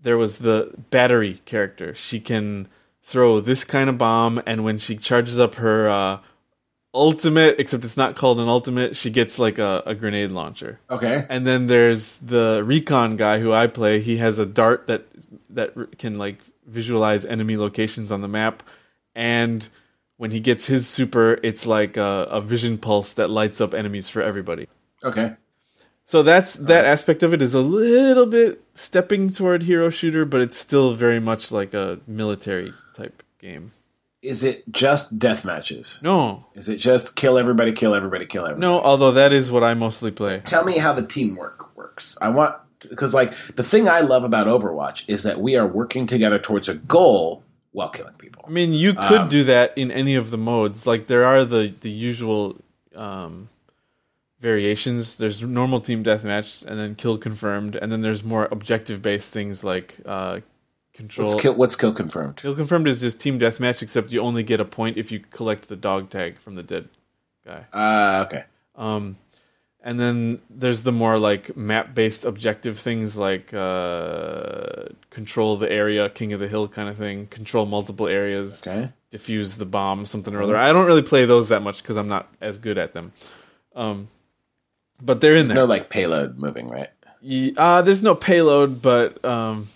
there 0.00 0.16
was 0.16 0.38
the 0.38 0.72
battery 0.90 1.40
character. 1.44 1.92
She 1.94 2.20
can 2.20 2.68
throw 3.02 3.40
this 3.40 3.64
kind 3.64 3.88
of 3.88 3.98
bomb, 3.98 4.40
and 4.46 4.62
when 4.62 4.78
she 4.78 4.96
charges 4.96 5.40
up 5.40 5.56
her 5.56 5.88
uh, 5.88 6.18
ultimate, 6.94 7.56
except 7.58 7.84
it's 7.84 7.96
not 7.96 8.14
called 8.16 8.40
an 8.40 8.48
ultimate, 8.48 8.96
she 8.96 9.10
gets 9.10 9.38
like 9.38 9.58
a, 9.58 9.82
a 9.86 9.94
grenade 9.94 10.30
launcher. 10.30 10.80
okay, 10.88 11.26
And 11.28 11.46
then 11.46 11.66
there's 11.66 12.18
the 12.18 12.62
recon 12.64 13.16
guy 13.16 13.40
who 13.40 13.52
I 13.52 13.66
play. 13.66 14.00
He 14.00 14.16
has 14.18 14.38
a 14.38 14.46
dart 14.46 14.86
that 14.86 15.04
that 15.50 15.98
can 15.98 16.16
like 16.18 16.38
visualize 16.66 17.24
enemy 17.24 17.56
locations 17.56 18.10
on 18.12 18.20
the 18.20 18.28
map, 18.28 18.62
and 19.14 19.68
when 20.18 20.30
he 20.30 20.40
gets 20.40 20.66
his 20.66 20.86
super, 20.88 21.38
it's 21.42 21.66
like 21.66 21.96
a, 21.96 22.26
a 22.30 22.40
vision 22.40 22.78
pulse 22.78 23.12
that 23.14 23.28
lights 23.30 23.60
up 23.60 23.74
enemies 23.74 24.08
for 24.08 24.22
everybody. 24.22 24.66
okay. 25.04 25.34
So 26.08 26.22
that's 26.22 26.54
that 26.54 26.84
aspect 26.84 27.24
of 27.24 27.34
it 27.34 27.42
is 27.42 27.52
a 27.52 27.60
little 27.60 28.26
bit 28.26 28.62
stepping 28.74 29.30
toward 29.30 29.64
hero 29.64 29.90
shooter, 29.90 30.24
but 30.24 30.40
it's 30.40 30.56
still 30.56 30.92
very 30.94 31.18
much 31.18 31.50
like 31.50 31.74
a 31.74 31.98
military 32.06 32.72
type 32.94 33.24
game. 33.40 33.72
Is 34.22 34.44
it 34.44 34.62
just 34.70 35.18
death 35.18 35.44
matches? 35.44 35.98
No, 36.02 36.46
Is 36.54 36.68
it 36.68 36.76
just 36.76 37.16
kill 37.16 37.36
everybody, 37.38 37.72
kill 37.72 37.92
everybody, 37.92 38.24
kill 38.24 38.44
everybody? 38.44 38.60
no. 38.60 38.80
Although 38.80 39.10
that 39.12 39.32
is 39.32 39.50
what 39.50 39.64
I 39.64 39.74
mostly 39.74 40.12
play. 40.12 40.42
Tell 40.44 40.64
me 40.64 40.78
how 40.78 40.92
the 40.92 41.04
teamwork 41.04 41.76
works. 41.76 42.16
I 42.20 42.28
want 42.28 42.54
because 42.88 43.14
like 43.14 43.32
the 43.56 43.62
thing 43.62 43.88
I 43.88 44.00
love 44.00 44.24
about 44.24 44.46
Overwatch 44.46 45.04
is 45.08 45.22
that 45.22 45.40
we 45.40 45.56
are 45.56 45.66
working 45.66 46.06
together 46.06 46.38
towards 46.38 46.68
a 46.68 46.74
goal 46.74 47.42
while 47.72 47.88
killing 47.88 48.14
people. 48.14 48.44
I 48.46 48.50
mean, 48.50 48.72
you 48.72 48.94
could 48.94 49.22
Um, 49.22 49.28
do 49.28 49.44
that 49.44 49.76
in 49.76 49.90
any 49.90 50.14
of 50.14 50.30
the 50.30 50.38
modes. 50.38 50.86
Like 50.86 51.06
there 51.06 51.24
are 51.24 51.44
the 51.44 51.72
the 51.80 51.90
usual 51.90 52.56
um, 52.94 53.48
variations. 54.40 55.16
There's 55.16 55.42
normal 55.42 55.80
team 55.80 56.02
deathmatch, 56.04 56.64
and 56.64 56.78
then 56.78 56.94
kill 56.94 57.18
confirmed, 57.18 57.76
and 57.76 57.90
then 57.90 58.00
there's 58.02 58.24
more 58.24 58.48
objective 58.50 59.02
based 59.02 59.30
things 59.30 59.64
like 59.64 59.96
uh, 60.06 60.40
control. 60.94 61.28
What's 61.28 61.40
kill? 61.40 61.54
What's 61.54 61.76
kill 61.76 61.92
confirmed? 61.92 62.36
Kill 62.36 62.54
confirmed 62.54 62.88
is 62.88 63.00
just 63.00 63.20
team 63.20 63.38
deathmatch, 63.38 63.82
except 63.82 64.12
you 64.12 64.20
only 64.20 64.42
get 64.42 64.60
a 64.60 64.64
point 64.64 64.96
if 64.96 65.12
you 65.12 65.20
collect 65.30 65.68
the 65.68 65.76
dog 65.76 66.10
tag 66.10 66.38
from 66.38 66.54
the 66.54 66.62
dead 66.62 66.88
guy. 67.44 67.66
Uh, 67.72 68.24
okay. 68.26 68.44
Um, 68.74 69.16
and 69.86 70.00
then 70.00 70.40
there's 70.50 70.82
the 70.82 70.90
more 70.92 71.16
like 71.18 71.56
map 71.56 71.94
based 71.94 72.24
objective 72.24 72.76
things 72.78 73.16
like 73.16 73.54
uh, 73.54 74.86
control 75.10 75.56
the 75.56 75.70
area, 75.70 76.08
king 76.10 76.32
of 76.32 76.40
the 76.40 76.48
hill 76.48 76.66
kind 76.68 76.88
of 76.88 76.96
thing, 76.96 77.28
control 77.28 77.64
multiple 77.66 78.08
areas, 78.08 78.62
Okay. 78.66 78.90
defuse 79.12 79.56
the 79.58 79.64
bomb, 79.66 80.04
something 80.04 80.34
or 80.34 80.42
other. 80.42 80.56
I 80.56 80.72
don't 80.72 80.86
really 80.86 81.02
play 81.02 81.24
those 81.24 81.48
that 81.50 81.62
much 81.62 81.82
because 81.82 81.96
I'm 81.96 82.08
not 82.08 82.26
as 82.40 82.58
good 82.58 82.78
at 82.78 82.92
them. 82.94 83.12
Um, 83.76 84.08
but 85.00 85.20
they're 85.20 85.32
in 85.32 85.46
There's 85.46 85.48
there. 85.48 85.56
no 85.56 85.64
like 85.66 85.88
payload 85.88 86.36
moving, 86.36 86.68
right? 86.68 86.88
Ye- 87.20 87.54
uh, 87.56 87.82
there's 87.82 88.02
no 88.02 88.14
payload, 88.14 88.82
but 88.82 89.22
um, 89.24 89.68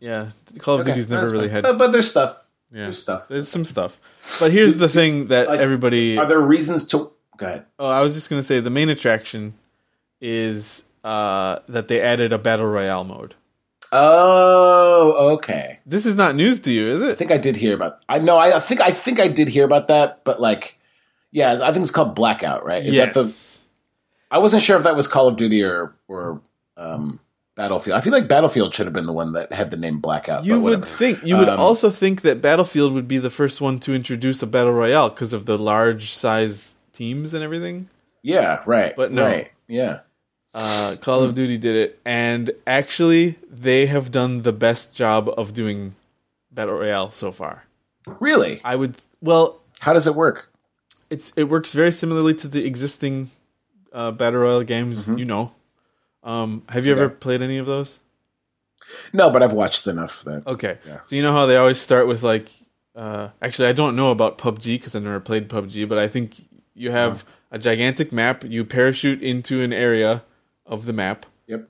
yeah, 0.00 0.30
Call 0.58 0.74
of 0.76 0.80
Okay, 0.82 0.90
Duty's 0.90 1.08
never 1.08 1.28
really 1.28 1.46
fine. 1.48 1.54
had. 1.56 1.62
But, 1.64 1.78
but 1.78 1.92
there's 1.92 2.08
stuff. 2.10 2.36
Yeah, 2.70 2.82
There's 2.84 3.00
stuff. 3.00 3.28
There's 3.28 3.48
some 3.48 3.64
stuff. 3.64 3.98
But 4.38 4.52
here's 4.52 4.76
the 4.76 4.88
thing 4.90 5.28
that 5.28 5.48
Like, 5.48 5.58
everybody. 5.60 6.18
Are 6.18 6.26
there 6.26 6.38
reasons 6.40 6.86
to? 6.88 7.10
Go 7.38 7.46
ahead. 7.46 7.64
Oh, 7.78 7.86
I 7.88 8.00
was 8.02 8.12
just 8.14 8.28
gonna 8.28 8.42
say 8.42 8.60
the 8.60 8.68
main 8.70 8.90
attraction 8.90 9.54
is 10.20 10.84
uh, 11.04 11.60
that 11.68 11.88
they 11.88 12.00
added 12.02 12.32
a 12.32 12.38
battle 12.38 12.66
royale 12.66 13.04
mode. 13.04 13.34
Oh, 13.90 15.32
okay. 15.34 15.78
This 15.86 16.04
is 16.04 16.14
not 16.16 16.34
news 16.34 16.60
to 16.60 16.72
you, 16.72 16.88
is 16.88 17.00
it? 17.00 17.12
I 17.12 17.14
think 17.14 17.30
I 17.30 17.38
did 17.38 17.56
hear 17.56 17.74
about. 17.74 18.00
I 18.08 18.18
know. 18.18 18.36
I, 18.36 18.56
I 18.56 18.60
think. 18.60 18.80
I 18.80 18.90
think 18.90 19.18
I 19.20 19.28
did 19.28 19.48
hear 19.48 19.64
about 19.64 19.88
that. 19.88 20.24
But 20.24 20.40
like, 20.40 20.78
yeah, 21.30 21.60
I 21.62 21.72
think 21.72 21.82
it's 21.84 21.90
called 21.90 22.14
Blackout, 22.14 22.64
right? 22.66 22.84
Is 22.84 22.96
that 22.96 23.14
the? 23.14 23.22
yes. 23.22 23.64
I 24.30 24.38
wasn't 24.38 24.62
sure 24.62 24.76
if 24.76 24.82
that 24.82 24.94
was 24.94 25.06
Call 25.08 25.26
of 25.28 25.36
Duty 25.36 25.62
or 25.62 25.94
or 26.06 26.42
um, 26.76 27.18
Battlefield. 27.54 27.96
I 27.96 28.00
feel 28.02 28.12
like 28.12 28.28
Battlefield 28.28 28.74
should 28.74 28.86
have 28.86 28.92
been 28.92 29.06
the 29.06 29.12
one 29.12 29.32
that 29.32 29.52
had 29.52 29.70
the 29.70 29.76
name 29.78 30.00
Blackout. 30.00 30.44
You 30.44 30.60
would 30.60 30.84
think. 30.84 31.24
You 31.24 31.38
would 31.38 31.48
Um, 31.48 31.58
also 31.60 31.88
think 31.88 32.22
that 32.22 32.42
Battlefield 32.42 32.92
would 32.92 33.08
be 33.08 33.18
the 33.18 33.30
first 33.30 33.60
one 33.60 33.78
to 33.80 33.94
introduce 33.94 34.42
a 34.42 34.46
battle 34.46 34.72
royale 34.72 35.08
because 35.08 35.32
of 35.32 35.46
the 35.46 35.56
large 35.56 36.10
size 36.12 36.76
teams 36.98 37.32
and 37.34 37.42
everything. 37.44 37.88
Yeah. 38.22 38.62
Right. 38.66 38.94
But 38.96 39.12
no. 39.12 39.24
Right. 39.24 39.50
Yeah. 39.68 40.00
Uh, 40.52 40.96
Call 40.96 41.22
of 41.22 41.34
Duty 41.34 41.56
did 41.58 41.76
it, 41.76 42.00
and 42.04 42.50
actually, 42.66 43.36
they 43.48 43.86
have 43.86 44.10
done 44.10 44.42
the 44.42 44.52
best 44.52 44.96
job 44.96 45.30
of 45.36 45.52
doing 45.52 45.94
battle 46.50 46.74
royale 46.74 47.10
so 47.10 47.30
far. 47.30 47.64
Really? 48.18 48.60
I 48.64 48.74
would. 48.74 48.96
Well, 49.20 49.60
How 49.80 49.92
does 49.92 50.06
it 50.06 50.14
work? 50.14 50.50
it's 51.10 51.32
it 51.36 51.44
works 51.44 51.72
very 51.74 51.92
similarly 51.92 52.34
to 52.34 52.48
the 52.48 52.64
existing 52.66 53.30
uh, 53.92 54.10
battle 54.10 54.40
royale 54.40 54.64
games. 54.64 55.06
You 55.14 55.26
know, 55.26 55.52
um, 56.24 56.62
have 56.70 56.86
you 56.86 56.92
ever 56.92 57.08
played 57.10 57.42
any 57.42 57.58
of 57.58 57.66
those? 57.66 58.00
No, 59.12 59.28
but 59.30 59.42
I've 59.42 59.52
watched 59.52 59.86
enough 59.86 60.24
that. 60.24 60.46
Okay, 60.46 60.78
Yeah. 60.86 61.00
so 61.04 61.14
you 61.14 61.22
know 61.22 61.32
how 61.32 61.44
they 61.46 61.56
always 61.56 61.78
start 61.78 62.08
with 62.08 62.22
like. 62.22 62.48
Uh, 62.96 63.28
actually, 63.42 63.68
I 63.68 63.72
don't 63.72 63.94
know 63.94 64.10
about 64.10 64.38
PUBG 64.38 64.74
because 64.80 64.96
I've 64.96 65.04
never 65.04 65.20
played 65.20 65.48
PUBG, 65.48 65.86
but 65.88 65.98
I 65.98 66.08
think 66.08 66.47
you 66.78 66.90
have 66.90 67.24
a 67.50 67.58
gigantic 67.58 68.12
map. 68.12 68.44
You 68.44 68.64
parachute 68.64 69.22
into 69.22 69.62
an 69.62 69.72
area 69.72 70.22
of 70.66 70.84
the 70.86 70.92
map, 70.92 71.26
Yep. 71.46 71.68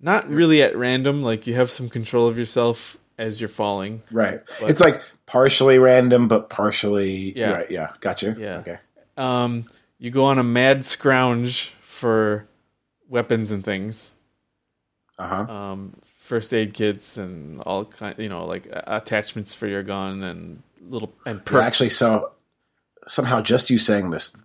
not 0.00 0.28
really 0.28 0.62
at 0.62 0.76
random. 0.76 1.22
Like 1.22 1.46
you 1.46 1.54
have 1.54 1.70
some 1.70 1.88
control 1.88 2.26
of 2.28 2.38
yourself 2.38 2.98
as 3.18 3.40
you're 3.40 3.48
falling. 3.48 4.02
Right. 4.10 4.40
it's 4.62 4.80
like 4.80 5.02
partially 5.26 5.78
random, 5.78 6.28
but 6.28 6.48
partially. 6.50 7.36
Yeah. 7.38 7.52
Right. 7.52 7.70
Yeah. 7.70 7.92
Gotcha. 8.00 8.36
Yeah. 8.38 8.58
Okay. 8.58 8.78
Um, 9.16 9.66
you 9.98 10.10
go 10.10 10.24
on 10.24 10.38
a 10.38 10.44
mad 10.44 10.84
scrounge 10.84 11.70
for 11.80 12.46
weapons 13.08 13.50
and 13.50 13.64
things. 13.64 14.14
Uh 15.18 15.26
huh. 15.46 15.52
um, 15.52 15.94
first 16.04 16.54
aid 16.54 16.72
kits 16.74 17.16
and 17.16 17.60
all 17.62 17.84
kind, 17.84 18.14
you 18.18 18.28
know, 18.28 18.46
like 18.46 18.68
attachments 18.70 19.52
for 19.52 19.66
your 19.66 19.82
gun 19.82 20.22
and 20.22 20.62
little 20.80 21.12
and 21.26 21.44
perks. 21.44 21.66
actually, 21.66 21.88
so 21.90 22.30
somehow 23.08 23.40
just 23.40 23.68
you 23.68 23.78
saying 23.80 24.10
this 24.10 24.36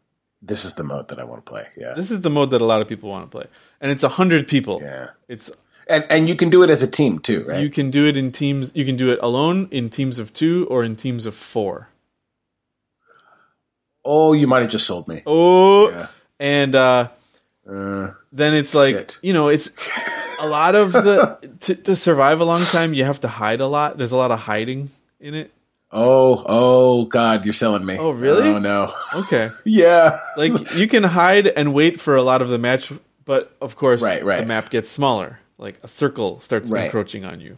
this 0.46 0.66
is 0.66 0.74
the 0.74 0.84
mode 0.84 1.08
that 1.08 1.20
I 1.20 1.24
want 1.24 1.46
to 1.46 1.50
play. 1.50 1.66
Yeah, 1.78 1.94
This 1.96 2.12
is 2.12 2.20
the 2.22 2.30
mode 2.30 2.50
that 2.52 2.62
a 2.62 2.66
lot 2.66 2.82
of 2.82 2.88
people 2.88 3.10
want 3.10 3.24
to 3.26 3.38
play, 3.38 3.48
and 3.82 3.92
it's 3.92 4.04
a 4.04 4.10
hundred 4.10 4.48
people. 4.48 4.82
yeah, 4.82 5.10
It's 5.28 5.50
and 5.88 6.06
and 6.10 6.28
you 6.30 6.36
can 6.36 6.50
do 6.50 6.64
it 6.64 6.70
as 6.70 6.82
a 6.84 6.88
team 6.88 7.20
too, 7.20 7.44
right? 7.48 7.62
you 7.64 7.70
can 7.70 7.90
do 7.92 8.06
it 8.06 8.16
in 8.18 8.32
teams. 8.32 8.72
You 8.76 8.86
can 8.86 8.98
do 8.98 9.12
it 9.14 9.20
alone, 9.22 9.68
in 9.72 9.90
teams 9.90 10.20
of 10.20 10.34
two, 10.34 10.68
or 10.70 10.84
in 10.84 10.96
teams 10.96 11.26
of 11.26 11.34
four. 11.36 11.90
oh, 14.06 14.34
you 14.34 14.48
might 14.48 14.62
have 14.62 14.72
just 14.72 14.86
sold 14.86 15.08
me. 15.08 15.24
Oh, 15.26 15.90
Yeah. 15.90 16.08
and 16.40 16.76
uh, 16.76 17.08
Uh, 17.70 18.12
then 18.34 18.54
it's 18.54 18.74
like 18.76 18.96
Shit. 18.96 19.18
you 19.24 19.32
know 19.32 19.48
it's 19.48 19.72
a 20.42 20.48
lot 20.48 20.76
of 20.76 20.92
the 20.92 21.40
to, 21.62 21.76
to 21.76 21.96
survive 21.96 22.42
a 22.42 22.44
long 22.46 22.66
time 22.66 22.94
you 22.94 23.06
have 23.06 23.22
to 23.22 23.30
hide 23.30 23.62
a 23.62 23.68
lot 23.68 23.98
there's 23.98 24.12
a 24.12 24.18
lot 24.18 24.32
of 24.32 24.40
hiding 24.40 24.90
in 25.22 25.34
it 25.34 25.50
oh, 25.96 26.44
oh, 26.48 27.06
God, 27.06 27.46
you're 27.46 27.54
selling 27.54 27.86
me. 27.86 27.98
Oh, 28.00 28.10
really? 28.12 28.50
Oh 28.50 28.58
no. 28.60 28.94
okay 29.14 29.52
yeah. 29.66 30.20
like 30.36 30.74
you 30.76 30.88
can 30.88 31.04
hide 31.04 31.48
and 31.48 31.74
wait 31.74 32.00
for 32.02 32.16
a 32.16 32.24
lot 32.24 32.42
of 32.42 32.50
the 32.50 32.58
match 32.58 32.92
but 33.26 33.56
of 33.62 33.76
course 33.76 34.02
Right, 34.02 34.24
right. 34.26 34.40
the 34.42 34.46
map 34.46 34.70
gets 34.72 34.90
smaller 34.90 35.40
like 35.58 35.80
a 35.84 35.88
circle 35.88 36.40
starts 36.42 36.70
Right. 36.72 36.86
encroaching 36.86 37.24
on 37.26 37.40
you 37.40 37.58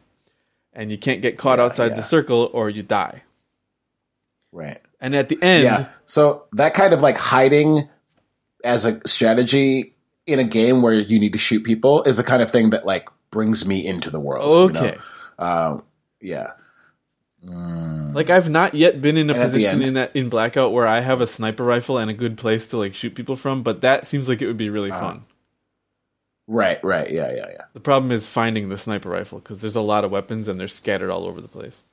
and 0.74 0.92
you 0.92 0.98
can't 0.98 1.22
get 1.22 1.38
caught 1.38 1.60
outside 1.60 1.92
yeah. 1.92 1.96
the 1.96 2.04
circle 2.04 2.50
or 2.54 2.70
you 2.70 2.84
die 2.84 3.24
Right. 4.52 4.82
and 5.02 5.16
at 5.16 5.30
the 5.30 5.42
end 5.42 5.64
Yeah. 5.64 5.88
So 6.06 6.44
that 6.54 6.74
kind 6.74 6.94
of 6.94 7.02
like 7.02 7.18
hiding 7.18 7.90
as 8.64 8.86
a 8.86 9.00
strategy 9.08 9.94
in 10.28 10.40
a 10.40 10.44
game 10.44 10.82
where 10.82 10.94
you 10.94 11.20
need 11.20 11.34
to 11.34 11.40
shoot 11.40 11.64
people 11.64 12.04
is 12.04 12.18
the 12.18 12.24
kind 12.24 12.42
of 12.42 12.52
thing 12.52 12.72
that 12.72 12.86
like 12.86 13.08
brings 13.32 13.66
me 13.66 13.86
into 13.86 14.10
the 14.10 14.20
world. 14.20 14.76
you 14.76 14.82
know? 14.82 14.88
okay 14.88 14.98
Um, 15.40 15.84
yeah. 16.22 16.52
Like 17.48 18.30
I've 18.30 18.50
not 18.50 18.74
yet 18.74 19.02
been 19.02 19.18
in 19.18 19.30
a 19.30 19.34
And 19.34 19.42
position 19.42 19.82
in 19.82 19.94
that 19.96 20.16
in 20.16 20.30
blackout 20.30 20.72
where 20.74 20.88
I 20.88 21.02
have 21.02 21.22
a 21.22 21.28
sniper 21.28 21.64
rifle 21.64 21.98
and 21.98 22.10
a 22.10 22.14
good 22.14 22.38
place 22.38 22.66
to 22.68 22.78
like 22.78 22.96
shoot 22.96 23.14
people 23.16 23.36
from, 23.36 23.62
but 23.62 23.82
that 23.82 24.08
seems 24.08 24.28
like 24.30 24.42
it 24.42 24.48
would 24.48 24.58
be 24.58 24.70
really 24.70 24.92
Uh-huh. 24.92 25.00
fun. 25.02 25.26
Right. 26.48 26.84
Right. 26.84 27.10
Yeah. 27.12 27.32
Yeah. 27.34 27.50
Yeah. 27.52 27.66
The 27.74 27.80
problem 27.80 28.12
is 28.12 28.28
finding 28.28 28.70
the 28.70 28.78
sniper 28.78 29.10
rifle 29.10 29.40
because 29.40 29.62
there's 29.62 29.76
a 29.76 29.82
lot 29.82 30.04
of 30.04 30.12
weapons 30.12 30.48
and 30.48 30.60
they're 30.60 30.68
scattered 30.68 31.10
all 31.10 31.26
over 31.26 31.42
the 31.42 31.48
place. 31.48 31.86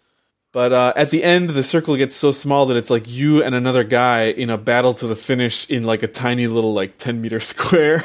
But 0.53 0.72
uh, 0.72 0.92
at 0.96 1.11
the 1.11 1.24
end, 1.24 1.50
the 1.50 1.62
circle 1.62 1.96
gets 1.96 2.14
so 2.14 2.30
small 2.30 2.66
that 2.66 2.76
it's 2.76 2.90
like 2.90 3.09
you 3.09 3.42
and 3.42 3.55
another 3.55 3.84
guy 3.84 4.24
in 4.24 4.50
a 4.50 4.59
battle 4.59 4.92
to 4.94 5.07
the 5.07 5.16
finish 5.16 5.68
in 5.70 5.82
like 5.84 6.03
a 6.03 6.07
tiny 6.09 6.46
little 6.46 6.74
like 6.74 6.98
ten 6.98 7.20
meter 7.22 7.40
square 7.53 8.03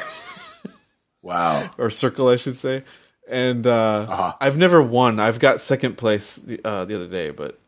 Wow. 1.22 1.70
or 1.78 1.90
circle, 1.90 2.28
I 2.28 2.36
should 2.36 2.54
say. 2.54 2.84
And 3.28 3.66
uh, 3.66 4.06
Uh-huh. 4.08 4.32
I've 4.40 4.56
never 4.58 4.82
won. 4.82 5.20
I've 5.20 5.38
got 5.38 5.60
second 5.60 5.96
place 5.96 6.36
the, 6.36 6.60
uh, 6.66 6.84
the 6.84 6.94
other 6.94 7.06
day, 7.06 7.30
but 7.30 7.58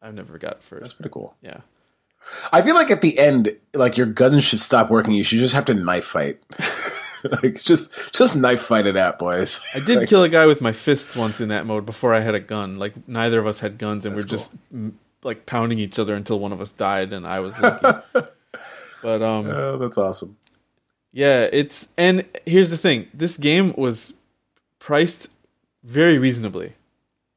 I've 0.00 0.14
never 0.14 0.38
got 0.38 0.62
first. 0.62 0.82
That's 0.82 0.94
pretty 0.94 1.10
cool. 1.12 1.34
Yeah. 1.42 1.58
I 2.52 2.62
feel 2.62 2.74
like 2.74 2.90
at 2.90 3.00
the 3.02 3.18
end, 3.18 3.54
like 3.74 3.96
your 3.96 4.06
guns 4.06 4.44
should 4.44 4.60
stop 4.60 4.90
working. 4.90 5.12
You 5.14 5.24
should 5.24 5.38
just 5.40 5.54
have 5.54 5.64
to 5.66 5.74
knife 5.74 6.04
fight. 6.04 6.38
like 7.42 7.60
just, 7.62 7.92
just 8.12 8.34
knife 8.36 8.62
fight 8.62 8.86
it 8.86 8.96
out, 8.96 9.18
boys. 9.18 9.60
I 9.74 9.80
did 9.80 10.08
kill 10.08 10.22
a 10.22 10.28
guy 10.28 10.46
with 10.46 10.60
my 10.60 10.72
fists 10.72 11.14
once 11.16 11.40
in 11.40 11.48
that 11.48 11.66
mode 11.66 11.84
before 11.84 12.14
I 12.14 12.20
had 12.20 12.34
a 12.34 12.40
gun. 12.40 12.76
Like 12.76 13.06
neither 13.08 13.38
of 13.38 13.46
us 13.46 13.60
had 13.60 13.76
guns, 13.76 14.06
and 14.06 14.14
we 14.16 14.22
are 14.22 14.26
just 14.26 14.52
mm, 14.74 14.92
like 15.24 15.46
pounding 15.46 15.78
each 15.78 15.98
other 15.98 16.14
until 16.14 16.38
one 16.38 16.52
of 16.52 16.60
us 16.60 16.72
died, 16.72 17.12
and 17.12 17.26
I 17.26 17.40
was 17.40 17.58
lucky. 17.58 18.00
but 19.02 19.22
um, 19.22 19.46
Oh, 19.48 19.76
that's 19.78 19.98
awesome. 19.98 20.36
yeah, 21.12 21.48
it's 21.52 21.92
and 21.98 22.24
here's 22.46 22.70
the 22.70 22.78
thing: 22.78 23.08
this 23.12 23.36
game 23.36 23.74
was 23.76 24.14
priced 24.82 25.28
very 25.84 26.18
reasonably. 26.18 26.72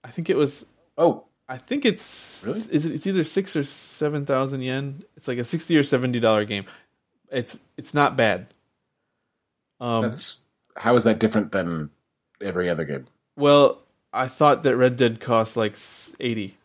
I 0.04 0.10
think 0.10 0.32
it 0.32 0.36
was. 0.36 0.66
Oh, 0.98 1.26
I 1.48 1.58
think 1.58 1.86
it's 1.86 2.44
Really? 2.46 2.58
is 2.58 2.86
it, 2.88 2.94
it's 2.94 3.06
either 3.06 3.24
six 3.24 3.56
or 3.56 3.64
seven 3.64 4.26
thousand 4.26 4.62
yen. 4.62 5.04
It's 5.16 5.28
like 5.28 5.38
a 5.38 5.44
sixty 5.44 5.78
or 5.78 5.84
seventy 5.84 6.20
dollar 6.20 6.44
game. 6.44 6.66
It's 7.32 7.60
it's 7.78 7.94
not 7.94 8.18
bad. 8.18 8.48
Um, 9.80 10.02
that's 10.02 10.40
how 10.76 10.96
is 10.96 11.04
that 11.04 11.20
different 11.20 11.52
than 11.52 11.92
every 12.42 12.68
other 12.68 12.84
game? 12.84 13.06
well, 13.38 13.84
I 14.12 14.28
thought 14.28 14.64
that 14.64 14.76
Red 14.76 14.96
Dead 14.96 15.20
cost 15.20 15.56
like 15.56 15.78
eighty. 16.20 16.58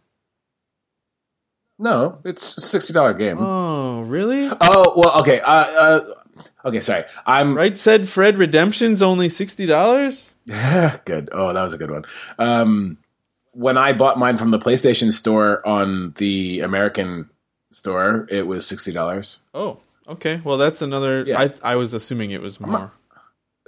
No, 1.78 2.20
it's 2.24 2.56
a 2.56 2.60
sixty 2.62 2.94
dollar 2.94 3.12
game. 3.12 3.36
Oh, 3.38 4.00
really? 4.02 4.48
Oh 4.48 4.94
well, 4.96 5.20
okay. 5.20 5.40
Uh, 5.40 5.50
uh, 5.52 6.14
okay, 6.64 6.80
sorry. 6.80 7.04
I'm 7.26 7.54
Right 7.54 7.76
said 7.76 8.08
Fred 8.08 8.38
Redemption's 8.38 9.02
only 9.02 9.28
sixty 9.28 9.66
dollars. 9.66 10.32
good. 11.04 11.28
Oh, 11.32 11.52
that 11.52 11.62
was 11.62 11.72
a 11.72 11.78
good 11.78 11.90
one. 11.90 12.04
Um, 12.38 12.98
when 13.52 13.78
I 13.78 13.92
bought 13.92 14.18
mine 14.18 14.36
from 14.36 14.50
the 14.50 14.58
PlayStation 14.58 15.12
Store 15.12 15.66
on 15.66 16.14
the 16.16 16.60
American 16.60 17.30
store, 17.70 18.26
it 18.30 18.46
was 18.46 18.66
sixty 18.66 18.92
dollars. 18.92 19.38
Oh, 19.54 19.78
okay. 20.08 20.40
Well, 20.42 20.56
that's 20.58 20.82
another. 20.82 21.22
Yeah. 21.22 21.40
I 21.40 21.52
I 21.62 21.76
was 21.76 21.94
assuming 21.94 22.30
it 22.30 22.42
was 22.42 22.60
more. 22.60 22.92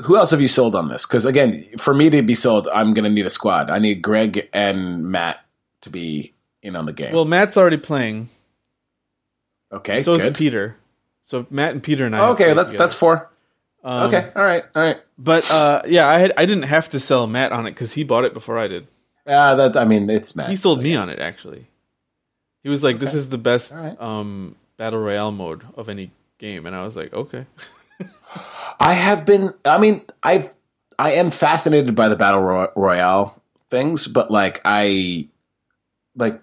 Who 0.02 0.16
else 0.16 0.30
have 0.32 0.40
you 0.40 0.48
sold 0.48 0.74
on 0.74 0.88
this? 0.88 1.06
Because 1.06 1.24
again, 1.24 1.64
for 1.78 1.94
me 1.94 2.10
to 2.10 2.22
be 2.22 2.34
sold, 2.34 2.66
I'm 2.68 2.94
going 2.94 3.04
to 3.04 3.10
need 3.10 3.26
a 3.26 3.30
squad. 3.30 3.70
I 3.70 3.78
need 3.78 4.02
Greg 4.02 4.48
and 4.52 5.04
Matt 5.04 5.44
to 5.82 5.90
be 5.90 6.34
in 6.62 6.74
on 6.74 6.86
the 6.86 6.92
game. 6.92 7.12
Well, 7.12 7.24
Matt's 7.24 7.56
already 7.56 7.76
playing. 7.76 8.28
okay, 9.70 10.02
so 10.02 10.14
is. 10.14 10.36
Peter. 10.36 10.76
So 11.22 11.46
Matt 11.50 11.72
and 11.72 11.82
Peter 11.82 12.06
and 12.06 12.16
I. 12.16 12.20
Oh, 12.20 12.32
okay, 12.32 12.52
that's 12.54 12.70
together. 12.70 12.84
that's 12.84 12.94
four. 12.94 13.30
Um, 13.84 14.08
okay, 14.08 14.30
all 14.36 14.44
right, 14.44 14.64
all 14.74 14.82
right. 14.82 15.00
But 15.18 15.50
uh, 15.50 15.82
yeah, 15.86 16.06
I 16.06 16.18
had 16.18 16.32
I 16.36 16.46
didn't 16.46 16.64
have 16.64 16.88
to 16.90 17.00
sell 17.00 17.26
Matt 17.26 17.52
on 17.52 17.66
it 17.66 17.72
because 17.72 17.92
he 17.92 18.04
bought 18.04 18.24
it 18.24 18.34
before 18.34 18.58
I 18.58 18.68
did. 18.68 18.86
Uh, 19.26 19.54
that 19.54 19.76
I 19.76 19.84
mean, 19.84 20.08
it's 20.08 20.36
Matt. 20.36 20.48
He 20.48 20.56
sold 20.56 20.82
me 20.82 20.94
on 20.94 21.08
it 21.08 21.18
actually. 21.18 21.66
He 22.62 22.68
was 22.68 22.84
like, 22.84 23.00
"This 23.00 23.14
is 23.14 23.30
the 23.30 23.38
best 23.38 23.72
right. 23.72 24.00
um, 24.00 24.54
battle 24.76 25.00
royale 25.00 25.32
mode 25.32 25.64
of 25.74 25.88
any 25.88 26.12
game," 26.38 26.64
and 26.66 26.76
I 26.76 26.84
was 26.84 26.96
like, 26.96 27.12
"Okay." 27.12 27.46
I 28.80 28.94
have 28.94 29.24
been. 29.24 29.52
I 29.64 29.78
mean, 29.78 30.02
I've. 30.22 30.54
I 30.98 31.12
am 31.12 31.30
fascinated 31.30 31.96
by 31.96 32.08
the 32.08 32.16
battle 32.16 32.70
royale 32.76 33.42
things, 33.68 34.06
but 34.06 34.30
like 34.30 34.60
I, 34.64 35.28
like, 36.14 36.40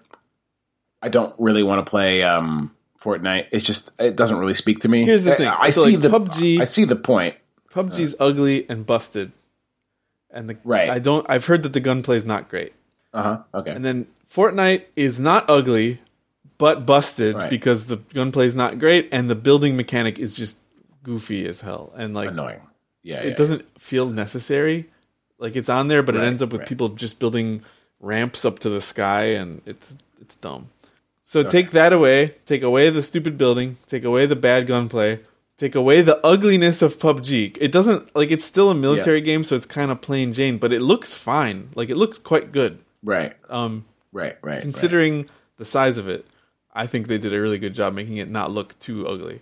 I 1.00 1.08
don't 1.08 1.34
really 1.38 1.62
want 1.62 1.84
to 1.84 1.88
play 1.88 2.22
um 2.22 2.74
Fortnite. 3.02 3.46
It's 3.50 3.64
just 3.64 3.92
it 3.98 4.16
doesn't 4.16 4.36
really 4.36 4.54
speak 4.54 4.80
to 4.80 4.88
me. 4.88 5.04
Here's 5.04 5.24
the 5.24 5.34
thing. 5.34 5.48
I, 5.48 5.70
So, 5.70 5.84
see 5.84 5.96
like, 5.96 6.02
the 6.02 6.08
PUBG 6.08 6.60
I 6.60 6.64
see 6.64 6.84
the 6.84 6.96
point. 6.96 7.34
PUBG's 7.70 8.16
ugly 8.18 8.68
and 8.68 8.84
busted, 8.84 9.32
and 10.30 10.50
the 10.50 10.58
Right. 10.64 10.90
I 10.90 10.98
don't. 10.98 11.24
I've 11.28 11.46
heard 11.46 11.62
that 11.62 11.72
the 11.72 11.80
gunplay 11.80 12.16
is 12.16 12.26
not 12.26 12.48
great. 12.48 12.72
Uh 13.12 13.22
huh. 13.22 13.42
Okay. 13.54 13.70
And 13.70 13.84
then 13.84 14.06
Fortnite 14.28 14.84
is 14.96 15.18
not 15.18 15.48
ugly, 15.48 15.98
but 16.58 16.84
busted 16.84 17.36
Right. 17.36 17.50
because 17.50 17.86
the 17.86 17.96
gunplay 17.96 18.46
is 18.46 18.54
not 18.54 18.78
great 18.78 19.08
and 19.12 19.30
the 19.30 19.34
building 19.34 19.76
mechanic 19.76 20.18
is 20.18 20.36
just 20.36 20.58
goofy 21.02 21.46
as 21.46 21.62
hell. 21.62 21.92
And 21.96 22.14
like 22.14 22.30
Annoying. 22.30 22.60
Yeah. 23.02 23.20
it 23.20 23.28
yeah. 23.28 23.34
doesn't 23.34 23.80
feel 23.80 24.06
necessary. 24.10 24.90
Like 25.38 25.56
it's 25.56 25.70
on 25.70 25.88
there, 25.88 26.02
but 26.02 26.16
it 26.16 26.22
ends 26.22 26.42
up 26.42 26.52
with 26.52 26.60
right. 26.60 26.68
people 26.68 26.90
just 26.90 27.18
building 27.18 27.62
ramps 27.98 28.44
up 28.44 28.58
to 28.60 28.68
the 28.68 28.80
sky, 28.80 29.24
and 29.34 29.62
it's 29.64 29.96
it's 30.20 30.36
dumb. 30.36 30.68
So 31.30 31.44
take 31.44 31.70
that 31.70 31.92
away. 31.92 32.34
Take 32.44 32.64
away 32.64 32.90
the 32.90 33.02
stupid 33.02 33.38
building. 33.38 33.76
Take 33.86 34.02
away 34.02 34.26
the 34.26 34.34
bad 34.34 34.66
gunplay. 34.66 35.20
Take 35.56 35.76
away 35.76 36.02
the 36.02 36.18
ugliness 36.26 36.82
of 36.82 36.98
PUBG. 36.98 37.56
It 37.60 37.70
doesn't 37.70 38.16
like 38.16 38.32
it's 38.32 38.44
still 38.44 38.68
a 38.68 38.74
military 38.74 39.20
game, 39.20 39.44
so 39.44 39.54
it's 39.54 39.64
kind 39.64 39.92
of 39.92 40.00
plain 40.00 40.32
Jane, 40.32 40.58
but 40.58 40.72
it 40.72 40.82
looks 40.82 41.14
fine. 41.14 41.68
Like 41.76 41.88
it 41.88 41.96
looks 41.96 42.18
quite 42.18 42.50
good. 42.50 42.80
Right. 43.04 43.34
Um, 43.48 43.84
Right. 44.12 44.38
Right. 44.42 44.54
right. 44.54 44.60
considering 44.60 45.28
the 45.56 45.64
size 45.64 45.98
of 45.98 46.08
it, 46.08 46.26
I 46.74 46.88
think 46.88 47.06
they 47.06 47.18
did 47.18 47.32
a 47.32 47.40
really 47.40 47.58
good 47.58 47.74
job 47.74 47.94
making 47.94 48.16
it 48.16 48.28
not 48.28 48.50
look 48.50 48.76
too 48.80 49.06
ugly. 49.06 49.40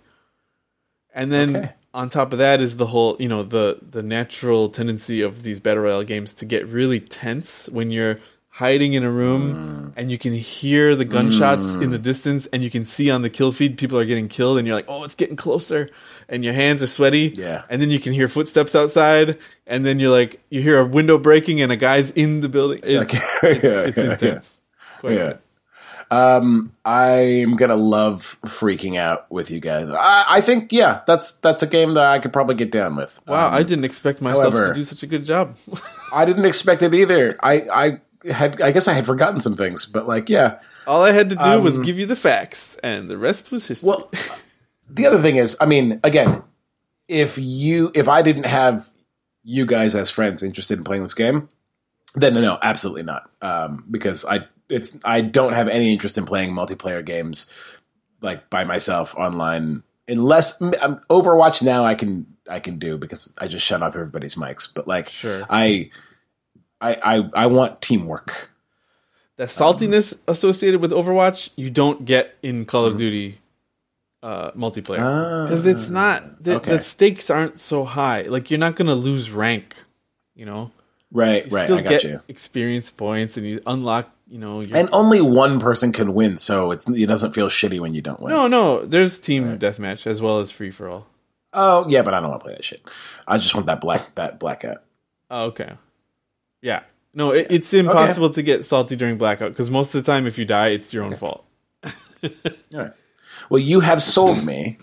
And 1.15 1.31
then 1.31 1.55
Okay. 1.55 1.71
on 1.95 2.09
top 2.11 2.33
of 2.33 2.37
that 2.37 2.61
is 2.61 2.77
the 2.77 2.85
whole, 2.85 3.17
you 3.19 3.27
know, 3.27 3.41
the 3.41 3.79
the 3.81 4.03
natural 4.03 4.69
tendency 4.69 5.23
of 5.23 5.41
these 5.41 5.59
battle 5.59 5.81
royale 5.81 6.03
games 6.03 6.35
to 6.35 6.45
get 6.45 6.67
really 6.67 6.99
tense 6.99 7.67
when 7.69 7.89
you're 7.89 8.19
hiding 8.59 8.91
in 8.93 9.03
a 9.03 9.09
room 9.11 9.93
and 9.95 10.11
you 10.11 10.17
can 10.17 10.33
hear 10.33 10.95
the 10.95 11.05
gunshots 11.05 11.75
in 11.75 11.91
the 11.91 11.97
distance 11.99 12.45
and 12.47 12.61
you 12.61 12.69
can 12.69 12.83
see 12.83 13.09
on 13.09 13.21
the 13.21 13.29
kill 13.29 13.51
feed 13.53 13.77
people 13.77 13.97
are 13.97 14.05
getting 14.05 14.27
killed 14.27 14.57
and 14.57 14.67
you're 14.67 14.75
like, 14.75 14.85
"Oh, 14.89 15.03
it's 15.05 15.15
getting 15.15 15.35
closer." 15.37 15.89
And 16.27 16.43
your 16.43 16.53
hands 16.53 16.83
are 16.83 16.87
sweaty. 16.87 17.33
Yeah. 17.37 17.63
And 17.69 17.81
then 17.81 17.89
you 17.89 17.99
can 17.99 18.11
hear 18.13 18.27
footsteps 18.27 18.75
outside 18.75 19.37
and 19.65 19.85
then 19.85 19.99
you're 19.99 20.11
like 20.11 20.41
you 20.49 20.61
hear 20.61 20.77
a 20.79 20.85
window 20.85 21.17
breaking 21.17 21.61
and 21.61 21.71
a 21.71 21.77
guy's 21.77 22.11
in 22.11 22.41
the 22.41 22.49
building. 22.49 22.81
It's 22.83 23.15
Okay. 23.15 23.51
it's, 23.51 23.63
Yeah, 23.63 23.79
it's 23.81 23.97
yeah, 23.97 24.03
yeah. 24.03 24.11
intense. 24.11 24.61
It's 24.91 24.99
quite 24.99 25.13
Yeah. 25.15 25.33
Um, 26.11 26.73
I'm 26.85 27.55
gonna 27.55 27.75
love 27.75 28.39
freaking 28.45 28.97
out 28.97 29.31
with 29.31 29.51
you 29.51 29.59
guys. 29.59 29.87
I, 29.91 30.25
I 30.27 30.41
think, 30.41 30.71
yeah, 30.73 31.01
that's 31.05 31.33
that's 31.33 31.61
a 31.61 31.67
game 31.67 31.93
that 31.93 32.03
I 32.03 32.17
could 32.19 32.33
probably 32.33 32.55
get 32.55 32.71
down 32.71 32.95
with. 32.95 33.19
Wow, 33.27 33.47
Um, 33.49 33.53
I 33.53 33.61
didn't 33.63 33.85
expect 33.85 34.19
myself 34.21 34.53
however- 34.53 34.69
to 34.69 34.73
do 34.73 34.83
such 34.83 35.03
a 35.03 35.07
good 35.07 35.23
job. 35.23 35.55
I 36.13 36.25
didn't 36.25 36.45
expect 36.45 36.81
it 36.81 36.93
either. 36.95 37.37
I, 37.43 37.53
I 37.71 38.01
had, 38.29 38.61
I 38.61 38.71
guess 38.71 38.87
I 38.87 38.93
had 38.93 39.05
forgotten 39.05 39.39
some 39.39 39.55
things, 39.55 39.85
but 39.85 40.07
like, 40.07 40.29
yeah. 40.29 40.59
All 40.87 41.03
I 41.03 41.11
had 41.11 41.29
to 41.29 41.35
do 41.35 41.61
was 41.61 41.77
Um, 41.77 41.83
give 41.83 41.99
you 41.99 42.05
the 42.05 42.15
facts, 42.15 42.77
and 42.77 43.09
the 43.09 43.17
rest 43.17 43.51
was 43.51 43.67
history. 43.67 43.87
Well, 43.89 44.11
the 44.89 45.05
other 45.05 45.21
thing 45.21 45.37
is, 45.37 45.55
I 45.61 45.65
mean, 45.65 45.99
again, 46.03 46.43
if 47.07 47.37
you, 47.37 47.91
if 47.95 48.07
I 48.09 48.21
didn't 48.21 48.45
have 48.45 48.87
you 49.43 49.65
guys 49.65 49.95
as 49.95 50.09
friends 50.09 50.43
interested 50.43 50.77
in 50.77 50.83
playing 50.83 51.03
this 51.03 51.13
game, 51.13 51.49
then 52.15 52.33
no, 52.33 52.57
absolutely 52.61 53.03
not. 53.03 53.29
Um, 53.41 53.85
because 53.89 54.25
I, 54.25 54.47
it's, 54.67 54.99
I 55.05 55.21
don't 55.21 55.53
have 55.53 55.67
any 55.67 55.91
interest 55.91 56.17
in 56.17 56.25
playing 56.25 56.51
multiplayer 56.51 57.03
games 57.05 57.49
like 58.21 58.49
by 58.49 58.63
myself 58.65 59.15
online 59.15 59.81
unless 60.07 60.61
um, 60.61 60.99
Overwatch 61.09 61.61
now 61.61 61.85
I 61.85 61.95
can 61.95 62.25
I 62.49 62.59
can 62.59 62.79
do 62.79 62.97
because 62.97 63.31
I 63.37 63.47
just 63.47 63.65
shut 63.65 63.81
off 63.81 63.95
everybody's 63.95 64.35
mics. 64.35 64.67
But 64.71 64.87
like, 64.87 65.07
Sure. 65.07 65.45
I 65.49 65.91
I 66.81 66.95
I, 67.03 67.29
I 67.33 67.45
want 67.47 67.81
teamwork. 67.81 68.49
The 69.37 69.45
saltiness 69.45 70.19
associated 70.27 70.81
with 70.81 70.91
Overwatch, 70.91 71.49
you 71.55 71.69
don't 71.69 72.03
get 72.03 72.35
in 72.43 72.65
Call 72.65 72.83
of 72.85 72.97
Duty 72.97 73.39
uh, 74.21 74.51
multiplayer 74.51 75.43
because 75.43 75.65
it's 75.65 75.89
not 75.89 76.43
the, 76.43 76.57
okay. 76.57 76.71
the 76.73 76.81
stakes 76.81 77.29
aren't 77.29 77.57
so 77.57 77.85
high. 77.85 78.23
Like 78.23 78.51
you're 78.51 78.57
not 78.59 78.75
gonna 78.75 78.95
lose 78.95 79.31
rank, 79.31 79.75
you 80.35 80.45
know. 80.45 80.71
Right, 81.11 81.49
You 81.49 81.55
right. 81.55 81.65
still 81.65 81.77
I 81.79 81.81
got 81.81 81.89
get 81.89 82.03
you. 82.03 82.21
experience 82.27 82.91
points 82.91 83.37
and 83.37 83.45
you 83.47 83.61
unlock. 83.65 84.09
You 84.27 84.37
know, 84.37 84.61
your, 84.61 84.77
And 84.77 84.89
only 84.91 85.21
one 85.21 85.59
person 85.59 85.91
can 85.91 86.13
win, 86.13 86.37
so 86.37 86.71
it's 86.71 86.87
it 86.87 87.07
doesn't 87.07 87.31
feel 87.33 87.47
shitty 87.47 87.79
when 87.79 87.95
you 87.95 88.01
don't 88.01 88.19
win. 88.19 88.31
no, 88.31 88.45
no. 88.47 88.85
There's 88.85 89.17
team 89.19 89.57
deathmatch 89.57 90.05
as 90.05 90.21
well 90.21 90.39
as 90.39 90.51
free 90.51 90.69
for 90.69 90.87
all. 90.87 91.07
Oh 91.51 91.87
yeah, 91.89 92.03
but 92.03 92.13
I 92.13 92.19
don't 92.19 92.29
want 92.29 92.41
to 92.41 92.45
play 92.45 92.53
that 92.55 92.63
shit. 92.65 92.81
I 93.27 93.37
just 93.39 93.55
want 93.55 93.65
that 93.67 93.81
black 93.81 94.13
that 94.15 94.37
blackout. 94.39 94.83
Oh, 95.31 95.45
okay. 95.45 95.77
Yeah. 96.61 96.83
No, 97.13 97.31
it, 97.31 97.47
it's 97.49 97.73
impossible 97.73 98.29
to 98.31 98.41
get 98.43 98.63
salty 98.65 98.95
during 98.95 99.17
blackout 99.17 99.49
because 99.49 99.69
most 99.69 99.95
of 99.95 100.03
the 100.03 100.11
time, 100.11 100.27
if 100.27 100.37
you 100.37 100.45
die, 100.45 100.69
it's 100.69 100.93
your 100.93 101.03
own 101.03 101.15
fault. 101.15 101.45
All 101.83 101.89
right. 102.73 102.91
Well, 103.49 103.59
you 103.59 103.79
have 103.79 104.01
sold 104.01 104.45
me. 104.45 104.77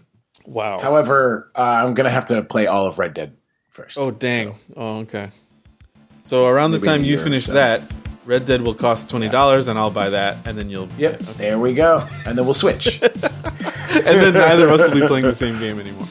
Wow. 0.45 0.79
However, 0.79 1.51
uh, 1.55 1.63
I'm 1.63 1.95
gonna 1.95 2.11
have 2.11 2.27
to 2.27 2.43
play 2.43 2.67
all 2.67 2.87
of 2.87 2.99
Red 2.99 3.15
Dead 3.15 3.37
first. 3.69 3.99
oh, 3.99 4.11
dang. 4.11 4.55
Oh, 4.77 4.99
okay. 4.99 5.31
So 6.23 6.47
around 6.47 6.73
the 6.73 6.79
time 6.79 7.05
you 7.05 7.19
finish 7.19 7.47
so. 7.47 7.55
that, 7.55 7.83
Red 8.25 8.45
Dead 8.47 8.63
will 8.63 8.75
cost 8.75 9.11
twenty 9.11 9.29
dollars, 9.29 9.69
and 9.69 9.79
I'll 9.79 9.91
buy 9.91 10.11
that, 10.11 10.47
and 10.47 10.57
then 10.57 10.71
you'll. 10.71 10.89
Yep, 10.99 11.19
there 11.19 11.59
we 11.59 11.75
go, 11.75 12.01
and 12.27 12.37
then 12.37 12.45
we'll 12.45 12.55
switch. 12.55 13.01
And 13.97 14.21
then 14.21 14.35
neither 14.35 14.69
of 14.69 14.79
us 14.79 14.89
will 14.91 15.01
be 15.01 15.07
playing 15.07 15.25
the 15.25 15.35
same 15.35 15.59
game 15.59 15.81
anymore. 15.81 16.07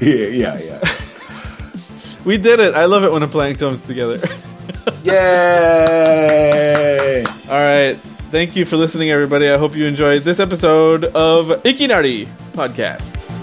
yeah, 0.00 0.56
yeah, 0.56 0.58
yeah. 0.58 2.24
We 2.24 2.38
did 2.38 2.58
it. 2.58 2.74
I 2.74 2.86
love 2.86 3.04
it 3.04 3.12
when 3.12 3.22
a 3.22 3.28
plan 3.28 3.54
comes 3.54 3.86
together. 3.86 4.18
Yay! 5.04 5.14
All 7.48 7.58
right. 7.58 7.96
Thank 8.30 8.54
you 8.54 8.64
for 8.64 8.76
listening, 8.76 9.10
everybody. 9.10 9.48
I 9.48 9.56
hope 9.56 9.74
you 9.74 9.86
enjoyed 9.86 10.22
this 10.22 10.38
episode 10.38 11.06
of 11.06 11.48
Ikinari 11.64 12.26
Podcast. 12.52 13.39